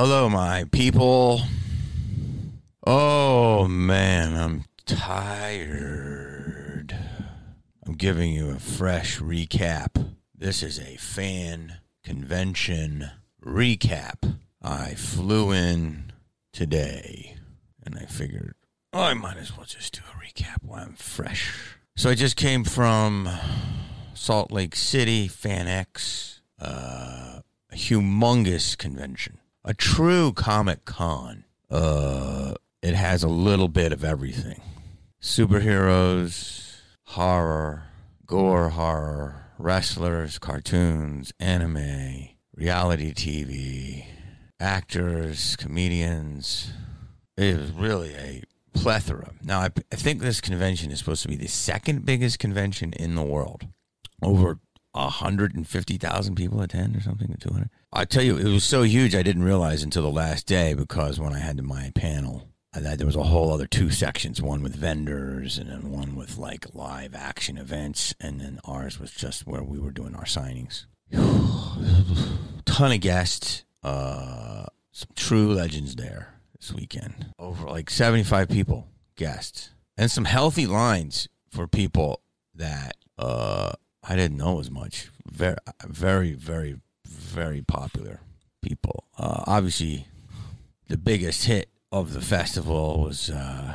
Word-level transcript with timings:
Hello, 0.00 0.28
my 0.28 0.62
people. 0.70 1.40
Oh, 2.86 3.66
man, 3.66 4.36
I'm 4.36 4.64
tired. 4.86 6.96
I'm 7.84 7.94
giving 7.94 8.32
you 8.32 8.50
a 8.50 8.60
fresh 8.60 9.18
recap. 9.18 10.14
This 10.32 10.62
is 10.62 10.78
a 10.78 10.96
fan 10.98 11.78
convention 12.04 13.10
recap. 13.44 14.36
I 14.62 14.94
flew 14.94 15.50
in 15.50 16.12
today 16.52 17.34
and 17.84 17.98
I 17.98 18.04
figured, 18.04 18.54
oh, 18.92 19.02
I 19.02 19.14
might 19.14 19.36
as 19.36 19.56
well 19.56 19.66
just 19.66 19.94
do 19.94 20.02
a 20.14 20.24
recap 20.24 20.62
while 20.62 20.84
I'm 20.84 20.94
fresh. 20.94 21.76
So 21.96 22.08
I 22.08 22.14
just 22.14 22.36
came 22.36 22.62
from 22.62 23.28
Salt 24.14 24.52
Lake 24.52 24.76
City, 24.76 25.28
FanX, 25.28 26.38
uh, 26.62 27.40
a 27.72 27.74
humongous 27.74 28.78
convention, 28.78 29.40
a 29.68 29.74
true 29.74 30.32
Comic 30.32 30.86
Con. 30.86 31.44
Uh, 31.70 32.54
it 32.82 32.94
has 32.94 33.22
a 33.22 33.28
little 33.28 33.68
bit 33.68 33.92
of 33.92 34.02
everything 34.02 34.62
superheroes, 35.20 36.80
horror, 37.04 37.82
gore 38.24 38.70
horror, 38.70 39.50
wrestlers, 39.58 40.38
cartoons, 40.38 41.34
anime, 41.38 42.28
reality 42.56 43.12
TV, 43.12 44.06
actors, 44.58 45.54
comedians. 45.56 46.72
It 47.36 47.58
was 47.58 47.70
really 47.72 48.14
a 48.14 48.42
plethora. 48.72 49.32
Now, 49.42 49.60
I, 49.60 49.68
I 49.92 49.96
think 49.96 50.22
this 50.22 50.40
convention 50.40 50.90
is 50.90 50.98
supposed 50.98 51.22
to 51.22 51.28
be 51.28 51.36
the 51.36 51.46
second 51.46 52.06
biggest 52.06 52.38
convention 52.38 52.94
in 52.94 53.16
the 53.16 53.22
world. 53.22 53.66
Over 54.22 54.60
150,000 55.04 56.34
people 56.34 56.60
attend 56.60 56.96
or 56.96 57.00
something, 57.00 57.34
200. 57.40 57.70
I 57.92 58.04
tell 58.04 58.22
you, 58.22 58.36
it 58.36 58.44
was 58.44 58.64
so 58.64 58.82
huge 58.82 59.14
I 59.14 59.22
didn't 59.22 59.44
realize 59.44 59.82
until 59.82 60.02
the 60.02 60.10
last 60.10 60.46
day 60.46 60.74
because 60.74 61.18
when 61.18 61.32
I 61.32 61.38
had 61.38 61.62
my 61.62 61.92
panel, 61.94 62.48
I, 62.74 62.96
there 62.96 63.06
was 63.06 63.16
a 63.16 63.22
whole 63.22 63.52
other 63.52 63.66
two 63.66 63.90
sections, 63.90 64.42
one 64.42 64.62
with 64.62 64.76
vendors 64.76 65.58
and 65.58 65.70
then 65.70 65.90
one 65.90 66.16
with 66.16 66.36
like 66.36 66.74
live 66.74 67.14
action 67.14 67.56
events, 67.56 68.14
and 68.20 68.40
then 68.40 68.60
ours 68.64 69.00
was 69.00 69.10
just 69.12 69.46
where 69.46 69.62
we 69.62 69.78
were 69.78 69.90
doing 69.90 70.14
our 70.14 70.24
signings. 70.24 70.84
Ton 72.64 72.92
of 72.92 73.00
guests, 73.00 73.64
uh, 73.82 74.66
some 74.92 75.08
true 75.16 75.54
legends 75.54 75.96
there 75.96 76.34
this 76.58 76.72
weekend. 76.72 77.32
Over 77.38 77.68
like 77.68 77.88
75 77.88 78.48
people, 78.48 78.88
guests, 79.16 79.70
and 79.96 80.10
some 80.10 80.26
healthy 80.26 80.66
lines 80.66 81.28
for 81.50 81.66
people 81.66 82.20
that 82.54 82.96
uh, 83.16 83.72
I 84.08 84.16
didn't 84.16 84.38
know 84.38 84.58
as 84.58 84.70
much. 84.70 85.10
Very, 85.30 85.56
very, 85.86 86.32
very, 86.32 86.80
very 87.06 87.60
popular 87.60 88.20
people. 88.62 89.04
Uh, 89.18 89.44
obviously, 89.46 90.06
the 90.88 90.96
biggest 90.96 91.44
hit 91.44 91.68
of 91.92 92.14
the 92.14 92.22
festival 92.22 93.02
was 93.02 93.28
uh, 93.28 93.74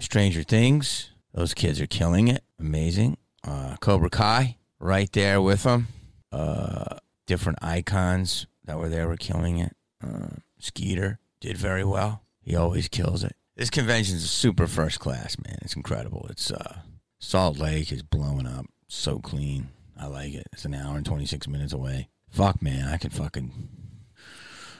Stranger 0.00 0.42
Things. 0.42 1.10
Those 1.32 1.54
kids 1.54 1.80
are 1.80 1.86
killing 1.86 2.26
it. 2.26 2.42
Amazing. 2.58 3.16
Uh, 3.46 3.76
Cobra 3.80 4.10
Kai, 4.10 4.56
right 4.80 5.10
there 5.12 5.40
with 5.40 5.62
them. 5.62 5.86
Uh, 6.32 6.96
different 7.26 7.58
icons 7.62 8.46
that 8.64 8.78
were 8.78 8.88
there 8.88 9.06
were 9.06 9.16
killing 9.16 9.58
it. 9.58 9.76
Uh, 10.04 10.36
Skeeter 10.58 11.20
did 11.40 11.56
very 11.56 11.84
well. 11.84 12.22
He 12.42 12.56
always 12.56 12.88
kills 12.88 13.22
it. 13.22 13.36
This 13.54 13.70
convention 13.70 14.16
is 14.16 14.30
super 14.30 14.66
first 14.66 14.98
class, 14.98 15.36
man. 15.38 15.58
It's 15.62 15.76
incredible. 15.76 16.26
It's 16.28 16.50
uh, 16.50 16.78
Salt 17.20 17.58
Lake 17.58 17.92
is 17.92 18.02
blowing 18.02 18.46
up. 18.46 18.66
So 18.92 19.20
clean. 19.20 19.68
I 19.96 20.06
like 20.06 20.34
it. 20.34 20.48
It's 20.52 20.64
an 20.64 20.74
hour 20.74 20.96
and 20.96 21.06
26 21.06 21.46
minutes 21.46 21.72
away. 21.72 22.08
Fuck, 22.28 22.60
man. 22.60 22.88
I 22.88 22.96
could 22.96 23.12
fucking 23.12 23.52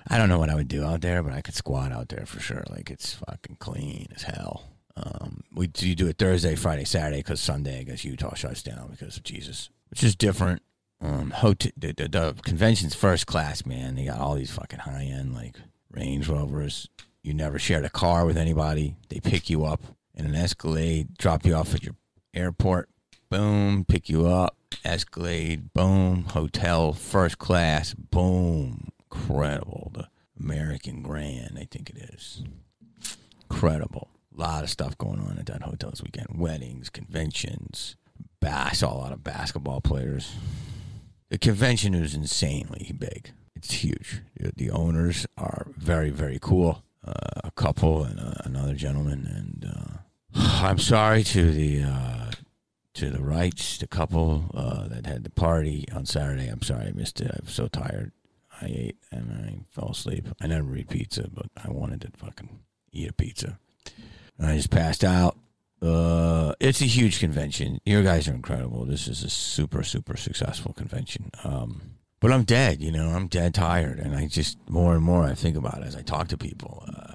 I 0.09 0.19
don't 0.19 0.29
know 0.29 0.39
what 0.41 0.51
I 0.51 0.57
would 0.57 0.67
do 0.67 0.85
out 0.85 1.01
there, 1.01 1.23
but 1.23 1.33
I 1.33 1.41
could 1.41 1.55
squat 1.55 1.93
out 1.93 2.09
there 2.09 2.27
for 2.27 2.41
sure. 2.41 2.65
Like 2.69 2.91
it's 2.91 3.15
fucking 3.15 3.59
clean 3.61 4.09
as 4.15 4.25
hell. 4.25 4.65
Um, 4.97 5.45
we 5.55 5.71
you 5.79 5.95
do 5.95 6.09
it 6.09 6.19
Thursday, 6.19 6.57
Friday, 6.57 6.85
Saturday 6.85 7.19
because 7.19 7.41
Sunday 7.41 7.79
I 7.79 7.83
guess 7.85 8.05
Utah 8.05 8.35
shuts 8.35 8.65
down 8.65 8.89
because 8.91 9.17
of 9.17 9.23
Jesus, 9.23 9.71
which 9.91 10.03
is 10.03 10.17
different. 10.17 10.63
Um, 11.01 11.31
hotel, 11.31 11.71
the, 11.77 11.93
the, 11.93 12.09
the 12.09 12.35
convention's 12.43 12.97
first 12.97 13.29
class, 13.29 13.65
man. 13.65 13.95
They 13.95 14.07
got 14.07 14.19
all 14.19 14.35
these 14.35 14.51
fucking 14.51 14.81
high 14.81 15.05
end 15.05 15.35
like 15.35 15.55
Range 15.93 16.29
Rovers. 16.29 16.89
You 17.23 17.33
never 17.33 17.61
shared 17.61 17.85
a 17.85 17.91
car 17.91 18.27
with 18.27 18.37
anybody. 18.37 18.97
They 19.09 19.21
pick 19.21 19.49
you 19.49 19.65
up 19.65 19.83
in 20.15 20.27
an 20.27 20.35
Escalade, 20.35 21.17
drop 21.17 21.47
you 21.47 21.55
off 21.55 21.75
at 21.75 21.85
your 21.85 21.95
airport. 22.35 22.89
Boom, 23.31 23.85
pick 23.85 24.09
you 24.09 24.27
up. 24.27 24.57
Escalade, 24.85 25.73
boom, 25.73 26.25
hotel, 26.25 26.93
first 26.93 27.39
class, 27.39 27.95
boom, 27.95 28.89
incredible. 29.05 29.93
The 29.95 30.09
American 30.39 31.03
Grand, 31.03 31.57
I 31.57 31.69
think 31.71 31.91
it 31.91 32.11
is. 32.13 32.43
Incredible. 33.49 34.09
A 34.37 34.41
lot 34.41 34.65
of 34.65 34.71
stuff 34.71 34.99
going 34.99 35.21
on 35.21 35.39
at 35.39 35.47
that 35.47 35.63
hotel 35.63 35.91
this 35.91 36.03
weekend. 36.03 36.41
Weddings, 36.41 36.91
conventions. 36.91 37.95
Saw 38.73 38.93
a 38.93 38.99
lot 38.99 39.13
of 39.13 39.23
basketball 39.23 39.81
players. 39.81 40.35
The 41.29 41.39
convention 41.39 41.95
is 41.95 42.15
insanely 42.15 42.93
big. 42.99 43.31
It's 43.55 43.75
huge. 43.75 44.23
The 44.57 44.71
owners 44.71 45.27
are 45.39 45.69
very, 45.77 46.11
very 46.11 46.39
cool. 46.41 46.83
Uh, 47.07 47.43
a 47.45 47.51
couple 47.53 48.03
and 48.03 48.19
uh, 48.19 48.33
another 48.45 48.75
gentleman. 48.75 49.27
And 49.27 49.73
uh, 49.73 49.99
I'm 50.67 50.79
sorry 50.79 51.23
to 51.25 51.51
the 51.53 51.83
uh, 51.85 52.31
to 53.01 53.11
the 53.11 53.23
rights, 53.23 53.79
the 53.79 53.87
couple 53.87 54.51
uh, 54.53 54.87
that 54.89 55.07
had 55.07 55.25
the 55.25 55.31
party 55.31 55.87
on 55.95 56.05
Saturday. 56.05 56.49
I'm 56.49 56.61
sorry 56.61 56.89
I 56.89 56.93
missed 56.93 57.21
it. 57.23 57.31
I'm 57.35 57.49
so 57.49 57.67
tired. 57.67 58.13
I 58.61 58.67
ate 58.67 58.97
and 59.11 59.33
I 59.33 59.61
fell 59.75 59.91
asleep. 59.93 60.29
I 60.39 60.47
never 60.47 60.77
eat 60.77 60.91
pizza, 60.91 61.27
but 61.33 61.47
I 61.57 61.71
wanted 61.71 62.03
to 62.03 62.11
fucking 62.19 62.61
eat 62.93 63.09
a 63.09 63.15
pizza. 63.15 63.59
And 64.39 64.49
I 64.49 64.57
just 64.57 64.71
passed 64.71 65.03
out. 65.03 65.39
Uh, 65.81 66.53
it's 66.61 66.83
a 66.83 66.87
huge 66.87 67.21
convention. 67.21 67.81
You 67.87 68.03
guys 68.03 68.29
are 68.29 68.35
incredible. 68.35 68.85
This 68.85 69.09
is 69.09 69.25
a 69.25 69.31
super, 69.31 69.83
super 69.83 70.19
successful 70.19 70.75
convention. 70.75 71.31
Um, 71.43 71.81
but 72.21 72.31
I'm 72.31 72.45
dead, 72.45 72.83
you 72.83 72.93
know, 72.93 73.09
I'm 73.09 73.29
dead 73.29 73.55
tired. 73.55 73.99
And 73.99 74.15
I 74.15 74.27
just, 74.27 74.59
more 74.69 74.95
and 74.95 75.03
more 75.03 75.25
I 75.25 75.33
think 75.33 75.57
about 75.57 75.79
it 75.79 75.87
as 75.87 75.97
I 75.97 76.03
talk 76.03 76.29
to 76.29 76.37
people. 76.37 76.85
Uh, 76.87 77.10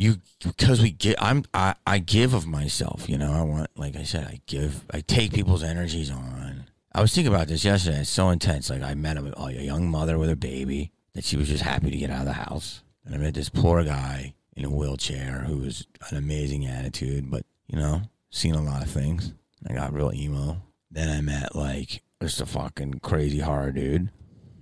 you, 0.00 0.16
because 0.42 0.80
we 0.80 0.92
get, 0.92 1.22
I'm, 1.22 1.44
I, 1.52 1.74
I 1.86 1.98
give 1.98 2.32
of 2.32 2.46
myself, 2.46 3.06
you 3.06 3.18
know, 3.18 3.32
I 3.32 3.42
want, 3.42 3.70
like 3.76 3.96
I 3.96 4.02
said, 4.02 4.24
I 4.24 4.40
give, 4.46 4.86
I 4.90 5.00
take 5.00 5.34
people's 5.34 5.62
energies 5.62 6.10
on. 6.10 6.64
I 6.94 7.02
was 7.02 7.14
thinking 7.14 7.32
about 7.32 7.48
this 7.48 7.66
yesterday. 7.66 8.00
It's 8.00 8.08
so 8.08 8.30
intense. 8.30 8.70
Like 8.70 8.82
I 8.82 8.94
met 8.94 9.18
a, 9.18 9.38
a 9.38 9.52
young 9.52 9.90
mother 9.90 10.18
with 10.18 10.30
a 10.30 10.36
baby 10.36 10.90
that 11.12 11.24
she 11.24 11.36
was 11.36 11.48
just 11.48 11.62
happy 11.62 11.90
to 11.90 11.96
get 11.98 12.08
out 12.08 12.20
of 12.20 12.26
the 12.26 12.32
house, 12.32 12.82
and 13.04 13.14
I 13.14 13.18
met 13.18 13.34
this 13.34 13.50
poor 13.50 13.84
guy 13.84 14.32
in 14.56 14.64
a 14.64 14.70
wheelchair 14.70 15.44
who 15.46 15.58
was 15.58 15.86
an 16.08 16.16
amazing 16.16 16.66
attitude, 16.66 17.30
but 17.30 17.44
you 17.68 17.78
know, 17.78 18.00
seen 18.30 18.54
a 18.54 18.62
lot 18.62 18.82
of 18.82 18.90
things. 18.90 19.34
I 19.68 19.74
got 19.74 19.92
real 19.92 20.12
emo. 20.14 20.62
Then 20.90 21.10
I 21.10 21.20
met 21.20 21.54
like 21.54 22.02
just 22.22 22.40
a 22.40 22.46
fucking 22.46 23.00
crazy 23.00 23.40
horror 23.40 23.70
dude. 23.70 24.10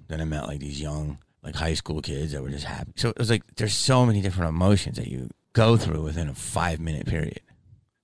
Then 0.08 0.20
I 0.20 0.24
met 0.24 0.48
like 0.48 0.58
these 0.58 0.80
young 0.80 1.18
like 1.48 1.56
high 1.56 1.74
school 1.74 2.02
kids 2.02 2.32
that 2.32 2.42
were 2.42 2.50
just 2.50 2.64
happy. 2.64 2.92
So 2.96 3.08
it 3.08 3.18
was 3.18 3.30
like 3.30 3.42
there's 3.56 3.74
so 3.74 4.04
many 4.04 4.20
different 4.20 4.50
emotions 4.50 4.96
that 4.98 5.08
you 5.08 5.30
go 5.54 5.76
through 5.76 6.02
within 6.02 6.28
a 6.28 6.34
five 6.34 6.78
minute 6.78 7.06
period, 7.06 7.40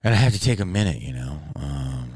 and 0.02 0.14
I 0.14 0.16
have 0.16 0.32
to 0.32 0.40
take 0.40 0.60
a 0.60 0.64
minute, 0.64 1.02
you 1.02 1.12
know. 1.12 1.38
Um, 1.56 2.10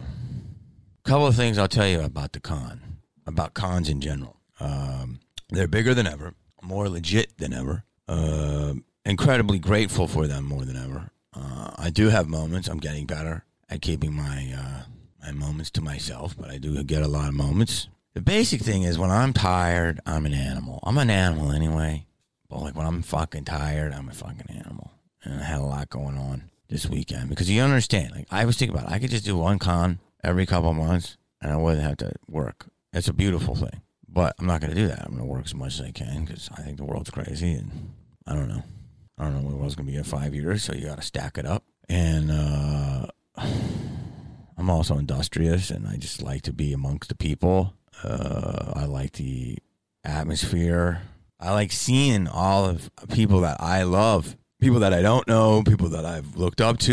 couple 1.05 1.27
of 1.27 1.35
things 1.35 1.57
I'll 1.57 1.69
tell 1.69 1.89
you 1.89 2.01
about 2.01 2.33
the 2.33 2.41
con, 2.41 2.99
about 3.27 3.55
cons 3.55 3.89
in 3.89 4.01
general. 4.01 4.37
Um, 4.61 5.21
they're 5.51 5.69
bigger 5.69 5.95
than 5.95 6.07
ever, 6.07 6.35
more 6.63 6.89
legit 6.89 7.39
than 7.39 7.53
ever. 7.53 7.85
Uh, 8.07 8.75
incredibly 9.05 9.59
grateful 9.59 10.07
for 10.07 10.27
them 10.27 10.45
more 10.45 10.65
than 10.65 10.77
ever. 10.77 11.11
Uh, 11.35 11.71
I 11.77 11.91
do 11.91 12.09
have 12.09 12.27
moments. 12.29 12.69
I'm 12.69 12.79
getting 12.79 13.07
better 13.07 13.45
at 13.71 13.83
keeping 13.83 14.15
my 14.15 14.53
uh, 14.57 14.83
my 15.21 15.33
moments 15.33 15.71
to 15.73 15.83
myself, 15.83 16.37
but 16.39 16.51
I 16.51 16.59
do 16.59 16.83
get 16.85 17.03
a 17.03 17.09
lot 17.09 17.29
of 17.29 17.35
moments. 17.35 17.89
The 18.15 18.21
basic 18.21 18.63
thing 18.63 18.83
is 18.83 18.99
when 18.99 19.11
I'm 19.11 19.33
tired, 19.33 20.01
I'm 20.07 20.27
an 20.27 20.35
animal. 20.35 20.81
I'm 20.83 20.99
an 20.99 21.11
animal 21.11 21.53
anyway, 21.53 22.07
but 22.49 22.61
like 22.61 22.75
when 22.75 22.87
I'm 22.87 23.03
fucking 23.03 23.45
tired, 23.45 23.93
I'm 23.93 24.09
a 24.09 24.13
fucking 24.13 24.51
animal. 24.51 24.93
And 25.23 25.41
I 25.41 25.45
had 25.45 25.61
a 25.61 25.65
lot 25.65 25.91
going 25.91 26.17
on 26.17 26.51
this 26.69 26.87
weekend 26.87 27.29
because 27.29 27.51
you 27.51 27.63
understand. 27.63 28.13
Like 28.13 28.27
I 28.31 28.45
was 28.45 28.57
thinking 28.57 28.77
about, 28.77 28.91
it. 28.91 28.95
I 28.95 28.99
could 28.99 29.11
just 29.11 29.25
do 29.25 29.37
one 29.37 29.59
con 29.59 29.99
every 30.25 30.47
couple 30.47 30.73
months 30.73 31.17
and 31.41 31.53
I 31.53 31.57
wouldn't 31.57 31.83
have 31.83 31.99
to 31.99 32.13
work. 32.29 32.67
It's 32.93 33.09
a 33.09 33.13
beautiful 33.13 33.55
thing. 33.55 33.83
But 34.09 34.35
I'm 34.39 34.47
not 34.47 34.61
going 34.61 34.75
to 34.75 34.81
do 34.81 34.89
that. 34.89 35.03
I'm 35.03 35.15
going 35.15 35.19
to 35.19 35.33
work 35.33 35.45
as 35.45 35.55
much 35.55 35.75
as 35.75 35.83
I 35.83 35.91
can 35.91 36.25
because 36.25 36.49
I 36.57 36.63
think 36.63 36.79
the 36.79 36.85
world's 36.85 37.11
crazy 37.11 37.53
and 37.53 37.93
I 38.27 38.35
don't 38.35 38.49
know. 38.49 38.63
I 39.19 39.25
don't 39.25 39.35
know 39.35 39.43
what 39.43 39.51
the 39.51 39.57
world's 39.57 39.75
going 39.75 39.87
to 39.87 39.93
be 39.93 39.99
in 39.99 40.05
five 40.05 40.35
years, 40.35 40.65
so 40.65 40.73
you 40.73 40.87
got 40.87 40.97
to 40.97 41.03
stack 41.03 41.39
it 41.39 41.45
up. 41.45 41.65
And 41.89 42.31
uh, 42.31 43.07
I'm 44.57 44.71
also 44.71 44.97
industrious 44.99 45.71
and 45.71 45.87
I 45.87 45.97
just 45.97 46.23
like 46.23 46.43
to 46.43 46.53
be 46.53 46.73
amongst 46.73 47.11
the 47.11 47.15
people. 47.15 47.75
Uh, 48.03 48.73
I 48.75 48.85
like 48.85 49.13
the 49.13 49.59
atmosphere. 50.05 51.03
I 51.41 51.53
like 51.53 51.73
seeing 51.73 52.27
all 52.27 52.65
of 52.65 52.91
people 53.11 53.41
that 53.43 53.61
I 53.61 53.83
love, 53.85 54.37
people 54.61 54.81
that 54.81 54.93
I 54.93 55.03
don't 55.03 55.27
know, 55.29 55.63
people 55.63 55.89
that 55.91 56.05
I've 56.05 56.37
looked 56.37 56.61
up 56.61 56.79
to, 56.81 56.93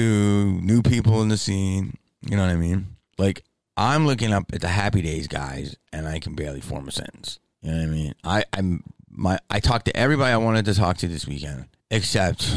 new 0.62 0.82
people 0.82 1.22
in 1.22 1.30
the 1.30 1.38
scene. 1.38 1.98
You 2.22 2.38
know 2.38 2.44
what 2.44 2.52
I 2.52 2.58
mean? 2.58 2.96
Like 3.18 3.44
I'm 3.78 4.06
looking 4.06 4.34
up 4.34 4.46
at 4.54 4.62
the 4.62 4.68
Happy 4.68 5.02
Days 5.02 5.28
guys, 5.28 5.76
and 5.92 6.08
I 6.08 6.20
can 6.20 6.36
barely 6.36 6.62
form 6.62 6.88
a 6.88 6.92
sentence. 6.92 7.40
You 7.62 7.72
know 7.72 7.78
what 7.78 7.84
I 7.84 7.88
mean? 7.88 8.16
I 8.24 8.44
I'm 8.54 8.84
my 9.10 9.40
I 9.50 9.60
talked 9.60 9.86
to 9.86 9.98
everybody 9.98 10.32
I 10.32 10.38
wanted 10.38 10.66
to 10.66 10.74
talk 10.74 10.98
to 10.98 11.08
this 11.08 11.28
weekend 11.28 11.66
except 11.90 12.56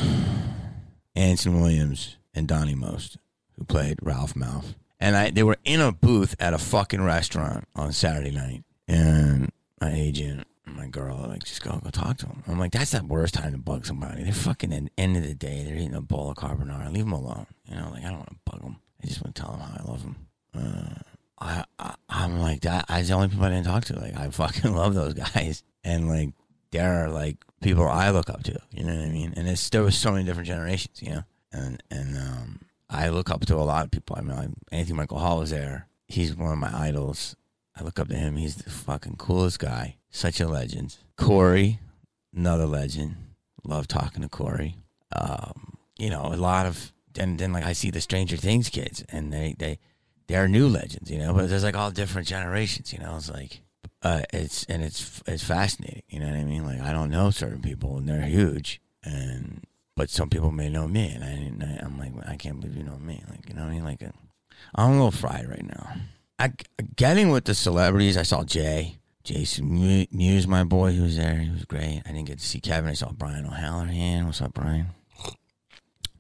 Anson 1.15 1.61
Williams 1.61 2.17
and 2.35 2.47
Donnie 2.47 2.75
Most, 2.75 3.19
who 3.56 3.65
played 3.65 3.99
Ralph 4.03 4.35
Malph. 4.35 4.75
And 5.00 5.17
I 5.17 5.31
they 5.31 5.43
were 5.43 5.59
in 5.65 5.81
a 5.81 5.93
booth 5.93 6.35
at 6.41 6.55
a 6.55 6.59
fucking 6.59 7.03
restaurant 7.03 7.67
on 7.75 7.93
Saturday 7.93 8.31
night. 8.31 8.65
And 8.87 9.53
my 9.81 9.93
agent 9.93 10.47
and 10.67 10.77
my 10.77 10.87
girl 10.87 11.25
like, 11.29 11.45
just 11.45 11.62
go 11.62 11.79
go 11.83 11.91
talk 11.91 12.19
to 12.19 12.27
them. 12.27 12.43
I'm 12.47 12.59
like, 12.59 12.73
that's 12.73 12.93
the 12.93 13.05
worst 13.05 13.35
time 13.35 13.53
to 13.53 13.59
bug 13.59 13.87
somebody. 13.87 14.25
They're 14.25 14.33
fucking 14.33 14.73
at 14.73 14.85
the 14.85 14.91
end 14.99 15.17
of 15.17 15.23
the 15.23 15.35
day, 15.35 15.65
they're 15.65 15.77
eating 15.77 15.95
a 15.95 16.00
bowl 16.00 16.31
of 16.31 16.37
carbonara. 16.37 16.93
Leave 16.93 17.05
them 17.05 17.12
alone. 17.12 17.47
You 17.67 17.77
know, 17.77 17.91
like 17.93 18.05
I 18.05 18.09
don't 18.09 18.19
want 18.19 18.31
to 18.31 18.50
bug 18.50 18.62
them. 18.62 18.77
I 19.03 19.06
just 19.06 19.23
want 19.23 19.35
to 19.35 19.43
tell 19.43 19.53
them 19.53 19.61
how 19.61 19.77
I 19.79 19.91
love 19.91 20.03
them. 20.03 20.17
Uh, 20.56 20.95
I, 21.41 21.65
I 21.79 21.95
I'm 22.09 22.41
like 22.41 22.62
that. 22.62 22.87
I 22.89 23.03
the 23.03 23.12
only 23.12 23.29
people 23.29 23.45
I 23.45 23.50
didn't 23.50 23.67
talk 23.67 23.85
to. 23.87 23.99
Like 23.99 24.17
I 24.17 24.31
fucking 24.31 24.75
love 24.75 24.95
those 24.95 25.15
guys, 25.15 25.62
and 25.85 26.09
like 26.09 26.31
they're 26.71 27.09
like 27.09 27.37
people 27.62 27.87
I 27.89 28.11
look 28.11 28.31
up 28.31 28.43
to. 28.45 28.59
You 28.71 28.85
know 28.85 28.95
what 28.95 29.05
I 29.05 29.11
mean? 29.11 29.35
And 29.37 29.49
it's 29.49 29.69
there 29.71 29.83
was 29.83 29.97
so 29.97 30.12
many 30.12 30.25
different 30.25 30.49
generations. 30.49 31.00
You 31.03 31.11
know, 31.11 31.23
and 31.53 31.83
and 31.91 32.17
um, 32.17 32.61
I 32.90 33.08
look 33.11 33.31
up 33.31 33.44
to 33.46 33.56
a 33.56 33.58
lot 33.64 33.85
of 33.85 33.90
people. 33.90 34.17
I 34.19 34.23
mean, 34.23 34.55
Anthony 34.73 34.96
Michael 34.96 35.19
Hall 35.19 35.43
is 35.43 35.50
there. 35.50 35.88
He's 36.06 36.35
one 36.35 36.52
of 36.52 36.58
my 36.58 36.75
idols. 36.75 37.37
I 37.76 37.85
look 37.85 37.99
up 37.99 38.08
to 38.08 38.14
him. 38.17 38.37
He's 38.37 38.56
the 38.56 38.70
fucking 38.70 39.17
coolest 39.17 39.58
guy. 39.58 39.96
Such 40.11 40.40
a 40.40 40.49
legend. 40.49 40.96
Corey, 41.17 41.81
another 42.35 42.67
legend. 42.67 43.17
Love 43.64 43.87
talking 43.87 44.23
to 44.23 44.29
Corey. 44.29 44.76
Um, 45.14 45.76
you 45.99 46.08
know, 46.11 46.32
a 46.32 46.37
lot 46.37 46.67
of 46.67 46.93
and 47.19 47.38
then 47.38 47.52
like 47.52 47.64
I 47.64 47.73
see 47.73 47.90
the 47.90 48.00
Stranger 48.00 48.37
Things 48.37 48.69
kids, 48.69 49.05
and 49.11 49.32
they 49.32 49.55
they 49.58 49.79
they're 50.26 50.49
new 50.49 50.69
legends, 50.69 51.11
you 51.11 51.19
know. 51.19 51.35
But 51.35 51.49
there's 51.49 51.64
like 51.64 51.76
all 51.76 51.90
different 51.90 52.29
generations, 52.29 52.93
you 52.93 52.99
know. 52.99 53.17
It's 53.17 53.31
like 53.31 53.61
uh, 54.02 54.23
it's 54.32 54.64
and 54.64 54.82
it's 54.82 55.23
it's 55.26 55.44
fascinating, 55.44 56.02
you 56.08 56.20
know 56.20 56.26
what 56.26 56.37
I 56.37 56.44
mean? 56.44 56.64
Like 56.64 56.81
I 56.81 56.93
don't 56.93 57.11
know 57.11 57.31
certain 57.31 57.61
people, 57.61 57.99
and 57.99 58.08
they're 58.08 58.23
huge, 58.23 58.81
and 59.02 59.64
but 59.99 60.09
some 60.09 60.31
people 60.31 60.53
may 60.53 60.71
know 60.71 60.87
me, 60.87 61.11
and 61.11 61.25
I 61.25 61.35
didn't. 61.35 61.62
I, 61.62 61.85
I'm 61.85 61.99
like 61.99 62.12
I 62.27 62.37
can't 62.37 62.61
believe 62.61 62.77
you 62.77 62.85
know 62.85 62.99
me, 62.99 63.23
like 63.29 63.49
you 63.49 63.55
know 63.55 63.62
what 63.62 63.71
I 63.71 63.75
mean? 63.75 63.85
Like 63.85 64.03
I'm 64.75 64.91
a 64.91 64.93
little 64.93 65.11
fried 65.11 65.49
right 65.49 65.67
now. 65.67 65.97
I 66.39 66.53
getting 66.97 67.31
with 67.31 67.45
the 67.45 67.55
celebrities. 67.55 68.17
I 68.17 68.23
saw 68.23 68.45
Jay. 68.45 68.95
Jason 69.25 70.09
Mewes, 70.11 70.47
my 70.47 70.65
boy, 70.65 70.93
who 70.93 71.03
was 71.03 71.19
there. 71.19 71.35
He 71.35 71.50
was 71.50 71.67
great. 71.67 72.00
I 72.06 72.12
didn't 72.12 72.29
get 72.29 72.39
to 72.39 72.47
see 72.47 72.61
Kevin. 72.61 72.89
I 72.89 72.95
saw 72.95 73.12
Brian 73.12 73.45
O'Halloran. 73.45 74.25
What's 74.25 74.41
up, 74.41 74.55
Brian? 74.55 74.87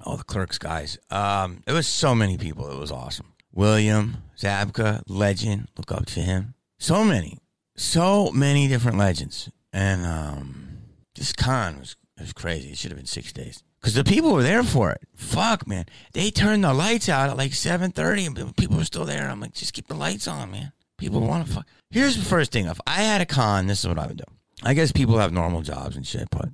All 0.02 0.18
the 0.18 0.24
clerks 0.24 0.58
guys. 0.58 0.98
Um, 1.08 1.62
it 1.66 1.72
was 1.72 1.86
so 1.86 2.14
many 2.14 2.36
people. 2.36 2.70
It 2.70 2.78
was 2.78 2.92
awesome. 2.92 3.32
William 3.54 4.18
Zabka, 4.36 5.02
legend. 5.06 5.68
Look 5.78 5.90
up 5.90 6.04
to 6.06 6.20
him. 6.20 6.52
So 6.78 7.02
many, 7.02 7.38
so 7.76 8.30
many 8.30 8.68
different 8.68 8.98
legends. 8.98 9.48
And 9.72 10.04
um, 10.04 10.78
this 11.14 11.32
con 11.32 11.78
was 11.78 11.96
was 12.22 12.32
crazy. 12.32 12.70
It 12.70 12.78
should 12.78 12.90
have 12.90 12.98
been 12.98 13.06
six 13.06 13.32
days 13.32 13.62
because 13.80 13.94
the 13.94 14.04
people 14.04 14.32
were 14.32 14.42
there 14.42 14.62
for 14.62 14.90
it. 14.90 15.02
Fuck, 15.14 15.66
man. 15.66 15.86
They 16.12 16.30
turned 16.30 16.64
the 16.64 16.74
lights 16.74 17.08
out 17.08 17.30
at 17.30 17.36
like 17.36 17.54
seven 17.54 17.90
thirty, 17.92 18.26
and 18.26 18.56
people 18.56 18.76
were 18.76 18.84
still 18.84 19.04
there. 19.04 19.28
I'm 19.28 19.40
like, 19.40 19.54
just 19.54 19.72
keep 19.72 19.86
the 19.86 19.94
lights 19.94 20.26
on, 20.26 20.50
man. 20.50 20.72
People 20.96 21.20
want 21.20 21.46
to 21.46 21.52
fuck. 21.52 21.66
Here's 21.90 22.16
the 22.16 22.24
first 22.24 22.50
thing. 22.50 22.66
If 22.66 22.80
I 22.86 23.02
had 23.02 23.20
a 23.20 23.26
con, 23.26 23.66
this 23.66 23.80
is 23.80 23.88
what 23.88 23.98
I 23.98 24.06
would 24.06 24.16
do. 24.16 24.24
I 24.62 24.74
guess 24.74 24.90
people 24.90 25.18
have 25.18 25.32
normal 25.32 25.62
jobs 25.62 25.96
and 25.96 26.06
shit, 26.06 26.28
but 26.30 26.48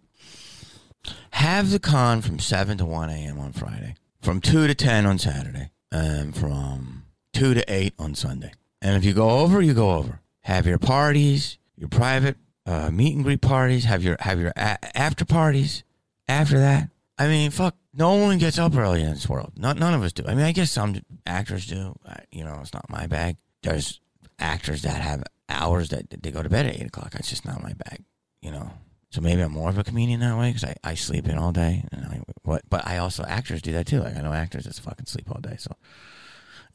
have 1.31 1.71
the 1.71 1.79
con 1.79 2.21
from 2.21 2.39
7 2.39 2.79
to 2.79 2.85
1 2.85 3.11
a.m. 3.11 3.41
on 3.41 3.53
Friday, 3.53 3.95
from 4.21 4.41
2 4.41 4.67
to 4.67 4.75
10 4.75 5.07
on 5.07 5.19
Saturday, 5.19 5.71
and 5.91 6.37
from 6.37 7.05
2 7.33 7.55
to 7.55 7.65
8 7.73 7.95
on 7.99 8.15
Sunday. 8.15 8.53
And 8.83 8.97
if 8.97 9.05
you 9.05 9.15
go 9.15 9.31
over, 9.31 9.63
you 9.63 9.73
go 9.73 9.93
over. 9.93 10.21
Have 10.43 10.67
your 10.67 10.79
parties, 10.79 11.59
your 11.77 11.89
private 11.89 12.37
uh, 12.67 12.91
meet 12.91 13.15
and 13.15 13.25
greet 13.25 13.41
parties, 13.41 13.85
have 13.85 14.03
your 14.03 14.17
have 14.21 14.41
your 14.41 14.53
a- 14.57 14.97
after 14.97 15.25
parties 15.25 15.85
after 16.29 16.59
that. 16.59 16.91
I 17.19 17.29
mean, 17.29 17.51
fuck, 17.51 17.77
no 17.93 18.15
one 18.17 18.39
gets 18.39 18.59
up 18.59 18.77
early 18.77 19.03
in 19.03 19.11
this 19.11 19.29
world. 19.29 19.53
Not, 19.57 19.79
none 19.79 19.95
of 19.95 20.03
us 20.03 20.13
do. 20.13 20.25
I 20.27 20.35
mean, 20.35 20.45
I 20.45 20.53
guess 20.53 20.71
some 20.71 21.01
actors 21.27 21.67
do. 21.67 21.95
You 22.33 22.45
know, 22.45 22.59
it's 22.61 22.75
not 22.75 22.91
my 22.91 23.07
bag. 23.07 23.37
There's 23.63 24.01
actors 24.39 24.83
that 24.83 25.01
have 25.01 25.23
hours 25.49 25.91
that 25.91 26.11
they 26.11 26.31
go 26.31 26.43
to 26.43 26.49
bed 26.49 26.67
at 26.67 26.75
eight 26.75 26.87
o'clock. 26.87 27.13
That's 27.13 27.29
just 27.31 27.45
not 27.45 27.63
my 27.63 27.73
bag, 27.73 28.03
you 28.43 28.51
know. 28.51 28.73
So 29.11 29.21
maybe 29.21 29.43
I'm 29.43 29.53
more 29.53 29.69
of 29.71 29.79
a 29.79 29.85
comedian 29.85 30.19
that 30.21 30.37
way 30.37 30.49
because 30.49 30.65
I, 30.65 30.75
I 30.83 30.95
sleep 30.95 31.29
in 31.29 31.39
all 31.39 31.53
day. 31.53 31.85
And 31.93 32.05
I, 32.05 32.21
what, 32.43 32.63
but 32.69 32.85
I 32.85 32.99
also 32.99 33.23
actors 33.25 33.63
do 33.63 33.73
that 33.75 33.87
too. 33.87 34.01
Like 34.01 34.17
I 34.17 34.23
know 34.23 34.33
actors 34.33 34.65
that 34.65 34.75
fucking 34.75 35.07
sleep 35.07 35.31
all 35.31 35.41
day. 35.41 35.55
So 35.57 35.77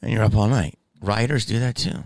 and 0.00 0.10
you're 0.10 0.24
up 0.24 0.34
all 0.34 0.48
night. 0.48 0.78
Writers 1.02 1.44
do 1.44 1.58
that 1.60 1.76
too. 1.76 2.04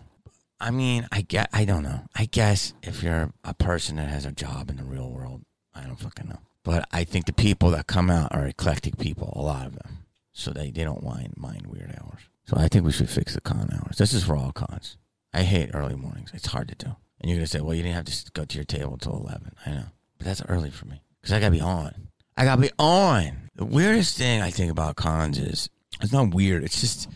I 0.60 0.70
mean, 0.70 1.06
I 1.12 1.22
get. 1.22 1.48
I 1.52 1.64
don't 1.64 1.82
know. 1.82 2.06
I 2.14 2.26
guess 2.26 2.74
if 2.82 3.02
you're 3.02 3.32
a 3.44 3.54
person 3.54 3.96
that 3.96 4.08
has 4.08 4.24
a 4.24 4.32
job 4.32 4.70
in 4.70 4.76
the 4.76 4.84
real 4.84 5.10
world, 5.10 5.42
I 5.74 5.82
don't 5.82 5.98
fucking 5.98 6.28
know. 6.28 6.38
But 6.62 6.88
I 6.92 7.04
think 7.04 7.26
the 7.26 7.32
people 7.32 7.70
that 7.70 7.86
come 7.86 8.10
out 8.10 8.34
are 8.34 8.46
eclectic 8.46 8.98
people. 8.98 9.32
A 9.36 9.42
lot 9.42 9.66
of 9.66 9.74
them, 9.74 10.06
so 10.32 10.50
they 10.52 10.70
they 10.70 10.84
don't 10.84 11.02
mind 11.02 11.34
mind 11.36 11.66
weird 11.66 11.94
hours. 12.00 12.22
So 12.46 12.56
I 12.56 12.68
think 12.68 12.84
we 12.84 12.92
should 12.92 13.10
fix 13.10 13.34
the 13.34 13.40
con 13.40 13.68
hours. 13.72 13.96
This 13.98 14.12
is 14.12 14.24
for 14.24 14.36
all 14.36 14.52
cons. 14.52 14.96
I 15.32 15.42
hate 15.42 15.70
early 15.74 15.96
mornings. 15.96 16.30
It's 16.34 16.46
hard 16.46 16.68
to 16.68 16.74
do. 16.74 16.96
And 17.20 17.30
you're 17.30 17.40
to 17.40 17.46
say, 17.46 17.60
well, 17.60 17.74
you 17.74 17.82
didn't 17.82 17.96
have 17.96 18.04
to 18.04 18.30
go 18.32 18.44
to 18.44 18.56
your 18.56 18.64
table 18.64 18.92
until 18.92 19.16
11. 19.16 19.52
I 19.64 19.70
know. 19.70 19.84
But 20.18 20.26
that's 20.26 20.42
early 20.48 20.70
for 20.70 20.86
me 20.86 21.02
because 21.20 21.32
I 21.32 21.40
got 21.40 21.46
to 21.46 21.52
be 21.52 21.60
on. 21.60 22.08
I 22.36 22.44
got 22.44 22.56
to 22.56 22.60
be 22.60 22.70
on. 22.78 23.50
The 23.56 23.64
weirdest 23.64 24.18
thing 24.18 24.42
I 24.42 24.50
think 24.50 24.70
about 24.70 24.96
cons 24.96 25.38
is 25.38 25.70
it's 26.00 26.12
not 26.12 26.34
weird. 26.34 26.64
It's 26.64 26.80
just, 26.80 27.08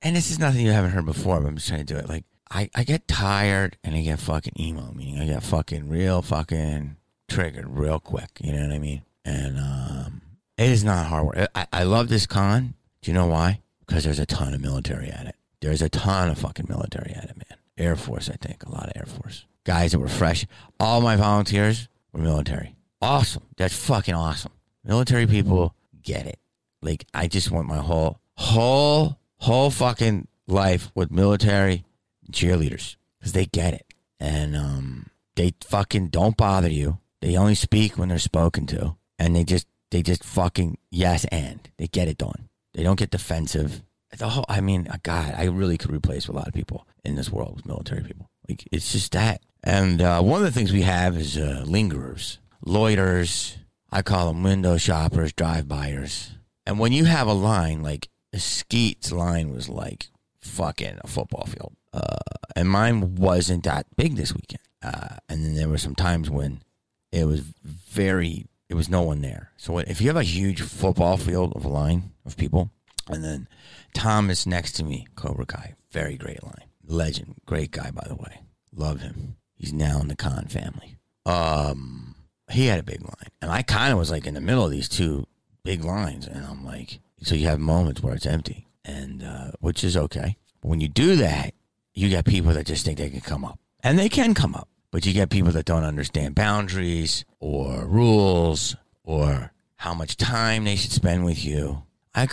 and 0.00 0.14
this 0.14 0.30
is 0.30 0.38
nothing 0.38 0.64
you 0.64 0.72
haven't 0.72 0.92
heard 0.92 1.06
before, 1.06 1.40
but 1.40 1.48
I'm 1.48 1.56
just 1.56 1.68
trying 1.68 1.84
to 1.84 1.94
do 1.94 1.98
it. 1.98 2.08
Like, 2.08 2.24
I, 2.52 2.68
I 2.74 2.84
get 2.84 3.08
tired 3.08 3.78
and 3.82 3.94
I 3.94 4.02
get 4.02 4.20
fucking 4.20 4.54
emo, 4.60 4.92
meaning 4.92 5.20
I 5.20 5.26
get 5.26 5.42
fucking 5.42 5.88
real 5.88 6.20
fucking 6.20 6.96
triggered 7.28 7.68
real 7.68 7.98
quick. 7.98 8.28
You 8.40 8.52
know 8.52 8.66
what 8.66 8.72
I 8.72 8.78
mean? 8.78 9.02
And 9.24 9.58
um, 9.58 10.22
it 10.58 10.68
is 10.68 10.84
not 10.84 11.06
hard 11.06 11.26
work. 11.26 11.48
I, 11.54 11.66
I 11.72 11.82
love 11.84 12.08
this 12.08 12.26
con. 12.26 12.74
Do 13.00 13.10
you 13.10 13.14
know 13.14 13.26
why? 13.26 13.60
Because 13.86 14.04
there's 14.04 14.18
a 14.18 14.26
ton 14.26 14.54
of 14.54 14.60
military 14.60 15.08
at 15.08 15.26
it. 15.26 15.36
There's 15.60 15.80
a 15.80 15.88
ton 15.88 16.28
of 16.28 16.38
fucking 16.38 16.66
military 16.68 17.12
at 17.12 17.24
it, 17.24 17.36
man. 17.36 17.58
Air 17.78 17.96
Force, 17.96 18.28
I 18.28 18.34
think, 18.34 18.64
a 18.64 18.70
lot 18.70 18.86
of 18.86 18.92
Air 18.96 19.06
Force 19.06 19.46
guys 19.64 19.92
that 19.92 19.98
were 19.98 20.08
fresh. 20.08 20.46
All 20.78 21.00
my 21.00 21.16
volunteers 21.16 21.88
were 22.12 22.20
military. 22.20 22.74
Awesome. 23.00 23.44
That's 23.56 23.76
fucking 23.76 24.14
awesome. 24.14 24.52
Military 24.84 25.26
people 25.26 25.74
get 26.02 26.26
it. 26.26 26.38
Like 26.80 27.06
I 27.14 27.28
just 27.28 27.50
want 27.50 27.68
my 27.68 27.78
whole 27.78 28.18
whole 28.34 29.18
whole 29.38 29.70
fucking 29.70 30.26
life 30.46 30.90
with 30.94 31.10
military 31.10 31.84
cheerleaders 32.32 32.96
because 33.18 33.32
they 33.32 33.46
get 33.46 33.74
it 33.74 33.86
and 34.18 34.56
um 34.56 35.06
they 35.36 35.54
fucking 35.62 36.08
don't 36.08 36.36
bother 36.36 36.70
you. 36.70 36.98
They 37.20 37.36
only 37.36 37.54
speak 37.54 37.96
when 37.96 38.08
they're 38.08 38.18
spoken 38.18 38.66
to, 38.66 38.96
and 39.18 39.34
they 39.34 39.44
just 39.44 39.66
they 39.90 40.02
just 40.02 40.24
fucking 40.24 40.78
yes 40.90 41.24
and 41.26 41.68
they 41.78 41.86
get 41.86 42.08
it 42.08 42.18
done. 42.18 42.48
They 42.74 42.82
don't 42.82 42.98
get 42.98 43.10
defensive 43.10 43.82
the 44.18 44.28
whole, 44.28 44.44
I 44.48 44.60
mean, 44.60 44.88
uh, 44.88 44.98
God, 45.02 45.34
I 45.36 45.44
really 45.44 45.78
could 45.78 45.92
replace 45.92 46.28
a 46.28 46.32
lot 46.32 46.48
of 46.48 46.54
people 46.54 46.86
in 47.04 47.14
this 47.14 47.30
world 47.30 47.56
with 47.56 47.66
military 47.66 48.02
people. 48.02 48.28
Like, 48.48 48.68
it's 48.70 48.92
just 48.92 49.12
that. 49.12 49.42
And 49.64 50.02
uh, 50.02 50.20
one 50.22 50.40
of 50.40 50.44
the 50.44 50.52
things 50.52 50.72
we 50.72 50.82
have 50.82 51.16
is 51.16 51.36
uh, 51.36 51.64
lingerers, 51.66 52.38
loiterers. 52.64 53.56
I 53.90 54.02
call 54.02 54.28
them 54.28 54.42
window 54.42 54.76
shoppers, 54.76 55.32
drive-byers. 55.32 56.32
And 56.66 56.78
when 56.78 56.92
you 56.92 57.04
have 57.04 57.26
a 57.26 57.32
line, 57.32 57.82
like 57.82 58.08
Skeet's 58.34 59.12
line 59.12 59.52
was 59.52 59.68
like 59.68 60.08
fucking 60.40 60.98
a 61.02 61.06
football 61.06 61.46
field. 61.46 61.74
Uh, 61.92 62.16
and 62.56 62.68
mine 62.68 63.16
wasn't 63.16 63.64
that 63.64 63.86
big 63.96 64.16
this 64.16 64.34
weekend. 64.34 64.62
Uh, 64.82 65.16
and 65.28 65.44
then 65.44 65.54
there 65.54 65.68
were 65.68 65.78
some 65.78 65.94
times 65.94 66.30
when 66.30 66.62
it 67.10 67.24
was 67.24 67.40
very, 67.40 68.46
it 68.68 68.74
was 68.74 68.88
no 68.88 69.02
one 69.02 69.20
there. 69.20 69.52
So 69.56 69.78
if 69.78 70.00
you 70.00 70.08
have 70.08 70.16
a 70.16 70.22
huge 70.22 70.62
football 70.62 71.16
field 71.16 71.52
of 71.54 71.64
a 71.64 71.68
line 71.68 72.12
of 72.24 72.36
people, 72.36 72.70
and 73.08 73.22
then 73.22 73.48
Thomas 73.94 74.46
next 74.46 74.72
to 74.72 74.84
me, 74.84 75.06
Cobra 75.16 75.46
Kai, 75.46 75.74
very 75.90 76.16
great 76.16 76.42
line. 76.42 76.64
Legend, 76.86 77.34
great 77.46 77.70
guy 77.70 77.90
by 77.90 78.04
the 78.08 78.14
way. 78.14 78.40
Love 78.74 79.00
him. 79.00 79.36
He's 79.54 79.72
now 79.72 80.00
in 80.00 80.08
the 80.08 80.16
con 80.16 80.46
family. 80.46 80.96
Um, 81.24 82.16
he 82.50 82.66
had 82.66 82.80
a 82.80 82.84
big 82.84 83.02
line, 83.02 83.30
and 83.40 83.50
I 83.50 83.62
kind 83.62 83.92
of 83.92 83.98
was 83.98 84.10
like 84.10 84.26
in 84.26 84.34
the 84.34 84.40
middle 84.40 84.64
of 84.64 84.70
these 84.70 84.88
two 84.88 85.26
big 85.62 85.84
lines, 85.84 86.26
and 86.26 86.44
I'm 86.44 86.64
like, 86.64 86.98
so 87.22 87.34
you 87.34 87.46
have 87.46 87.60
moments 87.60 88.02
where 88.02 88.14
it's 88.14 88.26
empty, 88.26 88.66
and 88.84 89.22
uh, 89.22 89.52
which 89.60 89.84
is 89.84 89.96
okay. 89.96 90.36
But 90.60 90.68
when 90.68 90.80
you 90.80 90.88
do 90.88 91.16
that, 91.16 91.54
you 91.94 92.08
get 92.08 92.24
people 92.24 92.52
that 92.52 92.66
just 92.66 92.84
think 92.84 92.98
they 92.98 93.10
can 93.10 93.20
come 93.20 93.44
up, 93.44 93.58
and 93.82 93.98
they 93.98 94.08
can 94.08 94.34
come 94.34 94.54
up, 94.54 94.68
but 94.90 95.06
you 95.06 95.12
get 95.12 95.30
people 95.30 95.52
that 95.52 95.64
don't 95.64 95.84
understand 95.84 96.34
boundaries 96.34 97.24
or 97.40 97.86
rules 97.86 98.76
or 99.04 99.52
how 99.76 99.94
much 99.94 100.16
time 100.16 100.64
they 100.64 100.76
should 100.76 100.92
spend 100.92 101.24
with 101.24 101.44
you. 101.44 101.82
I 102.14 102.28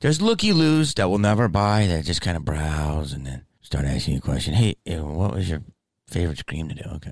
there's 0.00 0.20
looky 0.20 0.52
loos 0.52 0.94
that 0.94 1.08
will 1.08 1.18
never 1.18 1.48
buy 1.48 1.86
that 1.86 2.04
just 2.04 2.20
kind 2.20 2.36
of 2.36 2.44
browse 2.44 3.12
and 3.12 3.26
then 3.26 3.44
start 3.62 3.86
asking 3.86 4.14
you 4.14 4.18
a 4.18 4.22
question. 4.22 4.54
Hey, 4.54 4.76
what 4.86 5.32
was 5.32 5.48
your 5.48 5.62
favorite 6.06 6.38
scream 6.38 6.68
to 6.68 6.74
do? 6.74 6.88
Okay. 6.96 7.10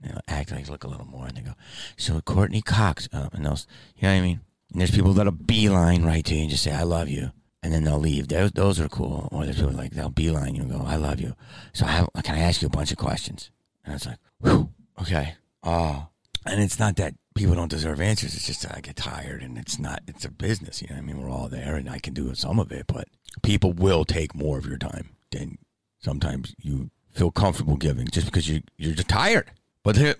They'll 0.00 0.20
act 0.26 0.50
like 0.50 0.68
look 0.68 0.84
a 0.84 0.88
little 0.88 1.06
more 1.06 1.26
and 1.26 1.36
they 1.36 1.42
go, 1.42 1.52
so 1.98 2.20
Courteney 2.22 2.62
Cox. 2.62 3.08
Uh, 3.12 3.28
and 3.34 3.44
they'll, 3.44 3.58
you 3.96 4.04
know 4.04 4.14
what 4.14 4.18
I 4.18 4.20
mean? 4.22 4.40
And 4.72 4.80
there's 4.80 4.90
people 4.90 5.12
that'll 5.12 5.32
beeline 5.32 6.04
right 6.04 6.24
to 6.24 6.34
you 6.34 6.42
and 6.42 6.50
just 6.50 6.62
say, 6.62 6.72
I 6.72 6.84
love 6.84 7.10
you. 7.10 7.32
And 7.62 7.72
then 7.72 7.84
they'll 7.84 7.98
leave. 7.98 8.28
Those, 8.28 8.52
those 8.52 8.80
are 8.80 8.88
cool. 8.88 9.28
Or 9.30 9.44
there's 9.44 9.56
people 9.56 9.70
mm-hmm. 9.70 9.78
like, 9.78 9.90
they'll 9.92 10.08
beeline 10.08 10.54
you 10.54 10.62
and 10.62 10.70
go, 10.70 10.82
I 10.86 10.96
love 10.96 11.20
you. 11.20 11.34
So 11.72 11.84
I, 11.84 11.90
have, 11.90 12.08
can 12.24 12.34
I 12.34 12.40
ask 12.40 12.62
you 12.62 12.66
a 12.66 12.70
bunch 12.70 12.90
of 12.90 12.96
questions? 12.96 13.50
And 13.84 13.94
it's 13.94 14.06
like, 14.06 14.18
whew, 14.40 14.70
okay. 15.00 15.34
Oh, 15.62 16.08
And 16.46 16.62
it's 16.62 16.78
not 16.78 16.96
that 16.96 17.14
people 17.34 17.54
don't 17.54 17.70
deserve 17.70 18.00
answers. 18.00 18.34
It's 18.34 18.46
just 18.46 18.62
that 18.62 18.76
I 18.76 18.80
get 18.80 18.96
tired 18.96 19.42
and 19.42 19.58
it's 19.58 19.78
not, 19.78 20.02
it's 20.06 20.24
a 20.24 20.30
business. 20.30 20.80
You 20.80 20.88
know 20.88 20.96
what 20.96 21.02
I 21.02 21.06
mean? 21.06 21.22
We're 21.22 21.30
all 21.30 21.48
there 21.48 21.76
and 21.76 21.88
I 21.88 21.98
can 21.98 22.14
do 22.14 22.34
some 22.34 22.58
of 22.58 22.72
it, 22.72 22.86
but 22.86 23.08
people 23.42 23.72
will 23.72 24.04
take 24.04 24.34
more 24.34 24.58
of 24.58 24.66
your 24.66 24.78
time 24.78 25.10
than 25.30 25.58
sometimes 26.00 26.54
you 26.58 26.90
feel 27.10 27.30
comfortable 27.30 27.76
giving 27.76 28.06
just 28.08 28.26
because 28.26 28.48
you, 28.48 28.62
you're 28.78 28.94
just 28.94 29.08
tired. 29.08 29.50
But 29.82 29.96
there, 29.96 30.16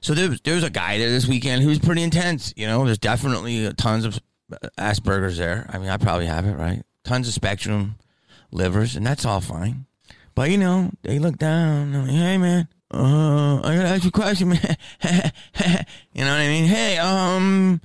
so 0.00 0.14
there 0.14 0.28
was, 0.28 0.40
there 0.42 0.54
was 0.54 0.64
a 0.64 0.70
guy 0.70 0.98
there 0.98 1.10
this 1.10 1.26
weekend 1.26 1.62
who 1.62 1.68
was 1.68 1.78
pretty 1.78 2.02
intense. 2.02 2.52
You 2.56 2.66
know, 2.66 2.84
there's 2.84 2.98
definitely 2.98 3.72
tons 3.74 4.04
of 4.04 4.20
Asperger's 4.78 5.38
there. 5.38 5.68
I 5.72 5.78
mean, 5.78 5.88
I 5.88 5.96
probably 5.96 6.26
have 6.26 6.46
it, 6.46 6.54
right? 6.54 6.82
Tons 7.04 7.28
of 7.28 7.34
spectrum 7.34 7.96
livers, 8.50 8.96
and 8.96 9.06
that's 9.06 9.24
all 9.24 9.40
fine. 9.40 9.86
But, 10.34 10.50
you 10.50 10.58
know, 10.58 10.90
they 11.02 11.18
look 11.18 11.38
down. 11.38 11.92
Like, 11.92 12.10
hey, 12.10 12.38
man, 12.38 12.68
uh, 12.92 13.58
I 13.58 13.76
gotta 13.76 13.88
ask 13.88 14.04
you 14.04 14.08
a 14.08 14.12
question, 14.12 14.48
man. 14.50 14.76
you 16.12 16.24
know 16.24 16.30
what 16.30 16.40
I 16.40 16.48
mean? 16.48 16.64
Hey, 16.64 16.98
um, 16.98 17.80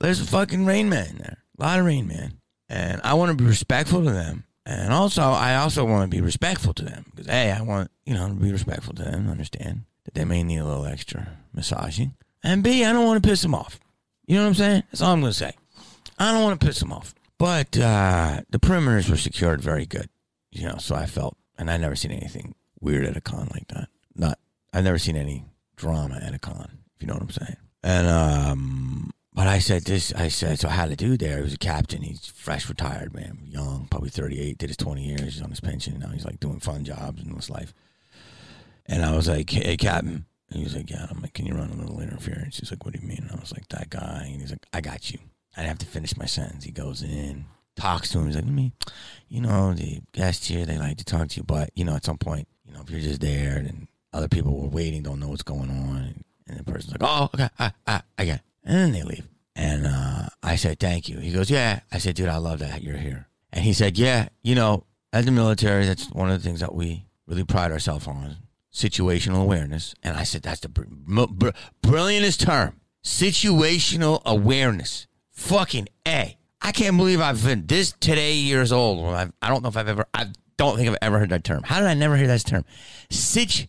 there's 0.00 0.20
a 0.20 0.26
fucking 0.26 0.66
Rain 0.66 0.88
Man 0.88 1.16
there. 1.18 1.38
A 1.58 1.62
lot 1.62 1.78
of 1.78 1.86
Rain 1.86 2.06
Man. 2.06 2.34
And 2.68 3.00
I 3.04 3.14
want 3.14 3.30
to 3.30 3.42
be 3.42 3.48
respectful 3.48 4.04
to 4.04 4.10
them. 4.10 4.44
And 4.64 4.92
also, 4.92 5.22
I 5.22 5.56
also 5.56 5.84
want 5.84 6.10
to 6.10 6.16
be 6.16 6.20
respectful 6.20 6.74
to 6.74 6.84
them. 6.84 7.06
Because, 7.10 7.28
A, 7.28 7.52
I 7.52 7.60
want, 7.60 7.90
you 8.04 8.14
know, 8.14 8.28
to 8.28 8.34
be 8.34 8.50
respectful 8.50 8.94
to 8.94 9.02
them, 9.02 9.30
understand 9.30 9.84
that 10.04 10.14
they 10.14 10.24
may 10.24 10.42
need 10.42 10.58
a 10.58 10.64
little 10.64 10.86
extra 10.86 11.28
massaging. 11.54 12.14
And 12.42 12.62
B, 12.62 12.84
I 12.84 12.92
don't 12.92 13.06
want 13.06 13.22
to 13.22 13.28
piss 13.28 13.42
them 13.42 13.54
off. 13.54 13.78
You 14.26 14.36
know 14.36 14.42
what 14.42 14.48
I'm 14.48 14.54
saying? 14.54 14.82
That's 14.90 15.02
all 15.02 15.12
I'm 15.12 15.22
to 15.22 15.32
say. 15.32 15.52
I 16.18 16.32
don't 16.32 16.42
want 16.42 16.60
to 16.60 16.66
piss 16.66 16.80
them 16.80 16.92
off. 16.92 17.14
But 17.38 17.76
uh, 17.78 18.42
the 18.48 18.58
perimeters 18.58 19.10
were 19.10 19.16
secured 19.16 19.60
very 19.60 19.86
good. 19.86 20.08
You 20.50 20.68
know, 20.68 20.76
so 20.78 20.94
I 20.94 21.06
felt, 21.06 21.36
and 21.58 21.70
I 21.70 21.76
never 21.76 21.96
seen 21.96 22.12
anything 22.12 22.54
weird 22.80 23.04
at 23.04 23.16
a 23.16 23.20
con 23.20 23.48
like 23.52 23.68
that. 23.68 23.88
Not, 24.14 24.38
I've 24.72 24.84
never 24.84 24.98
seen 24.98 25.16
any 25.16 25.44
drama 25.76 26.18
at 26.22 26.34
a 26.34 26.38
con, 26.38 26.78
if 26.94 27.02
you 27.02 27.06
know 27.06 27.14
what 27.14 27.22
I'm 27.22 27.30
saying. 27.30 27.56
And, 27.82 28.06
um, 28.06 29.10
but 29.34 29.46
I 29.46 29.58
said 29.58 29.84
this, 29.84 30.14
I 30.14 30.28
said, 30.28 30.58
so 30.58 30.68
I 30.68 30.72
had 30.72 30.90
a 30.90 30.96
dude 30.96 31.20
there. 31.20 31.36
He 31.36 31.42
was 31.42 31.52
a 31.52 31.58
captain. 31.58 32.00
He's 32.00 32.26
fresh 32.26 32.70
retired, 32.70 33.14
man, 33.14 33.38
young, 33.44 33.86
probably 33.90 34.08
38, 34.08 34.56
did 34.56 34.70
his 34.70 34.78
20 34.78 35.02
years. 35.04 35.34
He's 35.34 35.42
on 35.42 35.50
his 35.50 35.60
pension. 35.60 35.98
Now 35.98 36.08
he's 36.08 36.24
like 36.24 36.40
doing 36.40 36.58
fun 36.58 36.84
jobs 36.84 37.22
in 37.22 37.34
his 37.34 37.50
life. 37.50 37.74
And 38.86 39.04
I 39.04 39.14
was 39.14 39.28
like, 39.28 39.50
hey, 39.50 39.76
Captain. 39.76 40.24
And 40.48 40.58
he 40.58 40.64
was 40.64 40.74
like, 40.74 40.88
yeah. 40.88 41.06
I'm 41.10 41.20
like, 41.20 41.34
can 41.34 41.44
you 41.44 41.54
run 41.54 41.70
a 41.70 41.76
little 41.76 42.00
interference? 42.00 42.58
He's 42.60 42.70
like, 42.70 42.84
what 42.84 42.94
do 42.94 43.00
you 43.00 43.06
mean? 43.06 43.26
And 43.28 43.32
I 43.32 43.40
was 43.40 43.52
like, 43.52 43.68
that 43.68 43.90
guy. 43.90 44.30
And 44.32 44.40
he's 44.40 44.50
like, 44.50 44.64
I 44.72 44.80
got 44.80 45.10
you. 45.10 45.18
I 45.56 45.60
didn't 45.60 45.70
have 45.70 45.78
to 45.78 45.86
finish 45.86 46.16
my 46.16 46.26
sentence. 46.26 46.64
He 46.64 46.70
goes 46.70 47.02
in, 47.02 47.46
talks 47.76 48.10
to 48.10 48.18
him. 48.18 48.26
He's 48.26 48.36
like, 48.36 48.44
let 48.44 48.54
me, 48.54 48.72
you 49.28 49.40
know, 49.40 49.72
the 49.72 50.00
guests 50.12 50.46
here, 50.46 50.66
they 50.66 50.78
like 50.78 50.98
to 50.98 51.04
talk 51.04 51.28
to 51.28 51.36
you. 51.38 51.44
But, 51.44 51.70
you 51.74 51.84
know, 51.84 51.94
at 51.94 52.04
some 52.04 52.18
point, 52.18 52.46
you 52.64 52.74
know, 52.74 52.82
if 52.82 52.90
you're 52.90 53.00
just 53.00 53.20
there 53.20 53.56
and 53.56 53.88
other 54.12 54.28
people 54.28 54.60
were 54.60 54.68
waiting, 54.68 55.02
don't 55.02 55.20
know 55.20 55.28
what's 55.28 55.42
going 55.42 55.70
on. 55.70 55.96
And, 55.96 56.24
and 56.46 56.58
the 56.58 56.64
person's 56.64 56.92
like, 56.92 57.02
oh, 57.02 57.30
okay, 57.34 57.48
I, 57.58 57.72
I, 57.86 58.02
I 58.18 58.24
get 58.24 58.36
it. 58.36 58.42
And 58.64 58.76
then 58.76 58.92
they 58.92 59.02
leave. 59.02 59.28
And 59.54 59.86
uh, 59.86 60.26
I 60.42 60.56
said, 60.56 60.78
thank 60.78 61.08
you. 61.08 61.18
He 61.18 61.32
goes, 61.32 61.50
yeah. 61.50 61.80
I 61.90 61.98
said, 61.98 62.14
dude, 62.14 62.28
I 62.28 62.36
love 62.36 62.58
that 62.58 62.82
you're 62.82 62.98
here. 62.98 63.28
And 63.52 63.64
he 63.64 63.72
said, 63.72 63.96
yeah, 63.96 64.28
you 64.42 64.54
know, 64.54 64.84
as 65.12 65.24
the 65.24 65.32
military, 65.32 65.86
that's 65.86 66.10
one 66.10 66.30
of 66.30 66.40
the 66.40 66.46
things 66.46 66.60
that 66.60 66.74
we 66.74 67.06
really 67.26 67.44
pride 67.44 67.72
ourselves 67.72 68.06
on 68.06 68.36
situational 68.72 69.42
awareness. 69.42 69.94
And 70.02 70.16
I 70.16 70.24
said, 70.24 70.42
that's 70.42 70.60
the 70.60 70.68
br- 70.68 70.84
br- 70.84 71.48
brilliantest 71.82 72.44
term 72.44 72.80
situational 73.02 74.22
awareness. 74.24 75.06
Fucking 75.36 75.88
A. 76.08 76.36
I 76.60 76.72
can't 76.72 76.96
believe 76.96 77.20
I've 77.20 77.44
been 77.44 77.66
this 77.66 77.92
today 78.00 78.34
years 78.34 78.72
old. 78.72 79.14
I've, 79.14 79.32
I 79.40 79.48
don't 79.48 79.62
know 79.62 79.68
if 79.68 79.76
I've 79.76 79.86
ever, 79.86 80.06
I 80.12 80.26
don't 80.56 80.76
think 80.76 80.88
I've 80.88 80.98
ever 81.02 81.18
heard 81.18 81.28
that 81.30 81.44
term. 81.44 81.62
How 81.62 81.78
did 81.78 81.86
I 81.86 81.94
never 81.94 82.16
hear 82.16 82.26
that 82.26 82.40
term? 82.44 82.64
Situ, 83.10 83.66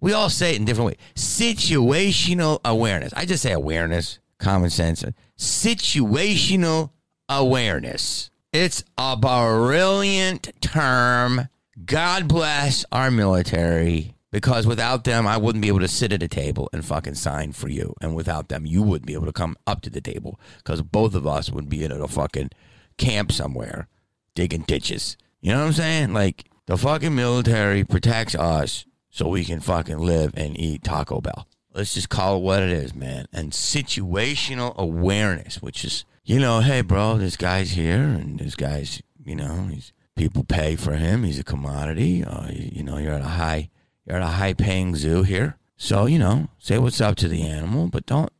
we 0.00 0.12
all 0.12 0.30
say 0.30 0.54
it 0.54 0.56
in 0.56 0.64
different 0.64 0.86
ways. 0.88 0.96
Situational 1.14 2.58
awareness. 2.64 3.12
I 3.14 3.26
just 3.26 3.42
say 3.42 3.52
awareness, 3.52 4.18
common 4.38 4.70
sense. 4.70 5.04
Situational 5.38 6.90
awareness. 7.28 8.30
It's 8.52 8.82
a 8.98 9.16
brilliant 9.16 10.50
term. 10.60 11.48
God 11.84 12.26
bless 12.28 12.84
our 12.90 13.10
military 13.10 14.14
because 14.30 14.66
without 14.66 15.04
them, 15.04 15.26
I 15.26 15.36
wouldn't 15.36 15.62
be 15.62 15.68
able 15.68 15.80
to 15.80 15.88
sit 15.88 16.12
at 16.12 16.22
a 16.22 16.28
table 16.28 16.68
and 16.72 16.84
fucking 16.84 17.14
sign 17.14 17.52
for 17.52 17.68
you. 17.68 17.94
And 18.00 18.14
without 18.14 18.48
them, 18.48 18.66
you 18.66 18.82
wouldn't 18.82 19.06
be 19.06 19.14
able 19.14 19.26
to 19.26 19.32
come 19.32 19.56
up 19.66 19.80
to 19.82 19.90
the 19.90 20.00
table 20.00 20.38
because 20.58 20.82
both 20.82 21.14
of 21.14 21.26
us 21.26 21.50
would 21.50 21.68
be 21.68 21.84
in 21.84 21.92
a 21.92 22.08
fucking 22.08 22.50
camp 22.96 23.32
somewhere 23.32 23.88
digging 24.34 24.62
ditches. 24.62 25.16
You 25.40 25.52
know 25.52 25.60
what 25.60 25.66
I'm 25.66 25.72
saying? 25.72 26.12
Like, 26.12 26.48
the 26.66 26.76
fucking 26.76 27.14
military 27.14 27.82
protects 27.84 28.34
us 28.34 28.84
so 29.08 29.28
we 29.28 29.44
can 29.44 29.60
fucking 29.60 29.98
live 29.98 30.32
and 30.36 30.58
eat 30.58 30.84
Taco 30.84 31.20
Bell. 31.20 31.48
Let's 31.74 31.94
just 31.94 32.08
call 32.08 32.36
it 32.36 32.42
what 32.42 32.62
it 32.62 32.70
is, 32.70 32.94
man. 32.94 33.26
And 33.32 33.52
situational 33.52 34.76
awareness, 34.76 35.60
which 35.62 35.84
is, 35.84 36.04
you 36.24 36.38
know, 36.38 36.60
hey, 36.60 36.82
bro, 36.82 37.18
this 37.18 37.36
guy's 37.36 37.72
here 37.72 38.02
and 38.02 38.38
this 38.38 38.54
guy's, 38.54 39.02
you 39.24 39.34
know, 39.34 39.68
he's 39.72 39.92
people 40.16 40.44
pay 40.44 40.76
for 40.76 40.94
him. 40.94 41.24
He's 41.24 41.38
a 41.38 41.44
commodity. 41.44 42.24
Uh, 42.24 42.48
you 42.50 42.82
know, 42.82 42.98
you're 42.98 43.14
at 43.14 43.22
a 43.22 43.24
high 43.24 43.70
you're 44.10 44.18
at 44.20 44.26
a 44.26 44.32
high 44.32 44.54
paying 44.54 44.96
zoo 44.96 45.22
here. 45.22 45.56
So, 45.76 46.06
you 46.06 46.18
know, 46.18 46.48
say 46.58 46.78
what's 46.78 47.00
up 47.00 47.14
to 47.18 47.28
the 47.28 47.46
animal, 47.46 47.86
but 47.86 48.06
don't 48.06 48.32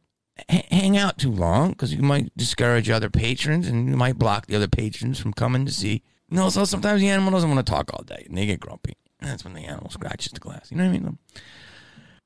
h- 0.49 0.67
hang 0.69 0.97
out 0.97 1.17
too 1.17 1.31
long 1.31 1.71
because 1.71 1.95
you 1.95 2.03
might 2.03 2.37
discourage 2.37 2.91
other 2.91 3.09
patrons 3.09 3.69
and 3.69 3.89
you 3.89 3.97
might 3.97 4.19
block 4.19 4.47
the 4.47 4.57
other 4.57 4.67
patrons 4.67 5.21
from 5.21 5.33
coming 5.33 5.65
to 5.67 5.73
see. 5.73 6.03
You 6.29 6.39
know, 6.39 6.49
so 6.49 6.65
sometimes 6.65 7.01
the 7.01 7.09
animal 7.09 7.31
doesn't 7.31 7.49
want 7.49 7.65
to 7.65 7.73
talk 7.73 7.91
all 7.95 8.03
day 8.03 8.25
and 8.27 8.37
they 8.37 8.47
get 8.47 8.59
grumpy. 8.59 8.97
That's 9.21 9.45
when 9.45 9.55
the 9.55 9.65
animal 9.65 9.91
scratches 9.91 10.33
the 10.33 10.41
glass. 10.41 10.73
You 10.73 10.77
know 10.77 10.85
what 10.85 10.91
I 10.91 10.99
mean? 10.99 11.19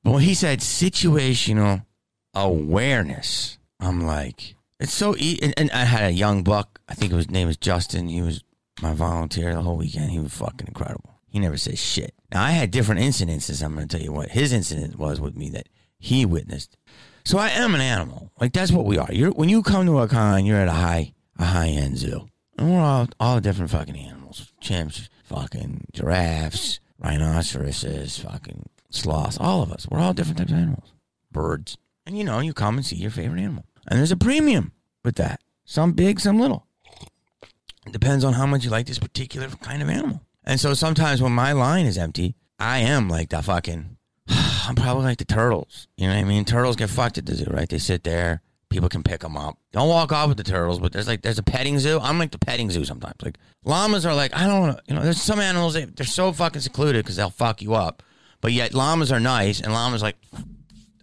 But 0.03 0.11
when 0.11 0.23
he 0.23 0.33
said 0.33 0.59
situational 0.59 1.85
awareness, 2.33 3.59
I'm 3.79 4.01
like, 4.01 4.55
it's 4.79 4.93
so 4.93 5.15
easy. 5.17 5.43
And, 5.43 5.53
and 5.55 5.69
I 5.69 5.85
had 5.85 6.05
a 6.05 6.11
young 6.11 6.43
buck. 6.43 6.81
I 6.89 6.95
think 6.95 7.13
his 7.13 7.29
name 7.29 7.47
was 7.47 7.57
Justin. 7.57 8.09
He 8.09 8.23
was 8.23 8.43
my 8.81 8.93
volunteer 8.93 9.53
the 9.53 9.61
whole 9.61 9.77
weekend. 9.77 10.09
He 10.09 10.19
was 10.19 10.33
fucking 10.33 10.67
incredible. 10.67 11.19
He 11.27 11.37
never 11.37 11.57
says 11.57 11.79
shit. 11.79 12.15
Now 12.35 12.43
I 12.43 12.51
had 12.51 12.69
different 12.69 12.99
incidences. 12.99 13.63
I'm 13.63 13.75
going 13.75 13.87
to 13.87 13.97
tell 13.97 14.03
you 14.03 14.11
what 14.11 14.31
his 14.31 14.51
incident 14.51 14.99
was 14.99 15.21
with 15.21 15.37
me 15.37 15.47
that 15.51 15.69
he 15.97 16.25
witnessed. 16.25 16.75
So 17.23 17.37
I 17.37 17.47
am 17.47 17.73
an 17.73 17.79
animal. 17.79 18.29
Like 18.41 18.51
that's 18.51 18.73
what 18.73 18.83
we 18.83 18.97
are. 18.97 19.07
You're 19.09 19.31
when 19.31 19.47
you 19.47 19.63
come 19.63 19.85
to 19.85 19.99
a 19.99 20.09
con, 20.09 20.45
you're 20.45 20.59
at 20.59 20.67
a 20.67 20.73
high 20.73 21.13
a 21.39 21.45
high 21.45 21.69
end 21.69 21.97
zoo, 21.97 22.27
and 22.57 22.69
we're 22.69 22.81
all 22.81 23.07
all 23.21 23.39
different 23.39 23.71
fucking 23.71 23.95
animals. 23.95 24.51
Chimps, 24.61 25.07
fucking 25.23 25.85
giraffes, 25.93 26.81
rhinoceroses, 26.99 28.19
fucking 28.19 28.67
sloths. 28.89 29.37
All 29.39 29.63
of 29.63 29.71
us. 29.71 29.87
We're 29.89 29.99
all 29.99 30.13
different 30.13 30.39
types 30.39 30.51
of 30.51 30.57
animals. 30.57 30.91
Birds, 31.31 31.77
and 32.05 32.17
you 32.17 32.25
know 32.25 32.41
you 32.41 32.53
come 32.53 32.75
and 32.75 32.85
see 32.85 32.97
your 32.97 33.11
favorite 33.11 33.39
animal, 33.39 33.63
and 33.87 33.97
there's 33.97 34.11
a 34.11 34.17
premium 34.17 34.73
with 35.05 35.15
that. 35.15 35.39
Some 35.63 35.93
big, 35.93 36.19
some 36.19 36.41
little. 36.41 36.67
It 37.85 37.93
depends 37.93 38.25
on 38.25 38.33
how 38.33 38.45
much 38.45 38.65
you 38.65 38.71
like 38.71 38.87
this 38.87 38.99
particular 38.99 39.47
kind 39.47 39.81
of 39.81 39.89
animal. 39.89 40.21
And 40.45 40.59
so 40.59 40.73
sometimes 40.73 41.21
when 41.21 41.31
my 41.31 41.51
line 41.51 41.85
is 41.85 41.97
empty, 41.97 42.35
I 42.59 42.79
am 42.79 43.09
like 43.09 43.29
the 43.29 43.41
fucking, 43.41 43.97
I'm 44.29 44.75
probably 44.75 45.03
like 45.03 45.17
the 45.17 45.25
turtles. 45.25 45.87
You 45.97 46.07
know 46.07 46.13
what 46.13 46.21
I 46.21 46.23
mean? 46.23 46.45
Turtles 46.45 46.75
get 46.75 46.89
fucked 46.89 47.17
at 47.17 47.25
the 47.25 47.35
zoo, 47.35 47.47
right? 47.49 47.67
They 47.67 47.79
sit 47.79 48.03
there. 48.03 48.41
People 48.69 48.89
can 48.89 49.03
pick 49.03 49.21
them 49.21 49.37
up. 49.37 49.57
Don't 49.71 49.87
walk 49.87 50.11
off 50.11 50.27
with 50.27 50.37
the 50.37 50.43
turtles, 50.43 50.79
but 50.79 50.91
there's 50.91 51.07
like, 51.07 51.21
there's 51.21 51.39
a 51.39 51.43
petting 51.43 51.79
zoo. 51.79 51.99
I'm 52.01 52.19
like 52.19 52.31
the 52.31 52.39
petting 52.39 52.69
zoo 52.69 52.83
sometimes. 52.83 53.15
Like 53.23 53.37
llamas 53.63 54.05
are 54.05 54.13
like, 54.13 54.35
I 54.35 54.47
don't 54.47 54.75
to, 54.75 54.81
you 54.87 54.95
know, 54.95 55.01
there's 55.01 55.21
some 55.21 55.39
animals, 55.39 55.75
they, 55.75 55.85
they're 55.85 56.05
so 56.05 56.31
fucking 56.31 56.61
secluded 56.61 57.03
because 57.03 57.15
they'll 57.15 57.29
fuck 57.29 57.61
you 57.61 57.73
up. 57.73 58.03
But 58.41 58.53
yet 58.53 58.73
llamas 58.73 59.11
are 59.11 59.19
nice 59.19 59.61
and 59.61 59.73
llamas 59.73 60.01
like 60.01 60.17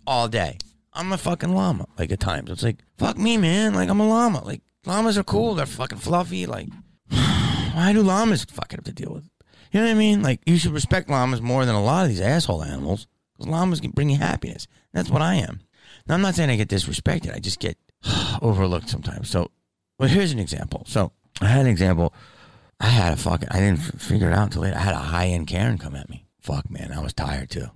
all 0.06 0.28
day. 0.28 0.58
I'm 0.92 1.12
a 1.12 1.18
fucking 1.18 1.54
llama. 1.54 1.86
Like 1.98 2.12
at 2.12 2.20
times, 2.20 2.50
it's 2.50 2.62
like 2.62 2.76
fuck 2.98 3.16
me, 3.16 3.36
man. 3.36 3.74
Like 3.74 3.88
I'm 3.88 4.00
a 4.00 4.08
llama. 4.08 4.44
Like 4.44 4.60
llamas 4.84 5.16
are 5.16 5.24
cool. 5.24 5.54
They're 5.54 5.66
fucking 5.66 5.98
fluffy. 5.98 6.46
Like 6.46 6.68
why 7.08 7.92
do 7.92 8.02
llamas 8.02 8.44
fucking 8.44 8.78
have 8.78 8.84
to 8.84 8.92
deal 8.92 9.14
with? 9.14 9.28
You 9.72 9.80
know 9.80 9.86
what 9.86 9.92
I 9.92 9.98
mean? 9.98 10.22
Like 10.22 10.40
you 10.46 10.58
should 10.58 10.72
respect 10.72 11.08
llamas 11.08 11.40
more 11.40 11.64
than 11.64 11.74
a 11.74 11.82
lot 11.82 12.04
of 12.04 12.10
these 12.10 12.20
asshole 12.20 12.62
animals 12.62 13.06
because 13.34 13.50
llamas 13.50 13.80
can 13.80 13.90
bring 13.90 14.10
you 14.10 14.18
happiness. 14.18 14.68
That's 14.92 15.10
what 15.10 15.22
I 15.22 15.36
am. 15.36 15.60
Now 16.06 16.14
I'm 16.14 16.22
not 16.22 16.34
saying 16.34 16.50
I 16.50 16.56
get 16.56 16.68
disrespected. 16.68 17.34
I 17.34 17.38
just 17.38 17.58
get 17.58 17.78
overlooked 18.42 18.90
sometimes. 18.90 19.30
So, 19.30 19.50
well, 19.98 20.08
here's 20.08 20.32
an 20.32 20.38
example. 20.38 20.84
So 20.86 21.12
I 21.40 21.46
had 21.46 21.62
an 21.62 21.68
example. 21.68 22.12
I 22.78 22.86
had 22.86 23.14
a 23.14 23.16
fucking. 23.16 23.48
I 23.50 23.60
didn't 23.60 23.78
figure 23.78 24.28
it 24.28 24.34
out 24.34 24.44
until 24.44 24.62
later. 24.62 24.76
I 24.76 24.80
had 24.80 24.94
a 24.94 24.98
high 24.98 25.28
end 25.28 25.46
Karen 25.46 25.78
come 25.78 25.94
at 25.94 26.10
me. 26.10 26.26
Fuck 26.40 26.70
man, 26.70 26.92
I 26.92 27.00
was 27.00 27.14
tired 27.14 27.50
too. 27.50 27.66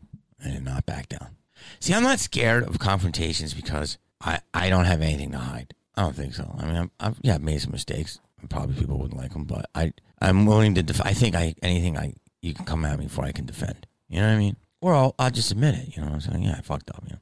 I 0.44 0.50
did 0.50 0.64
not 0.64 0.84
back 0.84 1.08
down. 1.08 1.36
See, 1.80 1.94
I'm 1.94 2.02
not 2.02 2.18
scared 2.18 2.64
of 2.64 2.78
confrontations 2.78 3.54
because 3.54 3.96
I, 4.20 4.40
I 4.52 4.68
don't 4.68 4.84
have 4.84 5.00
anything 5.00 5.32
to 5.32 5.38
hide. 5.38 5.74
I 5.94 6.02
don't 6.02 6.14
think 6.16 6.34
so. 6.34 6.54
I 6.58 6.66
mean, 6.66 6.76
I'm, 6.76 6.90
I've 7.00 7.18
yeah, 7.22 7.36
I've 7.36 7.42
made 7.42 7.60
some 7.60 7.72
mistakes. 7.72 8.20
Probably 8.48 8.74
people 8.76 8.98
wouldn't 8.98 9.20
like 9.20 9.32
them, 9.32 9.44
but 9.44 9.68
I 9.74 9.92
I'm 10.20 10.46
willing 10.46 10.74
to. 10.76 10.82
Def- 10.82 11.04
I 11.04 11.12
think 11.12 11.34
I 11.34 11.54
anything 11.62 11.96
I 11.96 12.14
you 12.42 12.54
can 12.54 12.64
come 12.64 12.84
at 12.84 12.98
me 12.98 13.08
for 13.08 13.24
I 13.24 13.32
can 13.32 13.46
defend. 13.46 13.86
You 14.08 14.20
know 14.20 14.28
what 14.28 14.34
I 14.34 14.38
mean? 14.38 14.56
Or 14.80 14.94
I'll 14.94 15.14
I'll 15.18 15.30
just 15.30 15.50
admit 15.50 15.74
it. 15.74 15.96
You 15.96 16.02
know 16.02 16.08
what 16.08 16.14
I'm 16.14 16.20
saying? 16.20 16.42
Yeah, 16.42 16.56
I 16.58 16.60
fucked 16.62 16.90
up. 16.90 17.02
You 17.06 17.14
know, 17.14 17.20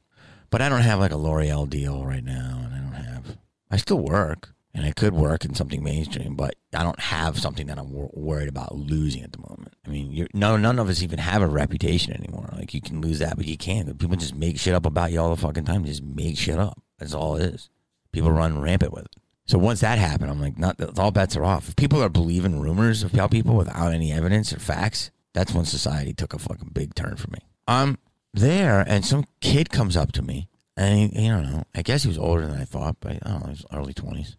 but 0.51 0.61
I 0.63 0.69
don't 0.69 0.83
have 0.83 0.99
like 1.01 1.13
a 1.13 1.17
L'Oreal 1.17 1.69
deal 1.69 2.05
right 2.05 2.25
now, 2.25 2.61
and 2.65 2.75
I 2.75 2.79
don't 2.79 3.05
have. 3.05 3.37
I 3.71 3.77
still 3.77 3.99
work. 3.99 4.51
and 4.77 4.85
I 4.85 4.91
could 4.91 5.15
work 5.15 5.45
in 5.45 5.55
something 5.55 5.83
mainstream, 5.85 6.35
but 6.35 6.57
I 6.75 6.83
don't 6.83 6.99
have 6.99 7.39
something 7.39 7.69
that 7.69 7.79
I'm 7.79 7.93
wor- 7.93 8.11
worried 8.13 8.49
about 8.49 8.75
losing 8.75 9.23
at 9.23 9.31
the 9.31 9.39
moment. 9.39 9.73
I 9.87 9.89
mean, 9.89 10.27
no, 10.35 10.57
none 10.57 10.81
of 10.81 10.89
us 10.89 11.01
even 11.01 11.21
have 11.21 11.43
a 11.43 11.47
reputation 11.47 12.13
anymore. 12.13 12.49
Like 12.53 12.75
you 12.75 12.81
can 12.81 13.01
lose 13.01 13.21
that, 13.21 13.37
but 13.37 13.47
you 13.47 13.57
can't. 13.57 13.97
People 13.99 14.17
just 14.17 14.35
make 14.35 14.59
shit 14.59 14.75
up 14.75 14.85
about 14.85 15.13
you 15.13 15.21
all 15.21 15.31
the 15.31 15.41
fucking 15.41 15.65
time. 15.65 15.85
Just 15.85 16.03
make 16.03 16.37
shit 16.37 16.59
up. 16.59 16.83
That's 16.99 17.15
all 17.15 17.37
it 17.37 17.55
is. 17.55 17.71
People 18.11 18.33
run 18.33 18.61
rampant 18.61 18.93
with 18.93 19.05
it. 19.05 19.17
So 19.47 19.59
once 19.59 19.81
that 19.81 19.99
happened, 19.99 20.31
I'm 20.31 20.41
like, 20.41 20.59
not 20.59 20.99
all 20.99 21.11
bets 21.11 21.37
are 21.37 21.45
off. 21.45 21.69
If 21.69 21.77
people 21.77 22.03
are 22.03 22.09
believing 22.09 22.61
rumors 22.61 23.03
about 23.03 23.31
people 23.31 23.57
without 23.57 23.93
any 23.93 24.11
evidence 24.11 24.53
or 24.53 24.59
facts, 24.59 25.11
that's 25.35 25.53
when 25.53 25.65
society 25.65 26.15
took 26.15 26.33
a 26.33 26.39
fucking 26.39 26.71
big 26.73 26.95
turn 26.95 27.17
for 27.17 27.31
me. 27.31 27.41
I'm 27.69 27.99
there, 28.33 28.81
and 28.87 29.05
some 29.05 29.27
kid 29.41 29.71
comes 29.71 29.97
up 29.97 30.13
to 30.13 30.23
me, 30.23 30.49
and 30.77 31.13
he, 31.13 31.25
you 31.25 31.29
know, 31.29 31.65
I 31.75 31.83
guess 31.83 32.03
he 32.03 32.09
was 32.09 32.19
older 32.19 32.47
than 32.47 32.61
I 32.61 32.65
thought, 32.65 32.97
but 33.01 33.19
I 33.23 33.31
don't 33.31 33.47
know, 33.47 33.55
early 33.73 33.95
twenties, 33.95 34.37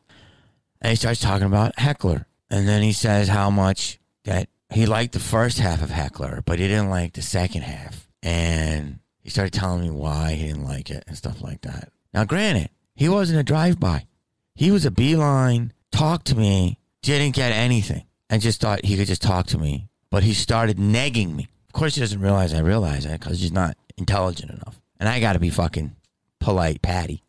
and 0.81 0.89
he 0.89 0.95
starts 0.95 1.21
talking 1.21 1.47
about 1.47 1.79
Heckler, 1.79 2.25
and 2.50 2.67
then 2.67 2.81
he 2.81 2.91
says 2.91 3.27
how 3.27 3.50
much 3.50 4.00
that 4.24 4.50
he 4.69 4.85
liked 4.85 5.13
the 5.13 5.19
first 5.19 5.59
half 5.59 5.83
of 5.83 5.91
Heckler, 5.91 6.41
but 6.45 6.59
he 6.59 6.67
didn't 6.67 6.89
like 6.89 7.13
the 7.13 7.21
second 7.21 7.62
half, 7.62 8.07
and 8.24 9.00
he 9.21 9.29
started 9.29 9.53
telling 9.53 9.81
me 9.81 9.91
why 9.91 10.33
he 10.33 10.47
didn't 10.47 10.65
like 10.65 10.89
it 10.89 11.03
and 11.07 11.15
stuff 11.15 11.41
like 11.41 11.62
that. 11.62 11.89
Now, 12.13 12.25
granted, 12.25 12.69
he 12.95 13.07
wasn't 13.07 13.39
a 13.39 13.43
drive-by. 13.43 14.07
He 14.55 14.71
was 14.71 14.85
a 14.85 14.91
beeline, 14.91 15.74
talked 15.91 16.27
to 16.27 16.35
me, 16.35 16.79
didn't 17.01 17.35
get 17.35 17.51
anything, 17.51 18.05
and 18.29 18.41
just 18.41 18.62
thought 18.62 18.85
he 18.85 18.95
could 18.95 19.07
just 19.07 19.21
talk 19.21 19.47
to 19.47 19.57
me. 19.57 19.89
But 20.09 20.24
he 20.24 20.33
started 20.33 20.77
negging 20.77 21.35
me. 21.35 21.50
Of 21.67 21.74
course, 21.74 21.95
he 21.95 22.01
doesn't 22.01 22.21
realize 22.21 22.53
I 22.53 22.59
realize 22.59 23.03
that 23.03 23.19
because 23.19 23.41
he's 23.41 23.51
not 23.51 23.75
intelligent 23.97 24.51
enough. 24.51 24.79
And 24.97 25.09
I 25.09 25.19
got 25.19 25.33
to 25.33 25.39
be 25.39 25.50
fucking 25.50 25.95
polite, 26.39 26.81
Patty. 26.81 27.21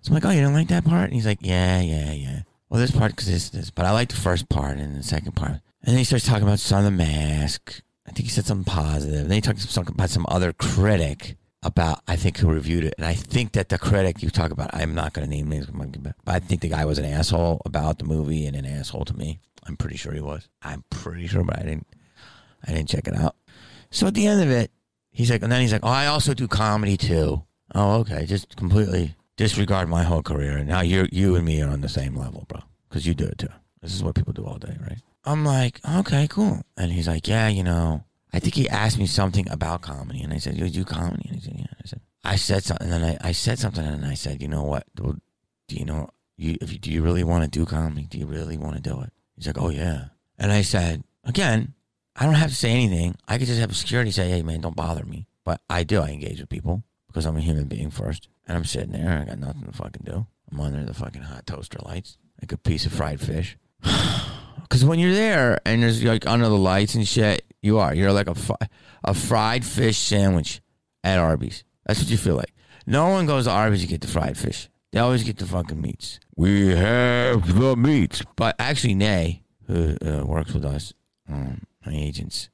So 0.00 0.08
I'm 0.10 0.14
like, 0.14 0.24
oh, 0.24 0.30
you 0.30 0.40
don't 0.40 0.54
like 0.54 0.68
that 0.68 0.86
part? 0.86 1.04
And 1.04 1.12
he's 1.12 1.26
like, 1.26 1.40
yeah, 1.42 1.80
yeah, 1.80 2.12
yeah. 2.12 2.42
Well, 2.70 2.80
this 2.80 2.90
part 2.90 3.12
because 3.12 3.26
this, 3.26 3.50
this, 3.50 3.70
but 3.70 3.84
I 3.84 3.90
like 3.90 4.08
the 4.08 4.16
first 4.16 4.48
part 4.48 4.78
and 4.78 4.96
the 4.96 5.02
second 5.02 5.32
part. 5.32 5.50
And 5.82 5.92
then 5.92 5.98
he 5.98 6.04
starts 6.04 6.26
talking 6.26 6.44
about 6.44 6.60
Son 6.60 6.86
of 6.86 6.92
the 6.92 6.96
Mask. 6.96 7.82
I 8.06 8.12
think 8.12 8.24
he 8.24 8.30
said 8.30 8.46
something 8.46 8.64
positive. 8.64 9.28
Then 9.28 9.34
he 9.34 9.40
talks 9.42 9.76
about 9.76 10.10
some 10.10 10.24
other 10.28 10.52
critic 10.54 11.36
about 11.62 12.02
I 12.08 12.16
think 12.16 12.38
who 12.38 12.48
reviewed 12.48 12.84
it, 12.84 12.94
and 12.96 13.06
I 13.06 13.14
think 13.14 13.52
that 13.52 13.68
the 13.68 13.78
critic 13.78 14.22
you 14.22 14.30
talk 14.30 14.50
about, 14.50 14.70
I'm 14.72 14.94
not 14.94 15.12
going 15.12 15.28
to 15.28 15.34
name 15.34 15.48
names, 15.48 15.66
but 15.66 16.14
I 16.34 16.38
think 16.38 16.62
the 16.62 16.68
guy 16.68 16.84
was 16.84 16.98
an 16.98 17.04
asshole 17.04 17.60
about 17.64 17.98
the 17.98 18.04
movie 18.04 18.46
and 18.46 18.56
an 18.56 18.66
asshole 18.66 19.04
to 19.06 19.16
me. 19.16 19.40
I'm 19.66 19.76
pretty 19.76 19.96
sure 19.96 20.12
he 20.12 20.20
was. 20.20 20.48
I'm 20.62 20.84
pretty 20.90 21.26
sure, 21.26 21.44
but 21.44 21.58
I 21.58 21.62
didn't. 21.62 21.86
I 22.66 22.72
didn't 22.72 22.88
check 22.88 23.08
it 23.08 23.14
out. 23.14 23.36
So 23.90 24.06
at 24.06 24.14
the 24.14 24.26
end 24.26 24.42
of 24.42 24.50
it, 24.50 24.70
he's 25.10 25.30
like, 25.30 25.42
and 25.42 25.50
then 25.50 25.60
he's 25.60 25.72
like, 25.72 25.84
oh, 25.84 25.88
I 25.88 26.06
also 26.06 26.34
do 26.34 26.46
comedy 26.46 26.96
too. 26.96 27.42
Oh, 27.74 28.00
okay, 28.00 28.26
just 28.26 28.56
completely 28.56 29.14
disregard 29.36 29.88
my 29.88 30.02
whole 30.02 30.22
career, 30.22 30.56
and 30.58 30.68
now 30.68 30.80
you 30.80 31.08
you 31.12 31.36
and 31.36 31.44
me 31.44 31.62
are 31.62 31.70
on 31.70 31.80
the 31.80 31.88
same 31.88 32.14
level, 32.16 32.44
bro, 32.48 32.60
because 32.88 33.06
you 33.06 33.14
do 33.14 33.24
it 33.24 33.38
too. 33.38 33.48
This 33.80 33.94
is 33.94 34.02
what 34.02 34.14
people 34.14 34.32
do 34.32 34.44
all 34.44 34.58
day, 34.58 34.76
right? 34.80 34.98
I'm 35.24 35.44
like, 35.44 35.80
okay, 35.98 36.26
cool. 36.28 36.62
And 36.76 36.92
he's 36.92 37.08
like, 37.08 37.28
yeah, 37.28 37.48
you 37.48 37.62
know, 37.62 38.04
I 38.32 38.38
think 38.38 38.54
he 38.54 38.68
asked 38.68 38.98
me 38.98 39.06
something 39.06 39.48
about 39.50 39.82
comedy, 39.82 40.22
and 40.22 40.32
I 40.32 40.38
said, 40.38 40.56
"You 40.56 40.68
do 40.68 40.84
comedy?" 40.84 41.26
And 41.28 41.40
he 41.40 41.42
said, 41.42 41.54
"Yeah." 41.58 41.66
I 41.82 41.86
said, 41.86 42.00
"I 42.24 42.36
said 42.36 42.64
something," 42.64 42.90
and 42.90 43.02
then 43.02 43.18
I, 43.22 43.28
I 43.28 43.32
said 43.32 43.58
something, 43.58 43.84
and 43.84 44.04
I 44.04 44.14
said, 44.14 44.40
"You 44.40 44.48
know 44.48 44.62
what? 44.62 44.84
Do, 44.94 45.20
do 45.68 45.76
you 45.76 45.84
know 45.84 46.10
you 46.36 46.56
if 46.60 46.72
you 46.72 46.78
do 46.78 46.90
you 46.92 47.02
really 47.02 47.24
want 47.24 47.44
to 47.44 47.50
do 47.50 47.66
comedy? 47.66 48.06
Do 48.08 48.18
you 48.18 48.26
really 48.26 48.56
want 48.56 48.76
to 48.76 48.82
do 48.82 49.00
it?" 49.00 49.12
He's 49.36 49.46
like, 49.46 49.58
"Oh 49.58 49.70
yeah." 49.70 50.06
And 50.38 50.52
I 50.52 50.62
said, 50.62 51.04
"Again, 51.24 51.74
I 52.16 52.24
don't 52.24 52.34
have 52.34 52.50
to 52.50 52.56
say 52.56 52.70
anything. 52.70 53.16
I 53.26 53.38
could 53.38 53.46
just 53.46 53.60
have 53.60 53.74
security 53.76 54.10
say, 54.10 54.28
"Hey 54.30 54.42
man, 54.42 54.60
don't 54.60 54.76
bother 54.76 55.04
me." 55.04 55.26
But 55.44 55.60
I 55.68 55.84
do. 55.84 56.00
I 56.00 56.10
engage 56.10 56.40
with 56.40 56.48
people 56.48 56.84
because 57.08 57.26
I'm 57.26 57.36
a 57.36 57.40
human 57.40 57.64
being 57.64 57.90
first, 57.90 58.28
and 58.46 58.56
I'm 58.56 58.64
sitting 58.64 58.92
there. 58.92 59.20
I 59.20 59.24
got 59.24 59.38
nothing 59.38 59.64
to 59.64 59.72
fucking 59.72 60.04
do. 60.04 60.26
I'm 60.52 60.60
under 60.60 60.84
the 60.84 60.94
fucking 60.94 61.22
hot 61.22 61.46
toaster 61.46 61.78
lights, 61.84 62.18
like 62.40 62.52
a 62.52 62.56
piece 62.56 62.86
of 62.86 62.92
fried 62.92 63.20
fish. 63.20 63.56
Because 64.62 64.84
when 64.84 65.00
you're 65.00 65.14
there 65.14 65.58
and 65.66 65.82
there's 65.82 66.04
like 66.04 66.28
under 66.28 66.48
the 66.48 66.56
lights 66.56 66.94
and 66.94 67.08
shit, 67.08 67.44
you 67.62 67.78
are. 67.78 67.94
You're 67.94 68.12
like 68.12 68.28
a, 68.28 68.36
a 69.04 69.14
fried 69.14 69.64
fish 69.64 69.98
sandwich 69.98 70.60
at 71.04 71.18
Arby's. 71.18 71.64
That's 71.86 72.00
what 72.00 72.10
you 72.10 72.16
feel 72.16 72.36
like. 72.36 72.54
No 72.86 73.08
one 73.08 73.26
goes 73.26 73.44
to 73.44 73.50
Arby's 73.50 73.82
to 73.82 73.86
get 73.86 74.00
the 74.00 74.08
fried 74.08 74.36
fish. 74.36 74.68
They 74.92 74.98
always 74.98 75.22
get 75.22 75.38
the 75.38 75.46
fucking 75.46 75.80
meats. 75.80 76.18
We 76.36 76.74
have 76.74 77.58
the 77.58 77.76
meats. 77.76 78.22
But 78.36 78.56
actually, 78.58 78.94
Nay, 78.94 79.42
who 79.66 79.96
uh, 80.04 80.24
works 80.26 80.52
with 80.52 80.64
us, 80.64 80.92
um, 81.28 81.62
my 81.86 81.92
agent's 81.92 82.48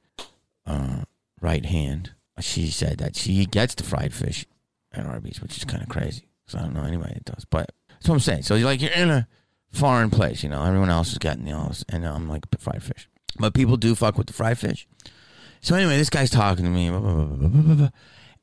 uh, 0.65 1.03
right 1.41 1.65
hand, 1.65 2.13
she 2.39 2.69
said 2.69 2.99
that 2.99 3.15
she 3.15 3.45
gets 3.45 3.73
the 3.73 3.83
fried 3.83 4.13
fish 4.13 4.45
at 4.93 5.05
Arby's, 5.05 5.41
which 5.41 5.57
is 5.57 5.65
kind 5.65 5.81
of 5.81 5.89
crazy. 5.89 6.27
So 6.45 6.59
I 6.59 6.61
don't 6.61 6.73
know 6.73 6.83
anybody 6.83 7.15
that 7.15 7.25
does. 7.25 7.45
But 7.45 7.71
that's 7.89 8.07
what 8.07 8.15
I'm 8.15 8.19
saying. 8.19 8.43
So 8.43 8.55
you're 8.55 8.67
like, 8.67 8.81
you're 8.81 8.91
in 8.91 9.09
a 9.09 9.27
foreign 9.71 10.09
place, 10.09 10.43
you 10.43 10.49
know, 10.49 10.63
everyone 10.63 10.89
else 10.89 11.11
is 11.11 11.17
getting 11.17 11.45
the 11.45 11.51
know, 11.51 11.71
and 11.89 12.05
I'm 12.05 12.29
like 12.29 12.45
fried 12.59 12.83
fish. 12.83 13.09
But 13.39 13.53
people 13.53 13.77
do 13.77 13.95
fuck 13.95 14.17
with 14.17 14.27
the 14.27 14.33
fried 14.33 14.57
fish. 14.57 14.87
So 15.61 15.75
anyway, 15.75 15.97
this 15.97 16.09
guy's 16.09 16.29
talking 16.29 16.65
to 16.65 16.71
me, 16.71 16.89
blah, 16.89 16.99
blah, 16.99 17.75
blah, 17.75 17.89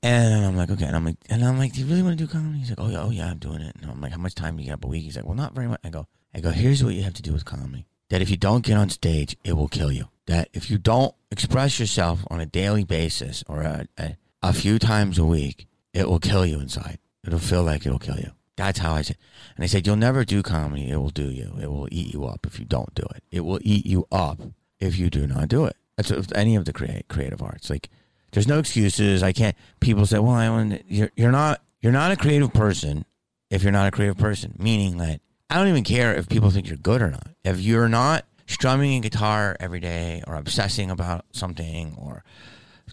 and 0.05 0.44
I'm 0.44 0.55
like, 0.55 0.70
okay, 0.70 0.85
and 0.85 0.94
I'm 0.94 1.05
like, 1.07 1.16
and 1.31 1.42
I'm 1.42 1.59
like, 1.59 1.73
do 1.73 1.81
you 1.81 1.87
really 1.87 2.03
want 2.03 2.18
to 2.18 2.25
do 2.25 2.31
comedy? 2.31 2.59
He's 2.59 2.68
like, 2.68 2.79
oh 2.79 2.90
yeah, 2.90 3.03
oh 3.03 3.11
yeah, 3.11 3.31
I'm 3.31 3.38
doing 3.38 3.62
it. 3.62 3.75
And 3.81 3.90
I'm 3.90 4.03
like, 4.03 4.12
how 4.12 4.18
much 4.18 4.35
time 4.35 4.57
do 4.57 4.62
you 4.62 4.68
have 4.68 4.85
a 4.85 4.87
week? 4.87 5.03
He's 5.03 5.16
like, 5.16 5.25
well, 5.25 5.35
not 5.35 5.55
very 5.55 5.66
much. 5.66 5.81
I 5.83 5.88
go, 5.88 6.07
I 6.35 6.40
go, 6.40 6.51
here's 6.51 6.85
what 6.85 6.92
you 6.92 7.03
have 7.05 7.14
to 7.14 7.23
do 7.23 7.33
with 7.33 7.47
comedy. 7.47 7.87
That 8.11 8.20
if 8.20 8.29
you 8.29 8.37
don't 8.37 8.66
get 8.66 8.77
on 8.77 8.90
stage, 8.90 9.35
it 9.44 9.55
will 9.55 9.68
kill 9.68 9.90
you. 9.90 10.09
That 10.27 10.51
if 10.53 10.70
you 10.70 10.77
don't 10.77 11.14
express 11.31 11.81
yourself 11.81 12.20
on 12.31 12.40
a 12.40 12.44
daily 12.44 12.85
basis 12.85 13.44
or 13.49 13.62
a, 13.62 13.88
a, 13.97 14.16
a 14.42 14.53
few 14.53 14.79
times 14.79 15.18
a 15.18 15.25
week, 15.25 15.68
it 15.94 16.07
will 16.07 16.20
kill 16.20 16.44
you 16.44 16.61
inside. 16.61 16.99
It'll 17.27 17.38
feel 17.38 17.62
like 17.62 17.87
it'll 17.87 17.99
kill 17.99 18.18
you. 18.18 18.33
That's 18.57 18.81
how 18.81 18.92
I 18.92 19.01
said. 19.01 19.16
And 19.57 19.64
I 19.64 19.68
said, 19.68 19.87
you'll 19.87 19.97
never 19.97 20.25
do 20.27 20.42
comedy. 20.42 20.90
It 20.90 20.97
will 20.97 21.09
do 21.09 21.31
you. 21.31 21.57
It 21.62 21.70
will 21.70 21.88
eat 21.90 22.12
you 22.12 22.27
up 22.27 22.47
if 22.47 22.59
you 22.59 22.66
don't 22.66 22.94
do 22.94 23.07
it. 23.14 23.25
It 23.31 23.40
will 23.40 23.59
eat 23.62 23.87
you 23.87 24.07
up 24.12 24.40
if 24.85 24.99
you 24.99 25.11
do 25.11 25.27
not 25.27 25.49
do 25.49 25.64
it. 25.64 25.77
That's 25.97 26.12
any 26.35 26.57
of 26.57 26.64
the 26.64 26.73
create, 26.73 27.09
creative 27.09 27.42
arts. 27.42 27.70
Like, 27.70 27.88
there's 28.33 28.49
no 28.49 28.59
excuses. 28.59 29.23
I 29.23 29.33
can't. 29.33 29.57
People 29.81 30.07
say, 30.07 30.18
"Well, 30.18 30.33
I 30.33 30.49
want." 30.51 30.83
You're 30.88 31.11
you're 31.16 31.33
not 31.33 31.62
you're 31.81 31.92
not 31.92 32.11
a 32.11 32.16
creative 32.16 32.53
person 32.53 33.05
if 33.51 33.62
you're 33.62 33.73
not 33.73 33.87
a 33.87 33.90
creative 33.90 34.18
person. 34.18 34.57
Meaning 34.59 34.99
that 34.99 35.20
I 35.49 35.57
don't 35.57 35.68
even 35.68 35.85
care 35.85 36.14
if 36.14 36.29
people 36.29 36.51
think 36.51 36.68
you're 36.68 36.77
good 36.77 37.01
or 37.01 37.11
not. 37.11 37.29
If 37.44 37.61
you're 37.61 37.88
not 37.88 38.25
strumming 38.47 38.94
a 38.94 39.01
guitar 39.01 39.57
every 39.61 39.81
day 39.81 40.23
or 40.27 40.35
obsessing 40.35 40.90
about 40.90 41.25
something 41.33 41.94
or 41.97 42.25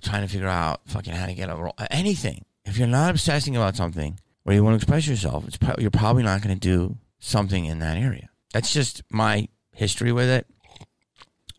trying 0.02 0.22
to 0.22 0.28
figure 0.28 0.48
out 0.48 0.82
fucking 0.86 1.14
how 1.14 1.26
to 1.26 1.34
get 1.34 1.50
a 1.50 1.56
role, 1.56 1.76
anything. 1.90 2.46
If 2.66 2.78
you're 2.78 2.88
not 2.88 3.10
obsessing 3.12 3.56
about 3.56 3.76
something 3.76 4.20
where 4.44 4.56
you 4.56 4.64
want 4.64 4.74
to 4.74 4.84
express 4.84 5.08
yourself, 5.08 5.46
pro- 5.60 5.76
you're 5.80 5.92
probably 5.92 6.24
not 6.24 6.42
going 6.42 6.58
to 6.58 6.60
do 6.60 6.98
something 7.20 7.66
in 7.66 7.80
that 7.80 7.98
area. 7.98 8.30
That's 8.54 8.74
just 8.74 9.04
my 9.10 9.48
history 9.74 10.12
with 10.12 10.30
it. 10.30 10.48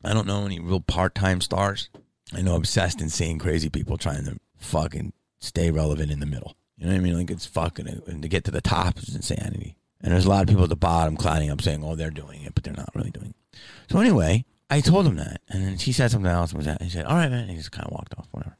I 0.04 0.14
don't 0.14 0.26
know 0.26 0.44
any 0.44 0.60
real 0.60 0.80
part 0.80 1.14
time 1.14 1.40
stars. 1.40 1.90
I 2.34 2.42
know 2.42 2.56
obsessed, 2.56 2.96
and 2.96 3.04
insane, 3.04 3.38
crazy 3.38 3.68
people 3.68 3.98
trying 3.98 4.24
to 4.24 4.38
fucking 4.56 5.12
stay 5.38 5.70
relevant 5.70 6.10
in 6.10 6.20
the 6.20 6.26
middle. 6.26 6.56
You 6.76 6.86
know 6.86 6.92
what 6.92 6.98
I 6.98 7.02
mean? 7.02 7.18
Like 7.18 7.30
it's 7.30 7.46
fucking, 7.46 7.86
and 8.06 8.22
to 8.22 8.28
get 8.28 8.44
to 8.44 8.50
the 8.50 8.60
top 8.60 8.98
is 8.98 9.14
insanity. 9.14 9.76
And 10.00 10.12
there's 10.12 10.24
a 10.24 10.30
lot 10.30 10.42
of 10.42 10.48
people 10.48 10.64
at 10.64 10.68
the 10.68 10.76
bottom 10.76 11.16
clouding 11.16 11.50
up 11.50 11.60
saying, 11.62 11.84
oh, 11.84 11.94
they're 11.94 12.10
doing 12.10 12.42
it, 12.42 12.54
but 12.54 12.64
they're 12.64 12.74
not 12.74 12.90
really 12.94 13.10
doing 13.10 13.34
it. 13.38 13.58
So 13.88 14.00
anyway, 14.00 14.44
I 14.68 14.80
told 14.80 15.06
him 15.06 15.16
that. 15.16 15.40
And 15.48 15.64
then 15.64 15.76
he 15.76 15.92
said 15.92 16.10
something 16.10 16.30
else. 16.30 16.50
And 16.50 16.58
was 16.58 16.66
that, 16.66 16.82
he 16.82 16.88
said, 16.88 17.04
all 17.04 17.16
right, 17.16 17.30
man. 17.30 17.42
And 17.42 17.50
he 17.50 17.56
just 17.56 17.70
kind 17.70 17.86
of 17.86 17.92
walked 17.92 18.14
off, 18.18 18.26
whatever. 18.32 18.56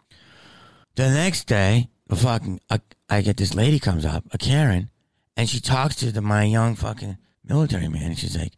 The 0.94 1.11
next 1.11 1.46
day, 1.46 1.88
the 2.07 2.16
fucking, 2.16 2.61
I, 2.70 2.81
I 3.09 3.22
get 3.22 3.38
this 3.38 3.55
lady 3.55 3.81
comes 3.81 4.05
up, 4.05 4.24
a 4.33 4.38
Karen, 4.38 4.90
and 5.37 5.48
she 5.48 5.59
talks 5.59 5.96
to 5.96 6.12
the, 6.12 6.20
my 6.20 6.44
young 6.44 6.76
fucking 6.76 7.16
military 7.44 7.88
man. 7.88 8.11
And 8.11 8.18
she's 8.18 8.37
like, 8.37 8.52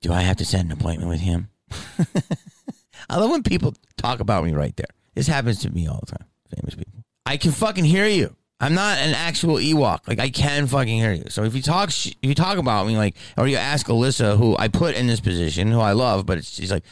do 0.00 0.12
I 0.12 0.20
have 0.20 0.36
to 0.36 0.44
set 0.44 0.64
an 0.64 0.70
appointment 0.70 1.08
with 1.08 1.20
him? 1.20 1.48
I 3.10 3.18
love 3.18 3.30
when 3.30 3.42
people 3.42 3.74
talk 3.96 4.20
about 4.20 4.44
me 4.44 4.52
right 4.52 4.76
there. 4.76 4.86
This 5.14 5.26
happens 5.26 5.60
to 5.60 5.70
me 5.70 5.86
all 5.86 6.00
the 6.00 6.18
time. 6.18 6.26
Famous 6.54 6.74
people. 6.74 7.04
I 7.26 7.36
can 7.36 7.52
fucking 7.52 7.84
hear 7.84 8.06
you. 8.06 8.34
I'm 8.60 8.74
not 8.74 8.98
an 8.98 9.14
actual 9.14 9.56
Ewok. 9.56 10.08
Like 10.08 10.18
I 10.18 10.30
can 10.30 10.66
fucking 10.66 10.98
hear 10.98 11.12
you. 11.12 11.24
So 11.28 11.44
if 11.44 11.54
you 11.54 11.62
talk, 11.62 11.90
if 11.90 12.16
you 12.22 12.34
talk 12.34 12.58
about 12.58 12.86
me, 12.86 12.96
like, 12.96 13.14
or 13.36 13.46
you 13.46 13.56
ask 13.56 13.86
Alyssa, 13.86 14.36
who 14.36 14.56
I 14.58 14.68
put 14.68 14.96
in 14.96 15.06
this 15.06 15.20
position, 15.20 15.68
who 15.70 15.80
I 15.80 15.92
love, 15.92 16.26
but 16.26 16.44
she's 16.44 16.72
like, 16.72 16.84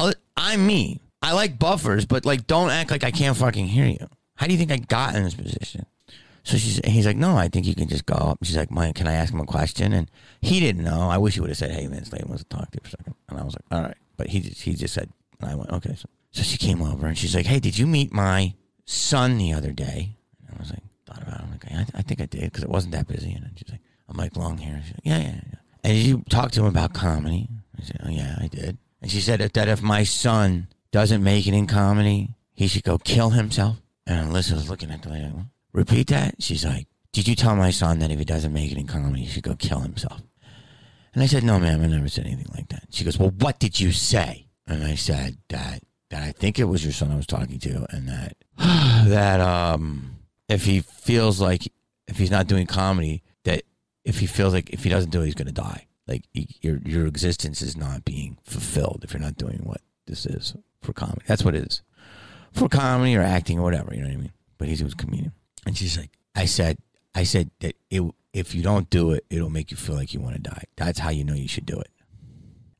oh, 0.00 0.12
I'm 0.36 0.66
me. 0.66 1.00
I 1.20 1.32
like 1.32 1.58
buffers, 1.58 2.06
but 2.06 2.24
like, 2.24 2.46
don't 2.46 2.70
act 2.70 2.90
like 2.90 3.04
I 3.04 3.10
can't 3.10 3.36
fucking 3.36 3.66
hear 3.66 3.86
you. 3.86 4.06
How 4.36 4.46
do 4.46 4.52
you 4.52 4.58
think 4.58 4.72
I 4.72 4.76
got 4.76 5.14
in 5.14 5.24
this 5.24 5.34
position? 5.34 5.86
So 6.42 6.58
she's, 6.58 6.80
he's 6.84 7.06
like, 7.06 7.16
no, 7.16 7.36
I 7.36 7.48
think 7.48 7.66
you 7.66 7.74
can 7.74 7.88
just 7.88 8.04
go 8.04 8.14
up. 8.14 8.38
She's 8.42 8.56
like, 8.56 8.70
Mike, 8.70 8.96
can 8.96 9.08
I 9.08 9.14
ask 9.14 9.32
him 9.32 9.40
a 9.40 9.46
question? 9.46 9.94
And 9.94 10.10
he 10.42 10.60
didn't 10.60 10.84
know. 10.84 11.08
I 11.08 11.16
wish 11.16 11.34
he 11.34 11.40
would 11.40 11.48
have 11.48 11.56
said, 11.56 11.70
hey, 11.70 11.86
man, 11.86 12.04
Slade 12.04 12.26
wants 12.26 12.44
to 12.44 12.48
talk 12.50 12.70
to 12.70 12.76
you 12.76 12.80
for 12.82 12.88
a 12.88 12.90
second. 12.90 13.14
And 13.30 13.38
I 13.38 13.42
was 13.42 13.54
like, 13.54 13.64
all 13.70 13.82
right. 13.86 13.96
But 14.16 14.28
he 14.28 14.40
just, 14.40 14.62
he 14.62 14.74
just 14.74 14.94
said, 14.94 15.10
and 15.40 15.50
I 15.50 15.54
went, 15.54 15.70
okay. 15.70 15.94
So, 15.96 16.08
so 16.30 16.42
she 16.42 16.58
came 16.58 16.82
over 16.82 17.06
and 17.06 17.16
she's 17.16 17.34
like, 17.34 17.46
hey, 17.46 17.60
did 17.60 17.78
you 17.78 17.86
meet 17.86 18.12
my 18.12 18.54
son 18.84 19.38
the 19.38 19.52
other 19.52 19.72
day? 19.72 20.16
And 20.46 20.56
I 20.56 20.60
was 20.60 20.70
like, 20.70 20.82
thought 21.06 21.22
about 21.22 21.40
it. 21.40 21.42
I'm 21.42 21.50
like, 21.50 21.94
I, 21.94 21.98
I 21.98 22.02
think 22.02 22.20
I 22.20 22.26
did 22.26 22.44
because 22.44 22.64
it 22.64 22.70
wasn't 22.70 22.92
that 22.92 23.08
busy. 23.08 23.32
And 23.32 23.50
she's 23.56 23.70
like, 23.70 23.80
I'm 24.08 24.16
like, 24.16 24.36
long 24.36 24.58
hair. 24.58 24.80
She's 24.84 24.94
like, 24.94 25.00
yeah, 25.04 25.18
yeah, 25.18 25.40
yeah. 25.46 25.58
And 25.82 25.98
you 25.98 26.24
talked 26.30 26.54
to 26.54 26.60
him 26.60 26.66
about 26.66 26.94
comedy? 26.94 27.48
I 27.78 27.82
said, 27.82 28.00
oh, 28.04 28.10
yeah, 28.10 28.36
I 28.40 28.46
did. 28.48 28.78
And 29.02 29.10
she 29.10 29.20
said 29.20 29.40
that 29.40 29.68
if 29.68 29.82
my 29.82 30.02
son 30.04 30.68
doesn't 30.92 31.22
make 31.22 31.46
it 31.46 31.54
in 31.54 31.66
comedy, 31.66 32.30
he 32.54 32.68
should 32.68 32.84
go 32.84 32.98
kill 32.98 33.30
himself. 33.30 33.76
And 34.06 34.30
Alyssa 34.30 34.52
was 34.52 34.70
looking 34.70 34.90
at 34.90 35.02
the 35.02 35.10
lady, 35.10 35.24
like, 35.24 35.46
repeat 35.72 36.08
that? 36.08 36.42
She's 36.42 36.64
like, 36.64 36.86
did 37.12 37.28
you 37.28 37.34
tell 37.34 37.54
my 37.54 37.70
son 37.70 37.98
that 37.98 38.10
if 38.10 38.18
he 38.18 38.24
doesn't 38.24 38.52
make 38.52 38.72
it 38.72 38.78
in 38.78 38.86
comedy, 38.86 39.22
he 39.22 39.28
should 39.28 39.42
go 39.42 39.54
kill 39.56 39.80
himself? 39.80 40.22
And 41.14 41.22
I 41.22 41.26
said, 41.26 41.44
no, 41.44 41.60
ma'am, 41.60 41.80
I 41.80 41.86
never 41.86 42.08
said 42.08 42.26
anything 42.26 42.50
like 42.54 42.68
that. 42.68 42.86
She 42.90 43.04
goes, 43.04 43.18
well, 43.18 43.30
what 43.30 43.60
did 43.60 43.78
you 43.78 43.92
say? 43.92 44.48
And 44.66 44.82
I 44.84 44.96
said 44.96 45.38
that 45.48 45.82
that 46.10 46.22
I 46.22 46.32
think 46.32 46.58
it 46.58 46.64
was 46.64 46.84
your 46.84 46.92
son 46.92 47.10
I 47.10 47.16
was 47.16 47.26
talking 47.26 47.58
to, 47.60 47.86
and 47.90 48.08
that 48.08 48.36
that 49.08 49.40
um, 49.40 50.16
if 50.48 50.64
he 50.64 50.80
feels 50.80 51.40
like 51.40 51.70
if 52.08 52.18
he's 52.18 52.30
not 52.30 52.46
doing 52.46 52.66
comedy, 52.66 53.22
that 53.44 53.62
if 54.04 54.18
he 54.18 54.26
feels 54.26 54.52
like 54.52 54.70
if 54.70 54.84
he 54.84 54.90
doesn't 54.90 55.10
do 55.10 55.22
it, 55.22 55.26
he's 55.26 55.34
going 55.34 55.46
to 55.46 55.52
die. 55.52 55.86
Like 56.06 56.24
he, 56.32 56.48
your 56.62 56.78
your 56.84 57.06
existence 57.06 57.62
is 57.62 57.76
not 57.76 58.04
being 58.04 58.38
fulfilled 58.44 59.00
if 59.04 59.12
you're 59.12 59.20
not 59.20 59.36
doing 59.36 59.60
what 59.64 59.80
this 60.06 60.26
is 60.26 60.54
for 60.80 60.92
comedy. 60.92 61.22
That's 61.26 61.44
what 61.44 61.54
it 61.54 61.64
is 61.64 61.82
for 62.52 62.68
comedy 62.68 63.16
or 63.16 63.22
acting 63.22 63.58
or 63.58 63.62
whatever. 63.62 63.94
You 63.94 64.02
know 64.02 64.08
what 64.08 64.14
I 64.14 64.20
mean? 64.20 64.32
But 64.58 64.68
he 64.68 64.82
was 64.82 64.94
a 64.94 64.96
comedian, 64.96 65.32
and 65.66 65.76
she's 65.76 65.98
like, 65.98 66.10
I 66.34 66.46
said, 66.46 66.78
I 67.14 67.24
said 67.24 67.50
that 67.60 67.76
it, 67.90 68.02
if 68.34 68.54
you 68.54 68.62
don't 68.62 68.90
do 68.90 69.12
it, 69.12 69.24
it'll 69.30 69.48
make 69.48 69.70
you 69.70 69.76
feel 69.76 69.94
like 69.94 70.12
you 70.12 70.20
want 70.20 70.34
to 70.34 70.42
die. 70.42 70.64
That's 70.76 70.98
how 70.98 71.10
you 71.10 71.24
know 71.24 71.34
you 71.34 71.48
should 71.48 71.64
do 71.64 71.78
it. 71.78 71.88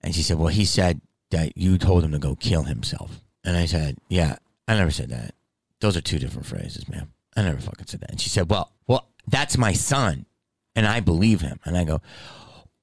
And 0.03 0.15
she 0.15 0.21
said, 0.21 0.37
well, 0.37 0.49
he 0.49 0.65
said 0.65 1.01
that 1.31 1.57
you 1.57 1.79
told 1.79 2.05
him 2.05 2.13
to 2.13 2.19
go 2.19 2.35
kill 2.35 2.65
himself. 2.65 3.23
And 3.45 3.57
I 3.57 3.67
said, 3.67 3.97
yeah, 4.09 4.37
I 4.67 4.75
never 4.75 4.91
said 4.91 5.11
that. 5.11 5.35
Those 5.81 5.97
are 5.97 6.01
two 6.01 6.19
different 6.19 6.47
phrases, 6.47 6.89
ma'am. 6.89 7.13
I 7.37 7.43
never 7.43 7.61
fucking 7.61 7.87
said 7.87 8.01
that. 8.01 8.11
And 8.11 8.21
she 8.21 8.29
said, 8.29 8.51
well, 8.51 8.73
well, 8.89 9.09
that's 9.29 9.57
my 9.57 9.73
son. 9.73 10.27
And 10.75 10.87
I 10.87 10.99
believe 11.01 11.41
him. 11.41 11.61
And 11.65 11.79
I 11.79 11.85
go, 11.85 12.01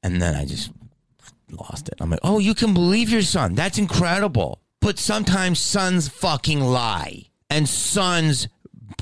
and 0.01 0.21
then 0.21 0.36
I 0.36 0.45
just 0.45 0.71
lost 1.51 1.89
it. 1.89 1.95
I'm 1.99 2.10
like, 2.10 2.21
oh, 2.23 2.39
you 2.39 2.55
can 2.55 2.73
believe 2.73 3.10
your 3.10 3.21
son. 3.21 3.53
That's 3.53 3.77
incredible. 3.77 4.62
But 4.79 4.97
sometimes 4.97 5.60
sons 5.60 6.07
fucking 6.07 6.62
lie. 6.62 7.25
And 7.49 7.67
sons 7.67 8.47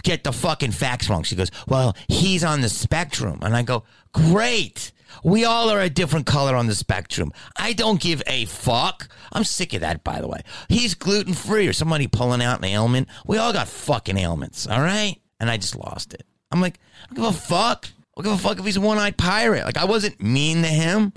get 0.03 0.23
the 0.23 0.31
fucking 0.31 0.71
facts 0.71 1.09
wrong. 1.09 1.23
She 1.23 1.35
goes, 1.35 1.51
well, 1.67 1.95
he's 2.07 2.43
on 2.43 2.61
the 2.61 2.69
spectrum. 2.69 3.39
And 3.41 3.55
I 3.55 3.63
go, 3.63 3.83
great. 4.13 4.91
We 5.23 5.43
all 5.45 5.69
are 5.69 5.81
a 5.81 5.89
different 5.89 6.25
color 6.25 6.55
on 6.55 6.67
the 6.67 6.75
spectrum. 6.75 7.31
I 7.57 7.73
don't 7.73 7.99
give 7.99 8.21
a 8.27 8.45
fuck. 8.45 9.09
I'm 9.31 9.43
sick 9.43 9.73
of 9.73 9.81
that, 9.81 10.03
by 10.03 10.21
the 10.21 10.27
way. 10.27 10.41
He's 10.67 10.93
gluten 10.93 11.33
free 11.33 11.67
or 11.67 11.73
somebody 11.73 12.07
pulling 12.07 12.41
out 12.41 12.59
an 12.59 12.65
ailment. 12.65 13.09
We 13.25 13.37
all 13.37 13.53
got 13.53 13.67
fucking 13.67 14.17
ailments, 14.17 14.67
all 14.67 14.81
right? 14.81 15.17
And 15.39 15.49
I 15.49 15.57
just 15.57 15.75
lost 15.75 16.13
it. 16.13 16.25
I'm 16.51 16.61
like, 16.61 16.79
I 17.03 17.07
don't 17.07 17.23
give 17.23 17.35
a 17.35 17.37
fuck. 17.37 17.87
I 17.87 18.21
don't 18.21 18.33
give 18.33 18.45
a 18.45 18.47
fuck 18.47 18.59
if 18.59 18.65
he's 18.65 18.77
a 18.77 18.81
one 18.81 18.97
eyed 18.97 19.17
pirate. 19.17 19.65
Like, 19.65 19.77
I 19.77 19.85
wasn't 19.85 20.21
mean 20.21 20.61
to 20.61 20.67
him, 20.67 21.13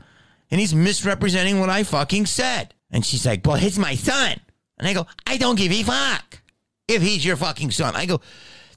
and 0.50 0.60
he's 0.60 0.74
misrepresenting 0.74 1.60
what 1.60 1.70
I 1.70 1.82
fucking 1.82 2.26
said. 2.26 2.74
And 2.90 3.04
she's 3.04 3.26
like, 3.26 3.46
well, 3.46 3.56
he's 3.56 3.78
my 3.78 3.94
son. 3.94 4.38
And 4.78 4.88
I 4.88 4.94
go, 4.94 5.06
I 5.26 5.36
don't 5.36 5.58
give 5.58 5.72
a 5.72 5.82
fuck 5.82 6.40
if 6.88 7.02
he's 7.02 7.24
your 7.24 7.36
fucking 7.36 7.70
son. 7.70 7.96
I 7.96 8.06
go, 8.06 8.20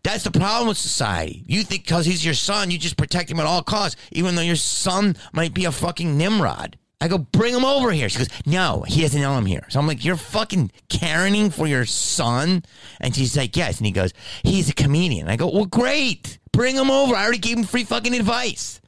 that's 0.05 0.23
the 0.23 0.31
problem 0.31 0.67
with 0.67 0.77
society. 0.77 1.43
You 1.47 1.63
think 1.63 1.83
because 1.83 2.05
he's 2.05 2.23
your 2.23 2.35
son, 2.35 2.69
you 2.69 2.77
just 2.77 2.95
protect 2.95 3.31
him 3.31 3.39
at 3.39 3.47
all 3.47 3.63
costs, 3.63 3.99
even 4.11 4.35
though 4.35 4.43
your 4.43 4.55
son 4.55 5.17
might 5.33 5.53
be 5.53 5.65
a 5.65 5.71
fucking 5.71 6.15
Nimrod. 6.15 6.77
I 7.01 7.07
go, 7.07 7.17
bring 7.17 7.55
him 7.55 7.65
over 7.65 7.91
here. 7.91 8.07
She 8.07 8.19
goes, 8.19 8.29
no, 8.45 8.83
he 8.87 9.01
doesn't 9.01 9.19
know 9.19 9.31
I'm 9.31 9.47
here. 9.47 9.65
So 9.69 9.79
I'm 9.79 9.87
like, 9.87 10.05
you're 10.05 10.15
fucking 10.15 10.71
caring 10.89 11.49
for 11.49 11.65
your 11.65 11.85
son? 11.85 12.63
And 13.01 13.15
she's 13.15 13.35
like, 13.35 13.57
yes. 13.57 13.79
And 13.79 13.87
he 13.87 13.91
goes, 13.91 14.13
he's 14.43 14.69
a 14.69 14.73
comedian. 14.73 15.27
I 15.27 15.37
go, 15.37 15.49
well, 15.49 15.65
great. 15.65 16.37
Bring 16.51 16.75
him 16.75 16.91
over. 16.91 17.15
I 17.15 17.23
already 17.23 17.39
gave 17.39 17.57
him 17.57 17.63
free 17.63 17.83
fucking 17.83 18.13
advice 18.13 18.79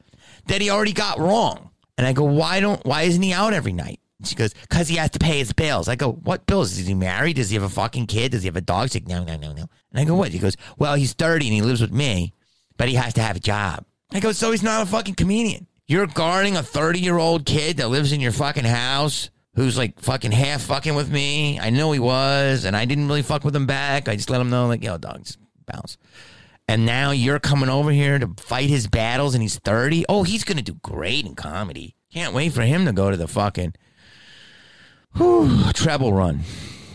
that 0.46 0.60
he 0.60 0.70
already 0.70 0.92
got 0.92 1.18
wrong. 1.18 1.70
And 1.98 2.06
I 2.06 2.12
go, 2.12 2.24
why 2.24 2.60
don't, 2.60 2.84
why 2.86 3.02
isn't 3.02 3.22
he 3.22 3.32
out 3.32 3.52
every 3.52 3.72
night? 3.72 4.00
She 4.24 4.34
goes, 4.34 4.52
because 4.52 4.88
he 4.88 4.96
has 4.96 5.10
to 5.10 5.18
pay 5.18 5.38
his 5.38 5.52
bills. 5.52 5.88
I 5.88 5.94
go, 5.94 6.12
what 6.12 6.46
bills? 6.46 6.76
Is 6.76 6.86
he 6.86 6.94
married? 6.94 7.36
Does 7.36 7.50
he 7.50 7.54
have 7.54 7.62
a 7.62 7.68
fucking 7.68 8.06
kid? 8.06 8.32
Does 8.32 8.42
he 8.42 8.48
have 8.48 8.56
a 8.56 8.60
dog? 8.60 8.88
She's 8.90 8.96
like, 9.02 9.06
no, 9.06 9.22
no, 9.22 9.36
no, 9.36 9.52
no. 9.52 9.68
And 9.92 10.00
I 10.00 10.04
go, 10.04 10.16
what? 10.16 10.32
He 10.32 10.38
goes, 10.40 10.56
well, 10.76 10.94
he's 10.94 11.12
30 11.12 11.46
and 11.46 11.54
he 11.54 11.62
lives 11.62 11.80
with 11.80 11.92
me, 11.92 12.34
but 12.76 12.88
he 12.88 12.96
has 12.96 13.14
to 13.14 13.22
have 13.22 13.36
a 13.36 13.40
job. 13.40 13.84
I 14.12 14.20
go, 14.20 14.32
so 14.32 14.50
he's 14.50 14.62
not 14.62 14.82
a 14.82 14.86
fucking 14.86 15.14
comedian. 15.14 15.66
You're 15.86 16.06
guarding 16.06 16.56
a 16.56 16.62
30 16.62 16.98
year 16.98 17.16
old 17.16 17.46
kid 17.46 17.76
that 17.76 17.88
lives 17.88 18.12
in 18.12 18.20
your 18.20 18.32
fucking 18.32 18.64
house 18.64 19.30
who's 19.54 19.78
like 19.78 20.00
fucking 20.00 20.32
half 20.32 20.62
fucking 20.62 20.94
with 20.94 21.10
me. 21.10 21.60
I 21.60 21.70
know 21.70 21.92
he 21.92 21.98
was, 21.98 22.64
and 22.64 22.76
I 22.76 22.84
didn't 22.84 23.06
really 23.06 23.22
fuck 23.22 23.44
with 23.44 23.54
him 23.54 23.66
back. 23.66 24.08
I 24.08 24.16
just 24.16 24.30
let 24.30 24.40
him 24.40 24.50
know, 24.50 24.66
like, 24.66 24.82
yo, 24.82 24.98
dog, 24.98 25.26
bounce. 25.66 25.96
And 26.66 26.84
now 26.84 27.12
you're 27.12 27.38
coming 27.38 27.70
over 27.70 27.90
here 27.90 28.18
to 28.18 28.34
fight 28.36 28.68
his 28.68 28.86
battles 28.88 29.34
and 29.34 29.42
he's 29.42 29.58
30. 29.58 30.04
Oh, 30.08 30.22
he's 30.22 30.44
going 30.44 30.58
to 30.58 30.62
do 30.62 30.74
great 30.82 31.24
in 31.24 31.34
comedy. 31.34 31.94
Can't 32.12 32.34
wait 32.34 32.52
for 32.52 32.62
him 32.62 32.84
to 32.84 32.92
go 32.92 33.10
to 33.10 33.16
the 33.16 33.28
fucking 33.28 33.74
whew, 35.16 35.72
treble 35.72 36.12
run. 36.12 36.40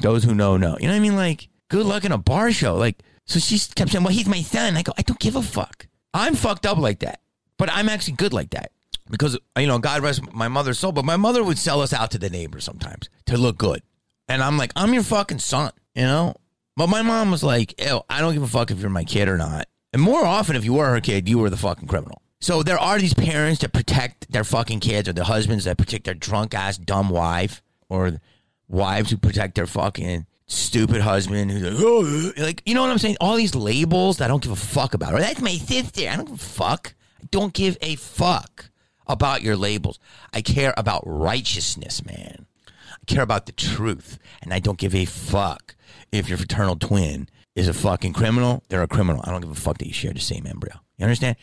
Those 0.02 0.24
who 0.24 0.36
know, 0.36 0.58
know. 0.58 0.78
You 0.80 0.88
know 0.88 0.94
what 0.94 0.98
I 0.98 1.00
mean? 1.00 1.16
Like, 1.16 1.50
good 1.70 1.86
luck 1.86 2.06
in 2.06 2.12
a 2.12 2.18
bar 2.18 2.52
show. 2.52 2.76
Like, 2.76 3.02
so 3.26 3.40
she 3.40 3.58
kept 3.74 3.92
saying, 3.92 4.04
well, 4.04 4.14
he's 4.14 4.28
my 4.28 4.42
son. 4.42 4.76
I 4.76 4.82
go, 4.82 4.94
I 4.98 5.02
don't 5.02 5.20
give 5.20 5.36
a 5.36 5.42
fuck. 5.42 5.88
I'm 6.14 6.36
fucked 6.36 6.66
up 6.66 6.78
like 6.78 7.00
that, 7.00 7.22
but 7.58 7.70
I'm 7.72 7.90
actually 7.90 8.16
good 8.16 8.34
like 8.34 8.52
that 8.52 8.72
because, 9.10 9.38
you 9.58 9.68
know, 9.68 9.80
God 9.80 10.04
rest 10.04 10.34
my 10.34 10.48
mother's 10.48 10.78
soul, 10.78 10.92
but 10.92 11.06
my 11.06 11.18
mother 11.18 11.44
would 11.44 11.58
sell 11.58 11.82
us 11.82 11.94
out 11.94 12.12
to 12.12 12.20
the 12.20 12.30
neighbors 12.30 12.64
sometimes 12.64 13.10
to 13.26 13.38
look 13.38 13.58
good. 13.58 13.82
And 14.28 14.44
I'm 14.44 14.58
like, 14.58 14.72
I'm 14.76 14.94
your 14.94 15.04
fucking 15.04 15.40
son, 15.40 15.72
you 15.96 16.04
know? 16.04 16.36
But 16.76 16.88
my 16.88 17.02
mom 17.02 17.32
was 17.32 17.44
like, 17.44 17.80
Ew, 17.82 18.02
I 18.10 18.22
don't 18.22 18.34
give 18.34 18.44
a 18.44 18.48
fuck 18.48 18.72
if 18.72 18.80
you're 18.80 18.90
my 18.90 19.04
kid 19.04 19.28
or 19.28 19.38
not. 19.38 19.68
And 19.92 20.02
more 20.02 20.26
often, 20.26 20.56
if 20.56 20.66
you 20.66 20.74
were 20.74 20.90
her 20.90 21.02
kid, 21.02 21.30
you 21.30 21.38
were 21.38 21.50
the 21.50 21.58
fucking 21.58 21.88
criminal. 21.88 22.22
So 22.42 22.64
there 22.64 22.80
are 22.80 23.00
these 23.00 23.14
parents 23.14 23.62
that 23.62 23.74
protect 23.74 24.32
their 24.32 24.44
fucking 24.44 24.80
kids 24.80 25.08
or 25.08 25.14
the 25.14 25.24
husbands 25.24 25.66
that 25.66 25.78
protect 25.78 26.06
their 26.06 26.14
drunk 26.14 26.54
ass 26.54 26.78
dumb 26.78 27.10
wife 27.10 27.62
or 27.94 28.20
wives 28.68 29.12
who 29.12 29.18
protect 29.18 29.56
their 29.56 29.68
fucking 29.68 30.26
stupid 30.48 31.02
husband 31.02 31.52
who's 31.52 31.62
like, 31.62 31.74
oh, 31.78 32.32
uh, 32.38 32.44
like, 32.44 32.64
you 32.66 32.74
know 32.74 32.82
what 32.82 32.90
I'm 32.90 32.98
saying? 32.98 33.18
All 33.22 33.36
these 33.36 33.56
labels 33.56 34.18
that 34.18 34.26
I 34.26 34.28
don't 34.28 34.42
give 34.42 34.52
a 34.52 34.56
fuck 34.56 34.94
about. 34.96 35.14
Or 35.14 35.20
that's 35.20 35.42
my 35.42 35.52
sister. 35.52 36.10
I 36.10 36.16
don't 36.16 36.26
give 36.26 36.36
a 36.36 36.44
fuck. 36.44 36.96
I 37.22 37.28
don't 37.30 37.54
give 37.54 37.78
a 37.82 37.96
fuck 37.96 38.72
about 39.06 39.44
your 39.44 39.56
labels. 39.56 40.00
I 40.34 40.42
care 40.42 40.74
about 40.76 41.04
righteousness, 41.06 42.04
man. 42.04 42.48
I 42.68 43.06
care 43.06 43.24
about 43.24 43.46
the 43.46 43.52
truth. 43.52 44.18
And 44.42 44.54
I 44.54 44.60
don't 44.60 44.80
give 44.80 44.96
a 44.96 45.06
fuck 45.06 45.76
if 46.12 46.28
your 46.28 46.40
fraternal 46.40 46.76
twin 46.76 47.30
is 47.56 47.68
a 47.68 47.74
fucking 47.74 48.14
criminal. 48.14 48.64
They're 48.70 48.82
a 48.82 48.88
criminal. 48.88 49.22
I 49.24 49.32
don't 49.32 49.42
give 49.42 49.52
a 49.52 49.56
fuck 49.56 49.78
that 49.78 49.88
you 49.88 49.94
share 49.94 50.14
the 50.14 50.20
same 50.20 50.48
embryo. 50.48 50.76
You 50.98 51.06
understand? 51.06 51.36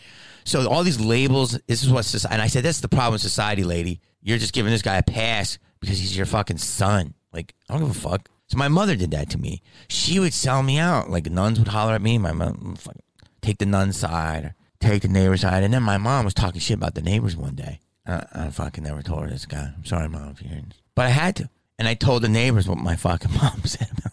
So 0.44 0.68
all 0.68 0.82
these 0.82 1.00
labels, 1.00 1.60
this 1.68 1.82
is 1.82 1.90
what 1.90 2.04
society, 2.04 2.32
and 2.32 2.42
I 2.42 2.48
said, 2.48 2.64
that's 2.64 2.80
the 2.80 2.88
problem 2.88 3.12
with 3.12 3.22
society, 3.22 3.62
lady. 3.62 4.00
You're 4.22 4.38
just 4.38 4.52
giving 4.52 4.72
this 4.72 4.82
guy 4.82 4.96
a 4.96 5.02
pass 5.02 5.58
because 5.80 5.98
he's 5.98 6.16
your 6.16 6.26
fucking 6.26 6.58
son. 6.58 7.14
Like, 7.32 7.54
I 7.68 7.74
don't 7.74 7.86
give 7.86 7.96
a 7.96 8.08
fuck. 8.08 8.28
So 8.50 8.58
my 8.58 8.68
mother 8.68 8.96
did 8.96 9.12
that 9.12 9.30
to 9.30 9.38
me. 9.38 9.62
She 9.88 10.18
would 10.18 10.34
sell 10.34 10.62
me 10.62 10.78
out. 10.78 11.08
Like 11.08 11.30
nuns 11.30 11.58
would 11.58 11.68
holler 11.68 11.94
at 11.94 12.02
me. 12.02 12.18
My 12.18 12.32
mom 12.32 12.74
fucking 12.76 13.02
take 13.40 13.58
the 13.58 13.66
nun 13.66 13.92
side, 13.92 14.54
take 14.80 15.02
the 15.02 15.08
neighbor 15.08 15.36
side. 15.36 15.62
And 15.62 15.72
then 15.72 15.84
my 15.84 15.98
mom 15.98 16.24
was 16.24 16.34
talking 16.34 16.60
shit 16.60 16.76
about 16.76 16.96
the 16.96 17.02
neighbors 17.02 17.36
one 17.36 17.54
day. 17.54 17.78
I, 18.06 18.26
I 18.34 18.50
fucking 18.50 18.82
never 18.82 19.02
told 19.02 19.22
her 19.22 19.30
this 19.30 19.46
guy. 19.46 19.72
I'm 19.76 19.84
sorry, 19.84 20.08
mom, 20.08 20.30
if 20.30 20.42
you're 20.42 20.52
this. 20.52 20.80
But 20.96 21.06
I 21.06 21.10
had 21.10 21.36
to. 21.36 21.48
And 21.78 21.86
I 21.86 21.94
told 21.94 22.22
the 22.22 22.28
neighbors 22.28 22.68
what 22.68 22.78
my 22.78 22.96
fucking 22.96 23.32
mom 23.40 23.62
said 23.64 23.88
about. 23.96 24.12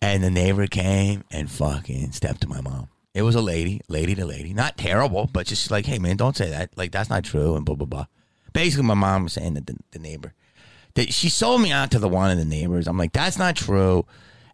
And 0.00 0.22
the 0.22 0.30
neighbor 0.30 0.68
came 0.68 1.24
and 1.30 1.50
fucking 1.50 2.12
stepped 2.12 2.42
to 2.42 2.48
my 2.48 2.60
mom. 2.60 2.88
It 3.12 3.22
was 3.22 3.34
a 3.34 3.40
lady, 3.40 3.80
lady 3.88 4.14
to 4.14 4.24
lady. 4.24 4.54
Not 4.54 4.76
terrible, 4.76 5.28
but 5.32 5.46
just 5.46 5.70
like, 5.70 5.86
hey, 5.86 5.98
man, 5.98 6.16
don't 6.16 6.36
say 6.36 6.50
that. 6.50 6.76
Like, 6.76 6.92
that's 6.92 7.08
not 7.08 7.24
true, 7.24 7.56
and 7.56 7.64
blah, 7.64 7.74
blah, 7.74 7.86
blah. 7.86 8.06
Basically, 8.52 8.84
my 8.86 8.94
mom 8.94 9.24
was 9.24 9.32
saying 9.32 9.54
that 9.54 9.66
the, 9.66 9.76
the 9.90 9.98
neighbor 9.98 10.34
that 10.96 11.12
she 11.12 11.28
sold 11.28 11.62
me 11.62 11.70
out 11.70 11.90
to 11.92 11.98
the 11.98 12.08
one 12.08 12.30
of 12.30 12.38
the 12.38 12.44
neighbors. 12.44 12.88
I'm 12.88 12.98
like, 12.98 13.12
that's 13.12 13.38
not 13.38 13.54
true. 13.54 14.04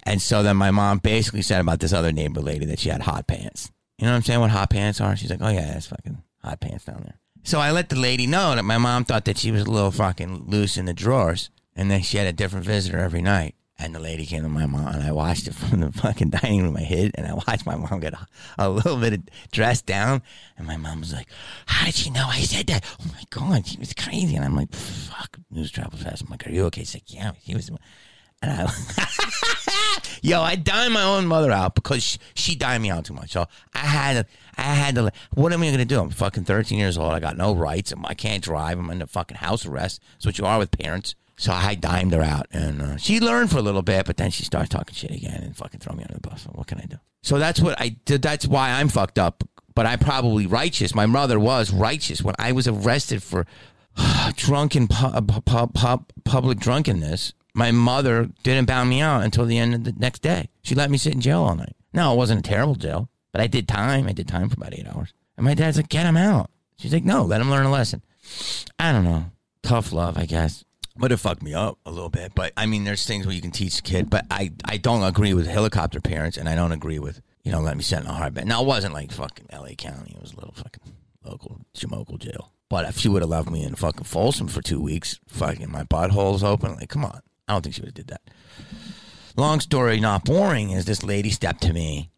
And 0.03 0.21
so 0.21 0.43
then 0.43 0.57
my 0.57 0.71
mom 0.71 0.99
basically 0.99 1.43
said 1.43 1.61
about 1.61 1.81
this 1.81 1.93
other 1.93 2.13
neighbor 2.13 2.41
lady 2.41 2.67
that 2.67 2.81
she 2.81 2.91
had 2.91 3.03
hot 3.03 3.27
pants. 3.27 3.71
You 3.99 4.07
know 4.07 4.13
what 4.13 4.17
I'm 4.17 4.23
saying? 4.23 4.41
What 4.41 4.51
hot 4.51 4.71
pants 4.71 5.01
are? 5.01 5.17
She's 5.17 5.31
like, 5.31 5.41
oh 5.41 5.49
yeah, 5.49 5.73
that's 5.73 5.87
fucking 5.87 6.23
hot 6.43 6.61
pants 6.61 6.85
down 6.85 7.03
there. 7.05 7.19
So 7.45 7.61
I 7.61 7.71
let 7.71 7.89
the 7.89 7.99
lady 7.99 8.27
know 8.27 8.55
that 8.55 8.65
my 8.65 8.79
mom 8.79 9.05
thought 9.05 9.25
that 9.25 9.39
she 9.39 9.51
was 9.51 9.63
a 9.63 9.71
little 9.71 9.91
fucking 9.91 10.45
loose 10.49 10.77
in 10.77 10.87
the 10.87 10.95
drawers, 10.95 11.51
and 11.75 11.91
then 11.91 12.03
she 12.03 12.17
had 12.17 12.27
a 12.27 12.33
different 12.33 12.67
visitor 12.67 12.99
every 12.99 13.23
night. 13.23 13.55
And 13.79 13.95
the 13.95 14.01
lady 14.01 14.27
came 14.27 14.43
to 14.43 14.49
my 14.49 14.67
mom, 14.67 14.87
and 14.95 15.03
I 15.03 15.13
watched 15.13 15.49
it 15.49 15.55
from 15.57 15.81
the 15.81 15.91
fucking 15.91 16.31
dining 16.31 16.63
room. 16.63 16.77
I 16.77 16.83
hid, 16.83 17.13
and 17.17 17.27
I 17.27 17.35
watched 17.35 17.67
my 17.67 17.75
mom 17.77 18.01
get 18.01 18.15
a, 18.15 18.27
a 18.59 18.69
little 18.69 18.97
bit 18.97 19.31
dressed 19.51 19.87
down. 19.87 20.23
And 20.57 20.67
my 20.67 20.77
mom 20.77 21.01
was 21.01 21.13
like, 21.13 21.29
"How 21.67 21.87
did 21.87 21.95
she 21.95 22.11
know 22.11 22.27
I 22.29 22.41
said 22.41 22.67
that? 22.69 22.85
Oh 23.01 23.07
my 23.13 23.23
god, 23.31 23.67
she 23.67 23.79
was 23.79 23.93
crazy." 23.95 24.37
And 24.37 24.45
I'm 24.45 24.55
like, 24.55 24.73
"Fuck, 24.73 25.39
news 25.51 25.71
travels 25.71 26.03
fast." 26.03 26.23
I'm 26.23 26.29
like, 26.31 26.47
"Are 26.47 26.51
you 26.51 26.65
okay?" 26.67 26.83
She's 26.83 26.95
like, 26.95 27.13
"Yeah, 27.13 27.33
he 27.41 27.55
was." 27.55 27.71
And 28.45 28.69
I, 28.69 29.99
yo, 30.23 30.41
I 30.43 30.57
dined 30.57 30.93
my 30.93 31.05
own 31.05 31.27
mother 31.27 31.53
out 31.53 31.77
because 31.77 32.03
she, 32.03 32.19
she 32.35 32.55
dined 32.57 32.83
me 32.83 32.91
out 32.91 33.05
too 33.05 33.15
much. 33.15 33.31
So 33.31 33.47
I 33.73 33.79
had 33.79 34.15
to, 34.15 34.33
I 34.57 34.63
had 34.63 34.97
to. 34.97 35.13
What 35.35 35.53
am 35.53 35.63
I 35.63 35.67
going 35.67 35.79
to 35.79 35.85
do? 35.85 36.01
I'm 36.01 36.11
fucking 36.11 36.43
13 36.43 36.77
years 36.77 36.99
old. 36.99 37.13
I 37.13 37.21
got 37.21 37.37
no 37.37 37.55
rights. 37.55 37.95
I 38.05 38.15
can't 38.15 38.43
drive. 38.43 38.81
I'm 38.81 38.91
under 38.91 39.07
fucking 39.07 39.37
house 39.37 39.65
arrest. 39.65 40.01
That's 40.15 40.27
what 40.27 40.39
you 40.39 40.45
are 40.47 40.59
with 40.59 40.77
parents. 40.77 41.15
So 41.43 41.51
I 41.51 41.75
dimed 41.75 42.13
her 42.13 42.23
out, 42.23 42.47
and 42.53 42.81
uh, 42.81 42.97
she 42.99 43.19
learned 43.19 43.51
for 43.51 43.59
a 43.59 43.63
little 43.63 43.83
bit, 43.83 44.07
but 44.07 44.17
then 44.17 44.31
she 44.31 44.45
starts 44.45 44.69
talking 44.69 44.95
shit 44.95 45.11
again 45.11 45.43
and 45.43 45.57
fucking 45.57 45.81
throw 45.81 45.93
me 45.93 46.05
under 46.05 46.15
the 46.15 46.21
bus. 46.21 46.45
What 46.53 46.69
can 46.69 46.79
I 46.79 46.85
do? 46.85 46.99
So 47.25 47.41
that's 47.41 47.59
what 47.59 47.81
I 47.81 47.97
did. 48.05 48.23
That's 48.23 48.47
why 48.47 48.71
I'm 48.71 48.89
fucked 48.89 49.19
up. 49.19 49.43
But 49.75 49.85
I'm 49.87 49.99
probably 49.99 50.47
righteous. 50.47 50.95
My 50.95 51.07
mother 51.07 51.41
was 51.41 51.73
righteous 51.73 52.23
when 52.23 52.37
I 52.39 52.53
was 52.53 52.69
arrested 52.69 53.25
for 53.25 53.45
drunken 54.37 54.87
pu- 54.87 56.07
public 56.25 56.61
drunkenness. 56.61 57.33
My 57.55 57.73
mother 57.73 58.31
didn't 58.45 58.69
bound 58.69 58.89
me 58.89 59.01
out 59.01 59.25
until 59.25 59.45
the 59.45 59.59
end 59.59 59.75
of 59.75 59.83
the 59.83 59.95
next 59.99 60.23
day. 60.23 60.49
She 60.63 60.77
let 60.77 60.93
me 60.93 60.97
sit 60.97 61.13
in 61.13 61.21
jail 61.21 61.43
all 61.43 61.57
night. 61.57 61.75
No, 61.93 62.15
it 62.15 62.19
wasn't 62.19 62.47
a 62.47 62.49
terrible 62.49 62.77
jail, 62.77 63.09
but 63.33 63.41
I 63.41 63.49
did 63.49 63.67
time. 63.67 64.07
I 64.07 64.13
did 64.13 64.29
time 64.29 64.49
for 64.49 64.55
about 64.59 64.75
eight 64.75 64.87
hours. 64.87 65.13
And 65.37 65.45
my 65.45 65.55
dad's 65.55 65.77
like, 65.77 65.89
get 65.89 66.07
him 66.07 66.17
out. 66.17 66.51
She's 66.77 66.93
like, 66.93 67.03
no, 67.03 67.25
let 67.25 67.41
him 67.41 67.51
learn 67.51 67.67
a 67.67 67.71
lesson. 67.73 68.01
I 68.79 68.93
don't 68.93 69.03
know. 69.03 69.33
tough 69.65 69.93
love, 69.93 70.17
I 70.17 70.27
guess. 70.27 70.65
But 70.97 71.11
it 71.11 71.17
fucked 71.17 71.43
me 71.43 71.55
up 71.55 71.79
a 71.87 71.91
little 71.91 72.11
bit. 72.11 72.33
But 72.35 72.53
I 72.57 72.67
mean, 72.67 72.85
there's 72.85 73.07
things 73.07 73.27
where 73.27 73.35
you 73.35 73.41
can 73.41 73.51
teach 73.51 73.79
a 73.79 73.83
kid, 73.83 74.11
but 74.11 74.27
I, 74.31 74.53
I 74.65 74.77
don't 74.77 75.03
agree 75.03 75.33
with 75.33 75.47
helicopter 75.47 76.01
parents, 76.01 76.37
and 76.37 76.49
I 76.49 76.55
don't 76.55 76.73
agree 76.73 76.99
with 76.99 77.23
you 77.45 77.53
know 77.53 77.61
let 77.61 77.77
me 77.77 77.83
sit 77.83 78.01
in 78.01 78.07
a 78.07 78.13
hard 78.13 78.35
bed. 78.35 78.47
Now 78.47 78.63
it 78.63 78.67
wasn't 78.67 78.95
like 78.95 79.13
fucking 79.13 79.47
L.A. 79.51 79.75
County; 79.75 80.13
it 80.15 80.21
was 80.21 80.33
a 80.33 80.37
little 80.37 80.55
fucking 80.55 80.93
local 81.25 81.61
Jamokel 81.75 82.19
jail. 82.19 82.53
But 82.69 82.89
if 82.89 82.99
she 82.99 83.09
would 83.09 83.23
have 83.23 83.31
left 83.31 83.51
me 83.51 83.65
in 83.65 83.75
fucking 83.75 84.05
Folsom 84.05 84.49
for 84.49 84.63
two 84.63 84.81
weeks, 84.81 85.19
fucking 85.29 85.71
my 85.71 85.85
butthole's 85.85 86.45
open, 86.45 86.75
like 86.75 86.89
come 86.89 87.05
on, 87.05 87.21
I 87.49 87.53
don't 87.55 87.63
think 87.63 87.75
she 87.75 87.83
would 87.83 87.89
have 87.89 88.07
did 88.07 88.09
that. 88.09 88.23
Long 89.37 89.61
story, 89.61 89.99
not 89.99 90.25
boring, 90.25 90.71
is 90.71 90.85
this 90.85 91.03
lady 91.03 91.31
stepped 91.31 91.63
to 91.63 91.73
me. 91.73 92.11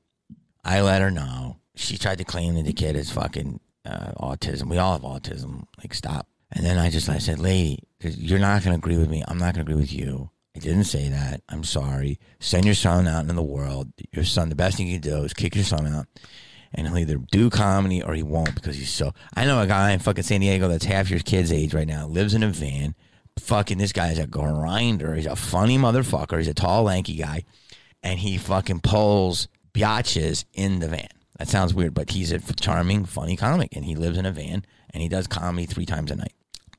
I 0.65 0.81
let 0.81 1.03
her 1.03 1.11
know. 1.11 1.59
She 1.77 1.97
tried 1.97 2.19
to 2.19 2.25
claim 2.25 2.55
that 2.55 2.65
the 2.65 2.73
kid 2.73 2.97
is 2.97 3.11
fucking 3.11 3.61
uh, 3.85 4.13
autism. 4.19 4.69
We 4.69 4.79
all 4.79 4.93
have 4.93 5.03
autism. 5.03 5.65
Like 5.79 5.95
stop. 5.95 6.27
And 6.53 6.65
then 6.65 6.79
I 6.79 6.91
just 6.91 7.09
I 7.09 7.19
said, 7.19 7.39
lady, 7.39 7.81
you're 8.01 8.39
not 8.39 8.63
going 8.63 8.75
to 8.75 8.79
agree 8.79 8.99
with 8.99 9.11
me. 9.11 9.25
I'm 9.27 9.39
not 9.39 9.55
going 9.55 9.67
to 9.67 9.73
agree 9.73 9.81
with 9.81 9.93
you. 9.93 10.31
I 10.57 10.61
didn't 10.61 10.85
say 10.85 11.09
that. 11.09 11.43
I'm 11.49 11.65
sorry. 11.65 12.21
Send 12.39 12.65
your 12.65 12.75
son 12.75 13.09
out 13.09 13.23
into 13.23 13.35
the 13.35 13.43
world. 13.43 13.93
Your 14.13 14.25
son, 14.25 14.51
the 14.51 14.55
best 14.55 14.77
thing 14.77 14.87
you 14.87 15.01
can 15.01 15.11
do 15.11 15.25
is 15.25 15.35
kick 15.35 15.57
your 15.57 15.65
son 15.65 15.87
out, 15.87 16.07
and 16.73 16.87
he'll 16.87 16.99
either 16.99 17.17
do 17.17 17.51
comedy 17.51 18.03
or 18.03 18.15
he 18.15 18.23
won't 18.23 18.55
because 18.55 18.77
he's 18.77 18.93
so. 18.93 19.13
I 19.35 19.47
know 19.47 19.61
a 19.61 19.67
guy 19.67 19.91
in 19.91 19.99
fucking 19.99 20.23
San 20.23 20.41
Diego 20.41 20.69
that's 20.69 20.85
half 20.85 21.11
your 21.11 21.19
kid's 21.19 21.51
age 21.51 21.75
right 21.75 21.89
now, 21.89 22.07
lives 22.07 22.35
in 22.35 22.45
a 22.45 22.51
van. 22.51 22.95
Fucking 23.41 23.79
this 23.79 23.93
guy's 23.93 24.21
a 24.21 24.29
grinder. 24.29 25.17
He's 25.17 25.27
a 25.27 25.35
funny 25.35 25.77
motherfucker. 25.77 26.39
He's 26.39 26.47
a 26.47 26.55
tall, 26.55 26.85
lanky 26.85 27.17
guy, 27.17 27.43
and 28.05 28.21
he 28.21 28.39
fucking 28.39 28.81
pulls 28.81 29.49
biatches 29.73 30.45
in 30.53 30.79
the 30.79 30.89
van. 30.89 31.09
That 31.39 31.49
sounds 31.49 31.75
weird, 31.75 31.95
but 31.95 32.11
he's 32.11 32.31
a 32.31 32.39
charming, 32.39 33.07
funny 33.07 33.37
comic, 33.37 33.75
and 33.75 33.85
he 33.85 33.97
lives 33.97 34.17
in 34.17 34.25
a 34.25 34.31
van 34.31 34.65
and 34.95 35.03
he 35.03 35.09
does 35.09 35.27
comedy 35.27 35.67
three 35.67 35.85
times 35.85 36.11
a 36.11 36.17
night. 36.17 36.33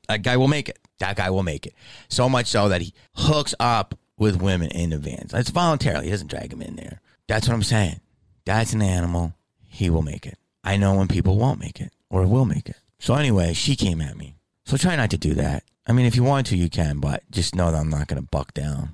That 0.08 0.22
guy 0.22 0.36
will 0.36 0.48
make 0.48 0.68
it. 0.68 0.78
That 0.98 1.16
guy 1.16 1.30
will 1.30 1.42
make 1.42 1.66
it. 1.66 1.74
So 2.08 2.28
much 2.28 2.46
so 2.46 2.68
that 2.68 2.80
he 2.80 2.94
hooks 3.14 3.54
up 3.60 3.96
with 4.18 4.40
women 4.40 4.70
in 4.70 4.90
the 4.90 4.98
vans. 4.98 5.34
It's 5.34 5.50
voluntarily. 5.50 6.06
He 6.06 6.10
doesn't 6.10 6.30
drag 6.30 6.50
them 6.50 6.62
in 6.62 6.76
there. 6.76 7.00
That's 7.28 7.46
what 7.46 7.54
I'm 7.54 7.62
saying. 7.62 8.00
That's 8.44 8.72
an 8.72 8.82
animal. 8.82 9.34
He 9.68 9.90
will 9.90 10.02
make 10.02 10.26
it. 10.26 10.38
I 10.64 10.76
know 10.76 10.94
when 10.94 11.08
people 11.08 11.36
won't 11.36 11.60
make 11.60 11.80
it 11.80 11.92
or 12.08 12.26
will 12.26 12.46
make 12.46 12.68
it. 12.68 12.76
So 12.98 13.14
anyway, 13.14 13.52
she 13.52 13.76
came 13.76 14.00
at 14.00 14.16
me. 14.16 14.36
So 14.64 14.76
try 14.76 14.96
not 14.96 15.10
to 15.10 15.18
do 15.18 15.34
that. 15.34 15.64
I 15.86 15.92
mean, 15.92 16.06
if 16.06 16.16
you 16.16 16.24
want 16.24 16.46
to, 16.48 16.56
you 16.56 16.68
can, 16.70 16.98
but 16.98 17.22
just 17.30 17.54
know 17.54 17.70
that 17.70 17.78
I'm 17.78 17.90
not 17.90 18.08
going 18.08 18.20
to 18.20 18.28
buck 18.28 18.54
down. 18.54 18.90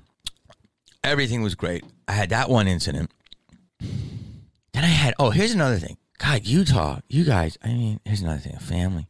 Everything 1.04 1.42
was 1.42 1.54
great. 1.54 1.84
I 2.06 2.12
had 2.12 2.30
that 2.30 2.50
one 2.50 2.68
incident. 2.68 3.10
Then 3.80 4.84
I 4.84 4.88
had, 4.88 5.14
oh, 5.18 5.30
here's 5.30 5.52
another 5.52 5.78
thing. 5.78 5.96
God, 6.18 6.46
Utah, 6.46 7.00
you 7.08 7.24
guys, 7.24 7.58
I 7.62 7.68
mean, 7.68 8.00
here's 8.04 8.22
another 8.22 8.40
thing. 8.40 8.56
Family. 8.58 9.08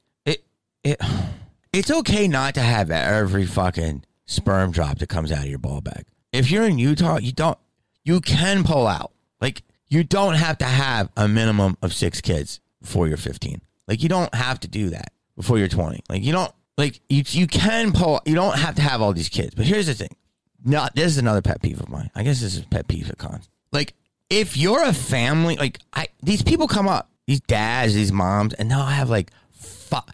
It, 0.84 0.98
it, 1.00 1.06
it's 1.72 1.90
okay 1.90 2.28
not 2.28 2.54
to 2.54 2.60
have 2.60 2.90
every 2.90 3.46
fucking 3.46 4.04
sperm 4.26 4.70
drop 4.70 4.98
that 4.98 5.08
comes 5.08 5.32
out 5.32 5.44
of 5.44 5.50
your 5.50 5.58
ball 5.58 5.80
bag. 5.80 6.04
If 6.32 6.50
you're 6.50 6.64
in 6.64 6.78
Utah, 6.78 7.18
you 7.18 7.32
don't, 7.32 7.58
you 8.04 8.20
can 8.20 8.64
pull 8.64 8.86
out. 8.86 9.12
Like, 9.40 9.62
you 9.88 10.04
don't 10.04 10.34
have 10.34 10.58
to 10.58 10.64
have 10.64 11.10
a 11.16 11.28
minimum 11.28 11.76
of 11.82 11.92
six 11.92 12.20
kids 12.20 12.60
before 12.80 13.08
you're 13.08 13.16
15. 13.16 13.60
Like, 13.86 14.02
you 14.02 14.08
don't 14.08 14.34
have 14.34 14.60
to 14.60 14.68
do 14.68 14.90
that 14.90 15.12
before 15.36 15.58
you're 15.58 15.68
20. 15.68 16.00
Like, 16.08 16.22
you 16.22 16.32
don't, 16.32 16.52
like, 16.78 17.00
you, 17.08 17.22
you 17.26 17.46
can 17.46 17.92
pull, 17.92 18.20
you 18.24 18.34
don't 18.34 18.58
have 18.58 18.76
to 18.76 18.82
have 18.82 19.02
all 19.02 19.12
these 19.12 19.28
kids. 19.28 19.54
But 19.54 19.66
here's 19.66 19.86
the 19.86 19.94
thing. 19.94 20.16
No, 20.64 20.86
this 20.94 21.06
is 21.06 21.18
another 21.18 21.42
pet 21.42 21.60
peeve 21.60 21.80
of 21.80 21.88
mine. 21.88 22.10
I 22.14 22.22
guess 22.22 22.40
this 22.40 22.56
is 22.56 22.64
pet 22.64 22.88
peeve 22.88 23.10
of 23.10 23.18
cons. 23.18 23.48
Like, 23.72 23.94
if 24.30 24.56
you're 24.56 24.82
a 24.82 24.94
family, 24.94 25.56
like, 25.56 25.80
I, 25.92 26.06
these 26.22 26.42
people 26.42 26.68
come 26.68 26.88
up, 26.88 27.10
these 27.26 27.40
dads, 27.40 27.94
these 27.94 28.12
moms, 28.12 28.54
and 28.54 28.70
they'll 28.70 28.80
have 28.80 29.10
like 29.10 29.30
five, 29.50 30.04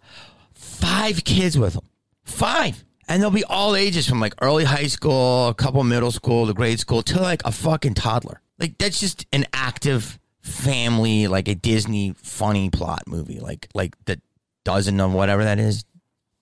five 0.80 1.24
kids 1.24 1.58
with 1.58 1.74
them. 1.74 1.84
Five. 2.24 2.84
And 3.08 3.22
they'll 3.22 3.30
be 3.30 3.44
all 3.44 3.74
ages 3.74 4.08
from 4.08 4.20
like 4.20 4.34
early 4.42 4.64
high 4.64 4.86
school, 4.86 5.48
a 5.48 5.54
couple 5.54 5.82
middle 5.82 6.10
school 6.10 6.46
to 6.46 6.54
grade 6.54 6.78
school 6.78 7.02
to 7.02 7.20
like 7.20 7.42
a 7.44 7.52
fucking 7.52 7.94
toddler. 7.94 8.40
Like 8.58 8.76
that's 8.78 9.00
just 9.00 9.26
an 9.32 9.46
active 9.52 10.18
family, 10.42 11.26
like 11.26 11.48
a 11.48 11.54
Disney 11.54 12.14
funny 12.16 12.70
plot 12.70 13.04
movie, 13.06 13.40
like 13.40 13.68
like 13.74 13.96
the 14.04 14.20
dozen 14.64 15.00
of 15.00 15.12
whatever 15.12 15.44
that 15.44 15.58
is, 15.58 15.84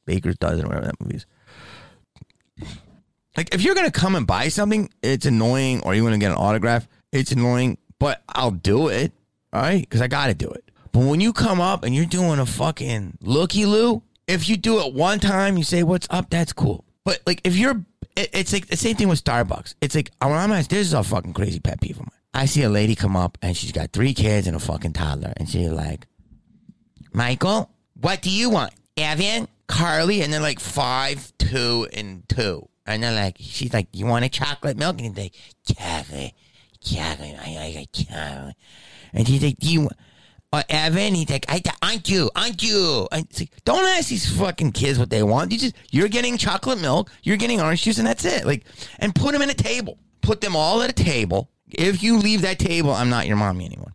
Baker's 0.06 0.36
dozen, 0.36 0.66
whatever 0.66 0.86
that 0.86 1.00
movie 1.00 1.16
is. 1.16 1.26
Like 3.36 3.54
if 3.54 3.62
you're 3.62 3.74
gonna 3.74 3.90
come 3.90 4.16
and 4.16 4.26
buy 4.26 4.48
something, 4.48 4.90
it's 5.02 5.26
annoying, 5.26 5.82
or 5.82 5.94
you 5.94 6.02
want 6.02 6.14
to 6.14 6.18
get 6.18 6.32
an 6.32 6.38
autograph, 6.38 6.88
it's 7.12 7.30
annoying, 7.30 7.78
but 7.98 8.22
I'll 8.28 8.50
do 8.50 8.88
it, 8.88 9.12
all 9.52 9.62
right, 9.62 9.80
because 9.80 10.00
I 10.00 10.08
got 10.08 10.26
to 10.28 10.34
do 10.34 10.48
it. 10.48 10.64
But 10.92 11.04
when 11.04 11.20
you 11.20 11.32
come 11.32 11.60
up 11.60 11.84
and 11.84 11.94
you're 11.94 12.06
doing 12.06 12.38
a 12.38 12.46
fucking 12.46 13.18
looky 13.20 13.66
loo, 13.66 14.02
if 14.26 14.48
you 14.48 14.56
do 14.56 14.80
it 14.80 14.92
one 14.92 15.18
time, 15.18 15.56
you 15.56 15.64
say 15.64 15.82
what's 15.82 16.06
up, 16.10 16.30
that's 16.30 16.52
cool. 16.52 16.84
But 17.04 17.20
like 17.26 17.40
if 17.44 17.56
you're, 17.56 17.84
it, 18.16 18.30
it's 18.32 18.52
like 18.52 18.66
the 18.66 18.76
same 18.76 18.96
thing 18.96 19.08
with 19.08 19.22
Starbucks. 19.22 19.74
It's 19.80 19.94
like 19.94 20.10
when 20.20 20.32
I'm 20.32 20.52
asked, 20.52 20.70
this 20.70 20.86
is 20.86 20.92
a 20.92 21.02
fucking 21.02 21.34
crazy 21.34 21.60
pet 21.60 21.80
peeve 21.80 21.98
of 21.98 22.06
mine. 22.06 22.10
I 22.34 22.46
see 22.46 22.62
a 22.62 22.68
lady 22.68 22.94
come 22.94 23.16
up 23.16 23.38
and 23.40 23.56
she's 23.56 23.72
got 23.72 23.92
three 23.92 24.12
kids 24.12 24.46
and 24.46 24.56
a 24.56 24.60
fucking 24.60 24.92
toddler, 24.92 25.32
and 25.36 25.48
she's 25.48 25.70
like, 25.70 26.06
Michael, 27.12 27.70
what 28.00 28.20
do 28.20 28.30
you 28.30 28.50
want? 28.50 28.74
Evan, 28.96 29.48
Carly, 29.68 30.22
and 30.22 30.32
they're 30.32 30.40
like 30.40 30.60
five, 30.60 31.32
two, 31.38 31.86
and 31.92 32.28
two. 32.28 32.68
And 32.86 33.02
they're 33.02 33.14
like, 33.14 33.36
she's 33.40 33.72
like, 33.72 33.88
you 33.92 34.06
want 34.06 34.24
a 34.24 34.28
chocolate 34.28 34.76
milk? 34.76 35.00
And 35.00 35.16
he's 35.16 35.16
like, 35.16 35.34
chocolate, 35.66 36.32
chocolate, 36.80 37.36
I 37.40 37.72
like 37.74 37.92
chocolate. 37.92 38.54
And 39.12 39.26
she's 39.26 39.42
like, 39.42 39.58
do 39.58 39.72
you, 39.72 39.88
uh, 40.56 40.62
Evan, 40.68 41.14
he's 41.14 41.30
like, 41.30 41.46
I, 41.48 41.62
aren't 41.82 42.08
you, 42.08 42.30
aren't 42.34 42.62
you? 42.62 43.08
Like, 43.12 43.26
don't 43.64 43.86
ask 43.86 44.08
these 44.08 44.38
fucking 44.38 44.72
kids 44.72 44.98
what 44.98 45.10
they 45.10 45.22
want. 45.22 45.52
You 45.52 45.58
just, 45.58 45.74
you're 45.90 46.08
getting 46.08 46.36
chocolate 46.38 46.80
milk, 46.80 47.10
you're 47.22 47.36
getting 47.36 47.60
orange 47.60 47.82
juice, 47.82 47.98
and 47.98 48.06
that's 48.06 48.24
it. 48.24 48.46
Like, 48.46 48.64
and 48.98 49.14
put 49.14 49.32
them 49.32 49.42
in 49.42 49.50
a 49.50 49.54
table. 49.54 49.98
Put 50.22 50.40
them 50.40 50.56
all 50.56 50.82
at 50.82 50.90
a 50.90 50.92
table. 50.92 51.50
If 51.68 52.02
you 52.02 52.18
leave 52.18 52.42
that 52.42 52.58
table, 52.58 52.92
I'm 52.92 53.10
not 53.10 53.26
your 53.26 53.36
mommy 53.36 53.66
anymore. 53.66 53.92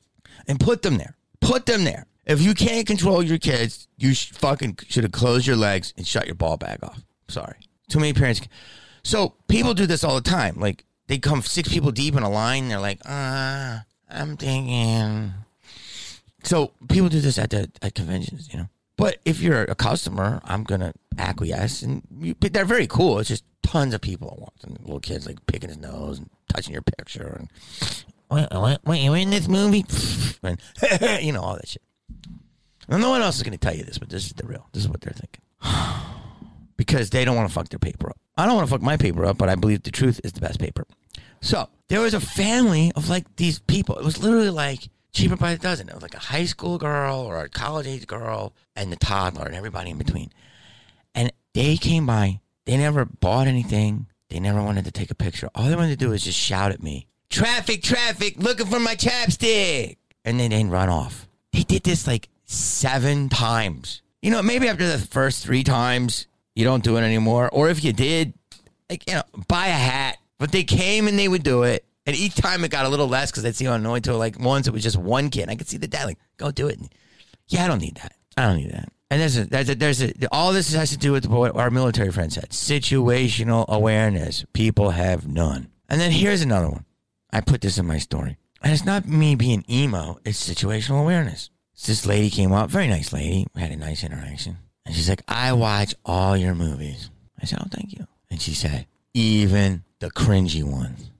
And 0.47 0.59
put 0.59 0.81
them 0.81 0.97
there. 0.97 1.15
Put 1.39 1.65
them 1.65 1.83
there. 1.83 2.05
If 2.25 2.41
you 2.41 2.53
can't 2.53 2.85
control 2.85 3.23
your 3.23 3.39
kids, 3.39 3.87
you 3.97 4.13
sh- 4.13 4.31
fucking 4.31 4.79
should 4.87 5.03
have 5.03 5.11
closed 5.11 5.47
your 5.47 5.55
legs 5.55 5.93
and 5.97 6.05
shut 6.05 6.25
your 6.25 6.35
ball 6.35 6.57
bag 6.57 6.79
off. 6.83 7.01
Sorry. 7.27 7.57
Too 7.89 7.99
many 7.99 8.13
parents. 8.13 8.41
So 9.03 9.33
people 9.47 9.73
do 9.73 9.85
this 9.85 10.03
all 10.03 10.15
the 10.15 10.29
time. 10.29 10.59
Like 10.59 10.85
they 11.07 11.17
come 11.17 11.41
six 11.41 11.69
people 11.69 11.91
deep 11.91 12.15
in 12.15 12.23
a 12.23 12.29
line. 12.29 12.69
They're 12.69 12.79
like, 12.79 12.99
ah, 13.05 13.83
I'm 14.09 14.37
thinking. 14.37 15.33
So 16.43 16.71
people 16.89 17.09
do 17.09 17.21
this 17.21 17.37
at 17.37 17.51
the 17.51 17.71
at 17.81 17.95
conventions, 17.95 18.49
you 18.51 18.59
know. 18.59 18.67
But 18.97 19.17
if 19.25 19.41
you're 19.41 19.63
a 19.63 19.75
customer, 19.75 20.41
I'm 20.43 20.63
gonna 20.63 20.93
acquiesce, 21.17 21.81
and 21.81 22.03
you, 22.19 22.35
but 22.35 22.53
they're 22.53 22.65
very 22.65 22.87
cool. 22.87 23.19
It's 23.19 23.29
just 23.29 23.43
tons 23.63 23.93
of 23.93 24.01
people 24.01 24.29
at 24.31 24.39
once, 24.39 24.63
and 24.63 24.79
little 24.81 24.99
kids 24.99 25.25
like 25.25 25.45
picking 25.47 25.69
his 25.69 25.77
nose 25.77 26.19
and 26.19 26.29
touching 26.49 26.73
your 26.73 26.83
picture, 26.83 27.35
and 27.39 27.49
wait, 28.29 28.47
wait, 28.51 28.77
wait 28.85 29.03
you're 29.03 29.17
in 29.17 29.29
this 29.29 29.47
movie, 29.47 29.85
and 30.43 30.59
you 31.23 31.31
know 31.31 31.41
all 31.41 31.55
that 31.55 31.67
shit. 31.67 31.81
And 32.87 33.01
no 33.01 33.09
one 33.09 33.21
else 33.21 33.37
is 33.37 33.43
gonna 33.43 33.57
tell 33.57 33.75
you 33.75 33.83
this, 33.83 33.97
but 33.97 34.09
this 34.09 34.25
is 34.25 34.33
the 34.33 34.45
real. 34.45 34.67
This 34.73 34.83
is 34.83 34.89
what 34.89 35.01
they're 35.01 35.13
thinking. 35.13 35.41
because 36.77 37.09
they 37.11 37.23
don't 37.25 37.35
want 37.35 37.47
to 37.47 37.53
fuck 37.53 37.69
their 37.69 37.79
paper 37.79 38.09
up. 38.09 38.17
I 38.37 38.45
don't 38.45 38.55
want 38.55 38.67
to 38.67 38.71
fuck 38.71 38.81
my 38.81 38.97
paper 38.97 39.25
up, 39.25 39.37
but 39.37 39.49
I 39.49 39.55
believe 39.55 39.83
the 39.83 39.91
truth 39.91 40.19
is 40.23 40.33
the 40.33 40.41
best 40.41 40.59
paper. 40.59 40.85
So 41.41 41.69
there 41.89 42.01
was 42.01 42.13
a 42.13 42.19
family 42.19 42.91
of 42.95 43.09
like 43.09 43.35
these 43.35 43.59
people. 43.59 43.97
It 43.97 44.05
was 44.05 44.21
literally 44.21 44.49
like 44.49 44.89
cheaper 45.13 45.35
by 45.35 45.55
the 45.55 45.61
dozen. 45.61 45.89
It 45.89 45.93
was 45.93 46.03
like 46.03 46.15
a 46.15 46.19
high 46.19 46.45
school 46.45 46.77
girl 46.77 47.19
or 47.19 47.39
a 47.39 47.49
college 47.49 47.87
age 47.87 48.07
girl 48.07 48.53
and 48.75 48.91
the 48.91 48.95
toddler 48.95 49.45
and 49.45 49.55
everybody 49.55 49.91
in 49.91 49.97
between. 49.97 50.31
And 51.13 51.31
they 51.53 51.77
came 51.77 52.05
by. 52.05 52.39
They 52.65 52.77
never 52.77 53.05
bought 53.05 53.47
anything. 53.47 54.07
They 54.29 54.39
never 54.39 54.61
wanted 54.63 54.85
to 54.85 54.91
take 54.91 55.11
a 55.11 55.15
picture. 55.15 55.49
All 55.53 55.67
they 55.67 55.75
wanted 55.75 55.89
to 55.89 56.05
do 56.05 56.09
was 56.09 56.23
just 56.23 56.39
shout 56.39 56.71
at 56.71 56.81
me, 56.81 57.07
"Traffic, 57.29 57.83
traffic! 57.83 58.35
Looking 58.37 58.67
for 58.67 58.79
my 58.79 58.95
chapstick!" 58.95 59.97
And 60.23 60.39
then 60.39 60.51
they 60.51 60.63
run 60.63 60.87
off. 60.87 61.27
They 61.51 61.63
did 61.63 61.83
this 61.83 62.07
like 62.07 62.29
seven 62.45 63.27
times. 63.27 64.01
You 64.21 64.31
know, 64.31 64.41
maybe 64.41 64.69
after 64.69 64.87
the 64.87 64.99
first 64.99 65.43
three 65.43 65.63
times, 65.63 66.27
you 66.55 66.63
don't 66.63 66.83
do 66.83 66.95
it 66.97 67.01
anymore. 67.01 67.49
Or 67.51 67.69
if 67.69 67.83
you 67.83 67.91
did, 67.91 68.33
like, 68.89 69.07
you 69.07 69.15
know, 69.15 69.23
buy 69.47 69.67
a 69.67 69.71
hat. 69.71 70.17
But 70.37 70.51
they 70.51 70.63
came 70.63 71.07
and 71.07 71.19
they 71.19 71.27
would 71.27 71.43
do 71.43 71.63
it. 71.63 71.85
And 72.05 72.15
each 72.15 72.35
time 72.35 72.63
it 72.63 72.71
got 72.71 72.85
a 72.85 72.89
little 72.89 73.07
less 73.07 73.31
because 73.31 73.45
I'd 73.45 73.55
see 73.55 73.65
how 73.65 73.73
annoyed. 73.73 74.07
Like 74.07 74.39
once 74.39 74.67
it 74.67 74.73
was 74.73 74.83
just 74.83 74.97
one 74.97 75.29
kid. 75.29 75.49
I 75.49 75.55
could 75.55 75.67
see 75.67 75.77
the 75.77 75.87
dad 75.87 76.05
like, 76.05 76.17
go 76.37 76.51
do 76.51 76.67
it. 76.67 76.79
And, 76.79 76.89
yeah, 77.47 77.65
I 77.65 77.67
don't 77.67 77.81
need 77.81 77.95
that. 77.95 78.13
I 78.37 78.47
don't 78.47 78.57
need 78.57 78.71
that. 78.71 78.91
And 79.09 79.21
there's 79.21 79.37
a, 79.37 79.45
there's 79.45 79.69
a, 79.69 79.75
there's 79.75 80.01
a, 80.01 80.13
all 80.31 80.53
this 80.53 80.73
has 80.73 80.91
to 80.91 80.97
do 80.97 81.11
with 81.11 81.27
what 81.27 81.55
our 81.55 81.69
military 81.69 82.11
friend 82.11 82.31
said. 82.31 82.49
Situational 82.49 83.67
awareness. 83.67 84.45
People 84.53 84.91
have 84.91 85.27
none. 85.27 85.69
And 85.89 85.99
then 85.99 86.11
here's 86.11 86.41
another 86.41 86.69
one. 86.69 86.85
I 87.31 87.41
put 87.41 87.61
this 87.61 87.77
in 87.77 87.85
my 87.85 87.97
story. 87.97 88.37
And 88.63 88.71
it's 88.71 88.85
not 88.85 89.07
me 89.07 89.35
being 89.35 89.65
emo. 89.69 90.19
It's 90.23 90.49
situational 90.49 91.01
awareness. 91.01 91.49
This 91.85 92.05
lady 92.05 92.29
came 92.29 92.51
up, 92.51 92.69
very 92.69 92.87
nice 92.87 93.11
lady. 93.11 93.47
Had 93.55 93.71
a 93.71 93.75
nice 93.75 94.03
interaction. 94.03 94.57
And 94.85 94.95
she's 94.95 95.09
like, 95.09 95.23
I 95.27 95.53
watch 95.53 95.95
all 96.05 96.37
your 96.37 96.55
movies. 96.55 97.09
I 97.41 97.45
said, 97.45 97.59
Oh, 97.61 97.67
thank 97.71 97.97
you. 97.97 98.07
And 98.29 98.41
she 98.41 98.53
said, 98.53 98.85
Even 99.13 99.83
the 99.99 100.11
cringy 100.11 100.63
ones. 100.63 101.10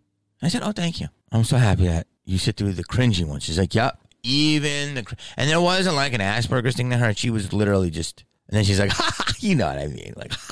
I 0.42 0.50
said, 0.50 0.64
Oh, 0.64 0.72
thank 0.72 1.00
you. 1.00 1.08
I'm 1.32 1.44
so 1.44 1.58
happy 1.58 1.88
that 1.88 2.08
you 2.26 2.38
sit 2.38 2.58
through 2.58 2.74
the 2.74 2.84
cringy 2.84 3.26
ones. 3.26 3.44
She's 3.44 3.60
like, 3.60 3.74
Yep, 3.76 4.00
even 4.24 4.96
the. 4.96 5.04
Cr-. 5.04 5.16
And 5.38 5.50
there 5.50 5.62
wasn't 5.62 5.96
like 5.96 6.14
an 6.14 6.22
Asperger's 6.22 6.76
thing 6.76 6.90
to 6.90 6.98
her. 6.98 7.14
She 7.14 7.30
was 7.30 7.54
literally 7.54 7.90
just. 7.90 8.24
And 8.50 8.58
then 8.58 8.64
she's 8.66 8.80
like, 8.80 8.92
you 9.40 9.56
know 9.56 9.68
what 9.68 9.80
I 9.80 9.88
mean? 9.88 10.14
Like. 10.16 10.34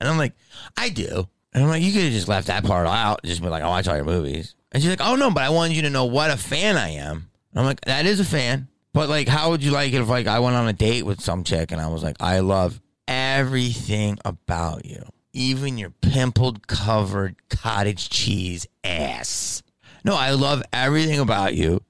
And 0.00 0.08
I'm 0.08 0.18
like, 0.18 0.34
I 0.76 0.90
do. 0.90 1.28
And 1.52 1.64
I'm 1.64 1.70
like, 1.70 1.82
you 1.82 1.92
could 1.92 2.02
have 2.02 2.12
just 2.12 2.28
left 2.28 2.46
that 2.48 2.64
part 2.64 2.86
out, 2.86 3.20
just 3.24 3.42
be 3.42 3.48
like, 3.48 3.62
oh, 3.62 3.66
I 3.66 3.70
watch 3.70 3.88
all 3.88 3.96
your 3.96 4.04
movies. 4.04 4.54
And 4.70 4.82
she's 4.82 4.90
like, 4.90 5.00
oh 5.02 5.16
no, 5.16 5.30
but 5.30 5.42
I 5.42 5.50
wanted 5.50 5.76
you 5.76 5.82
to 5.82 5.90
know 5.90 6.04
what 6.04 6.30
a 6.30 6.36
fan 6.36 6.76
I 6.76 6.90
am. 6.90 7.30
And 7.50 7.60
I'm 7.60 7.64
like, 7.64 7.80
that 7.82 8.06
is 8.06 8.20
a 8.20 8.24
fan. 8.24 8.68
But 8.92 9.08
like, 9.08 9.28
how 9.28 9.50
would 9.50 9.62
you 9.62 9.70
like 9.70 9.92
it 9.92 10.00
if 10.00 10.08
like 10.08 10.26
I 10.26 10.40
went 10.40 10.56
on 10.56 10.68
a 10.68 10.72
date 10.72 11.04
with 11.04 11.20
some 11.20 11.44
chick 11.44 11.72
and 11.72 11.80
I 11.80 11.88
was 11.88 12.02
like, 12.02 12.16
I 12.20 12.40
love 12.40 12.80
everything 13.06 14.18
about 14.24 14.84
you, 14.84 15.02
even 15.32 15.78
your 15.78 15.90
pimpled 15.90 16.66
covered 16.66 17.36
cottage 17.48 18.10
cheese 18.10 18.66
ass. 18.84 19.62
No, 20.04 20.16
I 20.16 20.30
love 20.30 20.62
everything 20.72 21.20
about 21.20 21.54
you, 21.54 21.82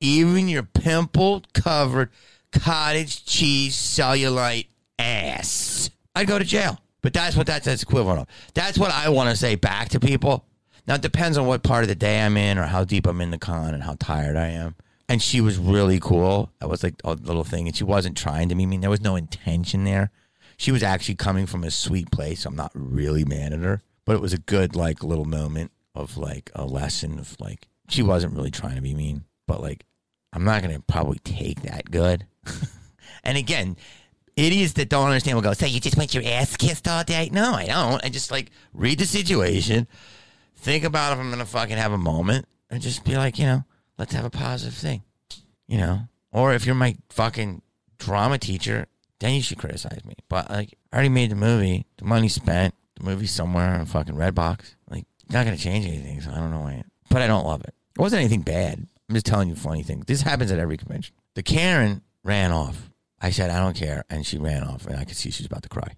even 0.00 0.48
your 0.48 0.62
pimpled 0.62 1.52
covered 1.52 2.10
cottage 2.52 3.24
cheese 3.24 3.76
cellulite 3.76 4.66
ass. 4.98 5.90
I'd 6.14 6.28
go 6.28 6.38
to 6.38 6.44
jail. 6.44 6.80
But 7.06 7.12
that's 7.12 7.36
what 7.36 7.46
that's, 7.46 7.66
that's 7.66 7.84
equivalent 7.84 8.18
of. 8.18 8.26
That's 8.54 8.76
what 8.76 8.90
I 8.90 9.10
want 9.10 9.30
to 9.30 9.36
say 9.36 9.54
back 9.54 9.90
to 9.90 10.00
people. 10.00 10.44
Now 10.88 10.96
it 10.96 11.02
depends 11.02 11.38
on 11.38 11.46
what 11.46 11.62
part 11.62 11.84
of 11.84 11.88
the 11.88 11.94
day 11.94 12.20
I'm 12.20 12.36
in 12.36 12.58
or 12.58 12.64
how 12.64 12.82
deep 12.82 13.06
I'm 13.06 13.20
in 13.20 13.30
the 13.30 13.38
con 13.38 13.74
and 13.74 13.82
how 13.84 13.94
tired 14.00 14.36
I 14.36 14.48
am. 14.48 14.74
And 15.08 15.22
she 15.22 15.40
was 15.40 15.56
really 15.56 16.00
cool. 16.00 16.50
That 16.58 16.68
was 16.68 16.82
like 16.82 16.94
a 17.04 17.12
little 17.12 17.44
thing. 17.44 17.68
And 17.68 17.76
she 17.76 17.84
wasn't 17.84 18.16
trying 18.16 18.48
to 18.48 18.56
meet 18.56 18.66
me. 18.66 18.78
There 18.78 18.90
was 18.90 19.02
no 19.02 19.14
intention 19.14 19.84
there. 19.84 20.10
She 20.56 20.72
was 20.72 20.82
actually 20.82 21.16
coming 21.16 21.46
from 21.46 21.64
a 21.64 21.70
sweet 21.70 22.10
place. 22.10 22.44
I'm 22.46 22.56
not 22.56 22.72
really 22.74 23.24
mad 23.24 23.52
at 23.52 23.60
her. 23.60 23.82
But 24.04 24.16
it 24.16 24.22
was 24.22 24.32
a 24.32 24.38
good 24.38 24.76
like 24.76 25.02
little 25.02 25.24
moment 25.24 25.72
of 25.94 26.16
like 26.16 26.50
a 26.54 26.64
lesson 26.64 27.18
of 27.18 27.36
like 27.40 27.66
she 27.88 28.02
wasn't 28.02 28.34
really 28.34 28.50
trying 28.50 28.76
to 28.76 28.82
be 28.82 28.94
mean. 28.94 29.24
But 29.46 29.60
like 29.60 29.84
I'm 30.32 30.44
not 30.44 30.62
gonna 30.62 30.80
probably 30.80 31.18
take 31.18 31.62
that 31.62 31.90
good. 31.90 32.26
and 33.24 33.36
again, 33.36 33.76
idiots 34.36 34.74
that 34.74 34.88
don't 34.88 35.06
understand 35.06 35.36
will 35.36 35.42
go, 35.42 35.54
so 35.54 35.66
you 35.66 35.80
just 35.80 35.96
want 35.96 36.14
your 36.14 36.22
ass 36.24 36.56
kissed 36.56 36.86
all 36.86 37.04
day? 37.04 37.30
No, 37.32 37.54
I 37.54 37.66
don't. 37.66 38.04
I 38.04 38.08
just 38.08 38.30
like 38.30 38.50
read 38.72 38.98
the 38.98 39.06
situation, 39.06 39.88
think 40.56 40.84
about 40.84 41.12
if 41.12 41.18
I'm 41.18 41.30
gonna 41.30 41.46
fucking 41.46 41.76
have 41.76 41.92
a 41.92 41.98
moment, 41.98 42.46
and 42.70 42.80
just 42.80 43.04
be 43.04 43.16
like, 43.16 43.38
you 43.38 43.46
know, 43.46 43.64
let's 43.98 44.14
have 44.14 44.24
a 44.24 44.30
positive 44.30 44.74
thing. 44.74 45.02
You 45.66 45.78
know? 45.78 46.00
Or 46.32 46.52
if 46.52 46.66
you're 46.66 46.74
my 46.74 46.96
fucking 47.08 47.62
drama 47.98 48.38
teacher, 48.38 48.86
then 49.20 49.34
you 49.34 49.42
should 49.42 49.58
criticize 49.58 50.04
me. 50.04 50.14
But 50.28 50.50
like 50.50 50.78
I 50.92 50.96
already 50.96 51.08
made 51.10 51.30
the 51.30 51.36
movie, 51.36 51.86
the 51.98 52.04
money 52.04 52.28
spent, 52.28 52.74
the 52.96 53.04
movie's 53.04 53.32
somewhere 53.32 53.78
in 53.78 53.86
fucking 53.86 54.14
Redbox. 54.14 54.74
Like, 54.90 55.04
not 55.30 55.44
gonna 55.44 55.56
change 55.56 55.86
anything, 55.86 56.20
so 56.20 56.30
I 56.30 56.36
don't 56.36 56.50
know 56.50 56.60
why. 56.60 56.82
But 57.10 57.22
I 57.22 57.26
don't 57.26 57.46
love 57.46 57.62
it. 57.62 57.74
It 57.96 58.00
wasn't 58.00 58.20
anything 58.20 58.42
bad. 58.42 58.86
I'm 59.08 59.14
just 59.14 59.26
telling 59.26 59.48
you 59.48 59.54
funny 59.54 59.82
things. 59.82 60.06
This 60.06 60.22
happens 60.22 60.50
at 60.50 60.58
every 60.58 60.76
convention. 60.76 61.14
The 61.34 61.42
Karen 61.42 62.02
ran 62.24 62.52
off. 62.52 62.90
I 63.20 63.30
said, 63.30 63.50
I 63.50 63.60
don't 63.60 63.76
care. 63.76 64.04
And 64.10 64.26
she 64.26 64.38
ran 64.38 64.62
off, 64.62 64.86
and 64.86 64.96
I 64.96 65.04
could 65.04 65.16
see 65.16 65.30
she 65.30 65.42
was 65.42 65.46
about 65.46 65.62
to 65.62 65.68
cry. 65.68 65.94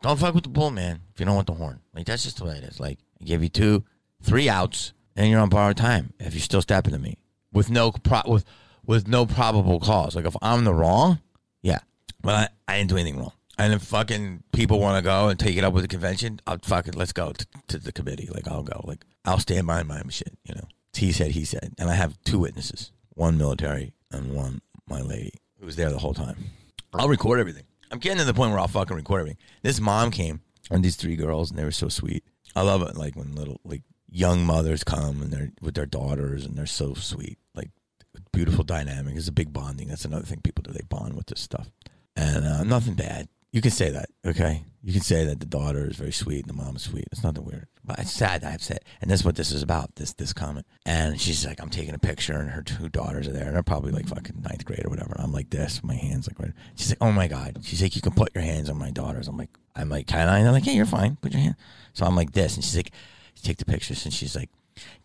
Don't 0.00 0.18
fuck 0.18 0.34
with 0.34 0.44
the 0.44 0.50
bull, 0.50 0.70
man, 0.70 1.00
if 1.14 1.20
you 1.20 1.26
don't 1.26 1.36
want 1.36 1.46
the 1.46 1.54
horn. 1.54 1.80
Like, 1.94 2.06
that's 2.06 2.24
just 2.24 2.38
the 2.38 2.44
way 2.44 2.56
it 2.56 2.64
is. 2.64 2.80
Like, 2.80 2.98
I 3.20 3.24
give 3.24 3.42
you 3.42 3.48
two, 3.48 3.84
three 4.22 4.48
outs, 4.48 4.92
and 5.14 5.30
you're 5.30 5.40
on 5.40 5.48
borrowed 5.48 5.76
time 5.76 6.12
if 6.18 6.34
you're 6.34 6.40
still 6.40 6.62
stepping 6.62 6.92
to 6.94 6.98
me 6.98 7.18
with 7.52 7.70
no 7.70 7.92
pro- 7.92 8.22
with 8.26 8.44
with 8.84 9.06
no 9.06 9.26
probable 9.26 9.78
cause. 9.78 10.16
Like, 10.16 10.24
if 10.24 10.36
I'm 10.42 10.64
the 10.64 10.74
wrong, 10.74 11.20
yeah. 11.62 11.78
But 12.22 12.52
I, 12.68 12.72
I 12.72 12.78
didn't 12.78 12.90
do 12.90 12.96
anything 12.96 13.18
wrong. 13.18 13.32
And 13.58 13.74
if 13.74 13.82
fucking 13.82 14.44
people 14.52 14.80
want 14.80 14.96
to 14.96 15.02
go 15.02 15.28
and 15.28 15.38
take 15.38 15.56
it 15.56 15.64
up 15.64 15.74
with 15.74 15.84
the 15.84 15.88
convention, 15.88 16.40
I'll 16.46 16.58
fucking 16.62 16.94
let's 16.94 17.12
go 17.12 17.32
to, 17.32 17.46
to 17.68 17.78
the 17.78 17.92
committee. 17.92 18.28
Like, 18.32 18.48
I'll 18.48 18.62
go. 18.62 18.82
Like, 18.84 19.04
I'll 19.24 19.38
stand 19.38 19.66
by 19.66 19.82
my 19.82 20.02
shit, 20.08 20.38
you 20.44 20.54
know. 20.54 20.66
He 20.94 21.12
said, 21.12 21.32
he 21.32 21.44
said. 21.44 21.74
And 21.78 21.90
I 21.90 21.94
have 21.94 22.16
two 22.24 22.38
witnesses 22.38 22.92
one 23.14 23.36
military 23.36 23.92
and 24.10 24.34
one 24.34 24.62
my 24.88 25.00
lady 25.00 25.34
who 25.58 25.66
was 25.66 25.76
there 25.76 25.90
the 25.90 25.98
whole 25.98 26.14
time. 26.14 26.36
I'll 26.94 27.08
record 27.08 27.40
everything. 27.40 27.64
I'm 27.90 27.98
getting 27.98 28.18
to 28.18 28.24
the 28.24 28.34
point 28.34 28.50
where 28.50 28.60
I'll 28.60 28.68
fucking 28.68 28.96
record 28.96 29.20
everything. 29.20 29.38
This 29.62 29.80
mom 29.80 30.10
came 30.10 30.40
and 30.70 30.82
these 30.82 30.96
three 30.96 31.16
girls, 31.16 31.50
and 31.50 31.58
they 31.58 31.64
were 31.64 31.70
so 31.70 31.88
sweet. 31.88 32.24
I 32.56 32.62
love 32.62 32.82
it, 32.82 32.96
like 32.96 33.16
when 33.16 33.34
little 33.34 33.60
like 33.64 33.82
young 34.10 34.44
mothers 34.44 34.84
come 34.84 35.22
and 35.22 35.30
they're 35.30 35.52
with 35.60 35.74
their 35.74 35.86
daughters, 35.86 36.44
and 36.44 36.56
they're 36.56 36.66
so 36.66 36.94
sweet. 36.94 37.38
Like 37.54 37.70
beautiful 38.32 38.64
dynamic. 38.64 39.16
It's 39.16 39.28
a 39.28 39.32
big 39.32 39.52
bonding. 39.52 39.88
That's 39.88 40.04
another 40.04 40.24
thing 40.24 40.40
people 40.42 40.62
do. 40.62 40.72
They 40.72 40.84
bond 40.88 41.14
with 41.14 41.26
this 41.26 41.40
stuff, 41.40 41.70
and 42.16 42.44
uh, 42.44 42.62
nothing 42.64 42.94
bad. 42.94 43.28
You 43.52 43.60
can 43.60 43.70
say 43.70 43.90
that, 43.90 44.08
okay? 44.24 44.64
You 44.82 44.94
can 44.94 45.02
say 45.02 45.24
that 45.26 45.38
the 45.38 45.46
daughter 45.46 45.86
is 45.86 45.96
very 45.96 46.10
sweet 46.10 46.40
and 46.40 46.48
the 46.48 46.54
mom 46.54 46.76
is 46.76 46.82
sweet. 46.82 47.06
It's 47.12 47.22
nothing 47.22 47.44
weird. 47.44 47.68
But 47.84 47.98
it's 47.98 48.10
sad 48.10 48.44
I've 48.44 48.62
said, 48.62 48.80
and 49.00 49.10
that's 49.10 49.24
what 49.24 49.36
this 49.36 49.52
is 49.52 49.62
about. 49.62 49.96
This 49.96 50.12
this 50.14 50.32
comment. 50.32 50.66
And 50.86 51.20
she's 51.20 51.44
like, 51.44 51.60
I'm 51.60 51.68
taking 51.68 51.94
a 51.94 51.98
picture, 51.98 52.34
and 52.34 52.50
her 52.50 52.62
two 52.62 52.88
daughters 52.88 53.28
are 53.28 53.32
there, 53.32 53.46
and 53.46 53.54
they're 53.54 53.62
probably 53.62 53.92
like 53.92 54.08
fucking 54.08 54.40
ninth 54.42 54.64
grade 54.64 54.86
or 54.86 54.88
whatever. 54.88 55.14
I'm 55.18 55.32
like 55.32 55.50
this, 55.50 55.82
my 55.84 55.94
hands 55.94 56.28
like 56.28 56.38
right. 56.38 56.52
She's 56.76 56.90
like, 56.90 56.98
Oh 57.00 57.12
my 57.12 57.28
god. 57.28 57.58
She's 57.62 57.82
like, 57.82 57.94
You 57.94 58.02
can 58.02 58.12
put 58.12 58.34
your 58.34 58.42
hands 58.42 58.70
on 58.70 58.78
my 58.78 58.90
daughters. 58.90 59.28
I'm 59.28 59.36
like, 59.36 59.50
I'm 59.76 59.88
like, 59.88 60.06
Can 60.06 60.28
I? 60.28 60.38
And 60.38 60.46
they're 60.46 60.52
like, 60.52 60.66
Yeah, 60.66 60.72
you're 60.72 60.86
fine. 60.86 61.16
Put 61.16 61.32
your 61.32 61.42
hand. 61.42 61.56
So 61.92 62.06
I'm 62.06 62.16
like 62.16 62.32
this, 62.32 62.54
and 62.54 62.64
she's 62.64 62.76
like, 62.76 62.92
Take 63.42 63.58
the 63.58 63.64
pictures, 63.64 64.04
and 64.04 64.14
she's 64.14 64.34
like, 64.34 64.50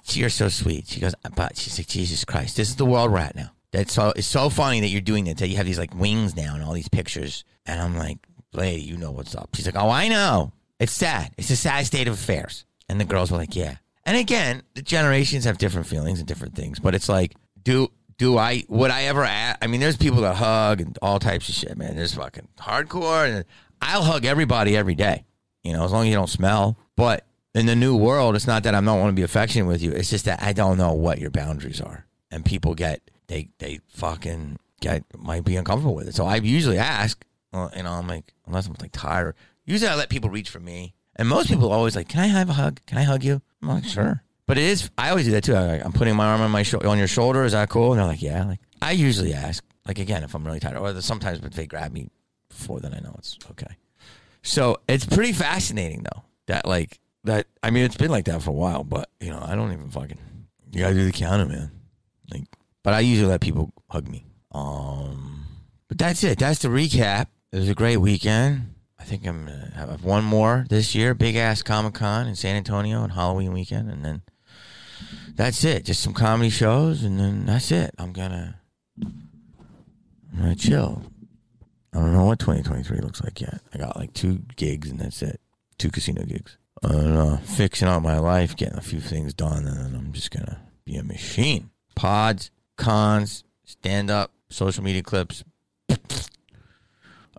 You're 0.05 0.29
so 0.29 0.47
sweet. 0.47 0.87
She 0.87 0.99
goes, 0.99 1.15
But 1.35 1.57
she's 1.57 1.77
like, 1.77 1.87
Jesus 1.87 2.23
Christ, 2.25 2.55
this 2.57 2.69
is 2.69 2.75
the 2.77 2.85
world 2.85 3.11
we're 3.11 3.17
at 3.19 3.35
now. 3.35 3.51
That's 3.71 3.93
so. 3.93 4.13
It's 4.15 4.27
so 4.27 4.49
funny 4.49 4.79
that 4.79 4.87
you're 4.87 5.01
doing 5.01 5.25
that. 5.25 5.37
That 5.37 5.49
you 5.49 5.57
have 5.57 5.65
these 5.65 5.79
like 5.79 5.93
wings 5.93 6.35
now 6.35 6.55
and 6.55 6.63
all 6.63 6.73
these 6.73 6.89
pictures, 6.89 7.43
and 7.65 7.81
I'm 7.81 7.97
like, 7.97 8.19
lady, 8.53 8.81
you 8.81 8.97
know 8.97 9.11
what's 9.11 9.35
up. 9.35 9.49
She's 9.55 9.65
like, 9.65 9.75
oh, 9.75 9.89
I 9.89 10.07
know. 10.07 10.53
It's 10.79 10.93
sad. 10.93 11.33
It's 11.37 11.49
a 11.49 11.55
sad 11.55 11.85
state 11.85 12.07
of 12.07 12.13
affairs. 12.13 12.65
And 12.89 12.99
the 12.99 13.05
girls 13.05 13.31
were 13.31 13.37
like, 13.37 13.55
yeah. 13.55 13.75
And 14.05 14.15
again, 14.15 14.63
the 14.73 14.81
generations 14.81 15.45
have 15.45 15.57
different 15.57 15.87
feelings 15.87 16.19
and 16.19 16.27
different 16.27 16.55
things, 16.55 16.79
but 16.79 16.95
it's 16.95 17.09
like, 17.09 17.35
do 17.61 17.91
do 18.17 18.37
I 18.37 18.63
would 18.69 18.89
I 18.89 19.03
ever? 19.03 19.23
Ask, 19.23 19.57
I 19.61 19.67
mean, 19.67 19.81
there's 19.81 19.97
people 19.97 20.21
that 20.21 20.35
hug 20.35 20.81
and 20.81 20.97
all 21.01 21.19
types 21.19 21.49
of 21.49 21.55
shit, 21.55 21.77
man. 21.77 21.95
There's 21.95 22.15
fucking 22.15 22.47
hardcore, 22.57 23.29
and 23.29 23.45
I'll 23.81 24.03
hug 24.03 24.25
everybody 24.25 24.77
every 24.77 24.95
day. 24.95 25.25
You 25.63 25.73
know, 25.73 25.83
as 25.83 25.91
long 25.91 26.03
as 26.03 26.09
you 26.09 26.15
don't 26.15 26.29
smell. 26.29 26.77
But 26.95 27.25
in 27.53 27.65
the 27.65 27.75
new 27.75 27.97
world, 27.97 28.35
it's 28.35 28.47
not 28.47 28.63
that 28.63 28.73
I'm 28.73 28.85
not 28.85 28.97
want 28.97 29.09
to 29.09 29.13
be 29.13 29.23
affectionate 29.23 29.67
with 29.67 29.81
you. 29.81 29.91
It's 29.91 30.09
just 30.09 30.25
that 30.25 30.41
I 30.41 30.53
don't 30.53 30.77
know 30.77 30.93
what 30.93 31.19
your 31.19 31.29
boundaries 31.29 31.81
are, 31.81 32.05
and 32.31 32.45
people 32.45 32.75
get 32.75 33.01
they 33.27 33.49
they 33.59 33.79
fucking 33.89 34.57
get 34.81 35.03
might 35.17 35.43
be 35.43 35.55
uncomfortable 35.55 35.95
with 35.95 36.07
it. 36.07 36.15
So 36.15 36.25
I 36.25 36.37
usually 36.37 36.77
ask, 36.77 37.23
well, 37.51 37.71
you 37.75 37.83
know, 37.83 37.91
I'm 37.91 38.07
like, 38.07 38.33
unless 38.45 38.67
I'm 38.67 38.75
like 38.79 38.91
tired. 38.91 39.35
Usually 39.65 39.89
I 39.89 39.95
let 39.95 40.09
people 40.09 40.29
reach 40.29 40.49
for 40.49 40.59
me. 40.59 40.93
And 41.15 41.27
most 41.27 41.49
people 41.49 41.71
always 41.71 41.95
like, 41.95 42.07
can 42.07 42.21
I 42.21 42.27
have 42.27 42.49
a 42.49 42.53
hug? 42.53 42.79
Can 42.85 42.97
I 42.97 43.03
hug 43.03 43.23
you? 43.23 43.41
I'm 43.61 43.69
like, 43.69 43.85
sure. 43.85 44.23
But 44.45 44.57
it 44.57 44.63
is, 44.63 44.89
I 44.97 45.09
always 45.09 45.25
do 45.25 45.31
that 45.31 45.43
too. 45.43 45.55
I, 45.55 45.83
am 45.83 45.91
putting 45.91 46.15
my 46.15 46.25
arm 46.25 46.41
on 46.41 46.51
my 46.51 46.63
sho- 46.63 46.87
on 46.87 46.97
your 46.97 47.07
shoulder. 47.07 47.43
Is 47.43 47.51
that 47.51 47.69
cool? 47.69 47.91
And 47.91 47.99
they're 47.99 48.07
like, 48.07 48.21
yeah. 48.21 48.45
Like, 48.45 48.59
I 48.81 48.91
usually 48.91 49.33
ask, 49.33 49.63
like, 49.85 49.99
again, 49.99 50.23
if 50.23 50.33
I'm 50.33 50.45
really 50.45 50.59
tired. 50.59 50.77
Or 50.77 51.01
sometimes 51.01 51.39
if 51.39 51.53
they 51.53 51.67
grab 51.67 51.91
me 51.91 52.07
before, 52.47 52.79
then 52.79 52.93
I 52.93 52.99
know 52.99 53.13
it's 53.17 53.37
okay. 53.51 53.75
So 54.43 54.77
it's 54.87 55.05
pretty 55.05 55.33
fascinating 55.33 56.03
though. 56.03 56.23
That 56.45 56.65
like, 56.65 56.99
that, 57.25 57.47
I 57.61 57.71
mean, 57.71 57.83
it's 57.83 57.97
been 57.97 58.11
like 58.11 58.25
that 58.25 58.41
for 58.41 58.51
a 58.51 58.53
while, 58.53 58.85
but, 58.85 59.09
you 59.19 59.31
know, 59.31 59.43
I 59.45 59.55
don't 59.55 59.73
even 59.73 59.89
fucking, 59.89 60.19
you 60.71 60.81
gotta 60.81 60.93
do 60.93 61.03
the 61.03 61.11
counter, 61.11 61.45
man. 61.45 61.71
Like, 62.31 62.43
but 62.87 62.93
I 62.93 63.01
usually 63.01 63.27
let 63.27 63.41
people 63.41 63.73
hug 63.89 64.07
me. 64.07 64.25
Um, 64.53 65.43
but 65.89 65.97
that's 65.97 66.23
it. 66.23 66.39
That's 66.39 66.59
the 66.59 66.69
recap. 66.69 67.25
It 67.51 67.57
was 67.59 67.67
a 67.67 67.75
great 67.75 67.97
weekend. 67.97 68.75
I 68.97 69.03
think 69.03 69.27
I'm 69.27 69.43
gonna 69.43 69.73
have 69.75 70.05
one 70.05 70.23
more 70.23 70.65
this 70.69 70.95
year, 70.95 71.13
big 71.13 71.35
ass 71.35 71.61
Comic 71.61 71.95
Con 71.95 72.27
in 72.27 72.35
San 72.37 72.55
Antonio 72.55 72.99
on 72.99 73.09
Halloween 73.09 73.51
weekend, 73.51 73.89
and 73.89 74.05
then 74.05 74.21
that's 75.35 75.65
it. 75.65 75.83
Just 75.83 76.01
some 76.01 76.13
comedy 76.13 76.49
shows, 76.49 77.03
and 77.03 77.19
then 77.19 77.45
that's 77.45 77.73
it. 77.73 77.93
I'm 77.97 78.13
gonna 78.13 78.61
I'm 79.03 80.39
gonna 80.39 80.55
chill. 80.55 81.03
I 81.93 81.99
don't 81.99 82.13
know 82.13 82.23
what 82.23 82.39
2023 82.39 82.99
looks 82.99 83.21
like 83.21 83.41
yet. 83.41 83.59
I 83.73 83.79
got 83.79 83.97
like 83.97 84.13
two 84.13 84.43
gigs, 84.55 84.89
and 84.89 84.97
that's 84.97 85.21
it. 85.21 85.41
Two 85.77 85.89
casino 85.91 86.23
gigs. 86.23 86.57
I 86.81 86.93
don't 86.93 87.13
know. 87.13 87.35
Fixing 87.43 87.89
out 87.89 88.01
my 88.01 88.19
life, 88.19 88.55
getting 88.55 88.77
a 88.77 88.81
few 88.81 89.01
things 89.01 89.33
done, 89.33 89.67
and 89.67 89.77
then 89.77 89.93
I'm 89.93 90.13
just 90.13 90.31
gonna 90.31 90.61
be 90.85 90.95
a 90.95 91.03
machine. 91.03 91.71
Pods, 91.93 92.49
cons, 92.77 93.43
stand 93.65 94.09
up, 94.09 94.31
social 94.49 94.83
media 94.83 95.03
clips, 95.03 95.43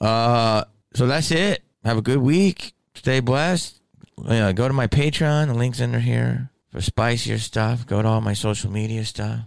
uh, 0.01 0.65
so 0.95 1.07
that's 1.07 1.31
it. 1.31 1.63
Have 1.85 1.99
a 1.99 2.03
good 2.03 2.19
week. 2.19 2.75
Stay 2.95 3.21
blessed. 3.21 3.81
Go 4.27 4.69
to 4.69 4.73
my 4.73 4.87
Patreon. 4.87 5.49
The 5.49 5.55
link's 5.55 5.81
under 5.81 6.01
here 6.01 6.51
for 6.71 6.81
spicier 6.81 7.39
stuff. 7.39 7.87
Go 7.87 8.03
to 8.03 8.09
all 8.09 8.21
my 8.21 8.33
social 8.33 8.71
media 8.71 9.05
stuff. 9.05 9.41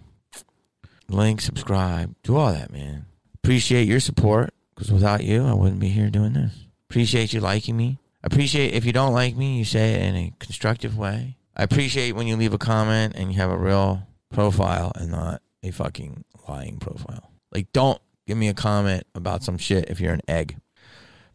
Link, 1.08 1.40
subscribe. 1.40 2.14
Do 2.22 2.36
all 2.36 2.52
that, 2.52 2.72
man. 2.72 3.06
Appreciate 3.36 3.88
your 3.88 4.00
support 4.00 4.54
because 4.74 4.90
without 4.90 5.24
you, 5.24 5.44
I 5.44 5.52
wouldn't 5.52 5.80
be 5.80 5.88
here 5.88 6.08
doing 6.10 6.32
this. 6.32 6.66
Appreciate 6.88 7.32
you 7.32 7.40
liking 7.40 7.76
me. 7.76 7.98
Appreciate 8.24 8.74
if 8.74 8.84
you 8.84 8.92
don't 8.92 9.12
like 9.12 9.36
me, 9.36 9.58
you 9.58 9.64
say 9.64 9.94
it 9.94 10.02
in 10.02 10.16
a 10.16 10.32
constructive 10.38 10.96
way. 10.96 11.36
I 11.56 11.64
appreciate 11.64 12.12
when 12.12 12.26
you 12.26 12.36
leave 12.36 12.54
a 12.54 12.58
comment 12.58 13.14
and 13.16 13.32
you 13.32 13.38
have 13.38 13.50
a 13.50 13.58
real 13.58 14.06
profile 14.30 14.92
and 14.94 15.10
not 15.10 15.42
a 15.62 15.70
fucking 15.70 16.24
lying 16.48 16.78
profile. 16.78 17.32
Like, 17.52 17.72
don't 17.72 18.00
give 18.26 18.36
me 18.36 18.48
a 18.48 18.54
comment 18.54 19.04
about 19.14 19.42
some 19.42 19.58
shit 19.58 19.88
if 19.88 20.00
you're 20.00 20.14
an 20.14 20.22
egg. 20.28 20.56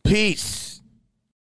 Peace. 0.04 0.67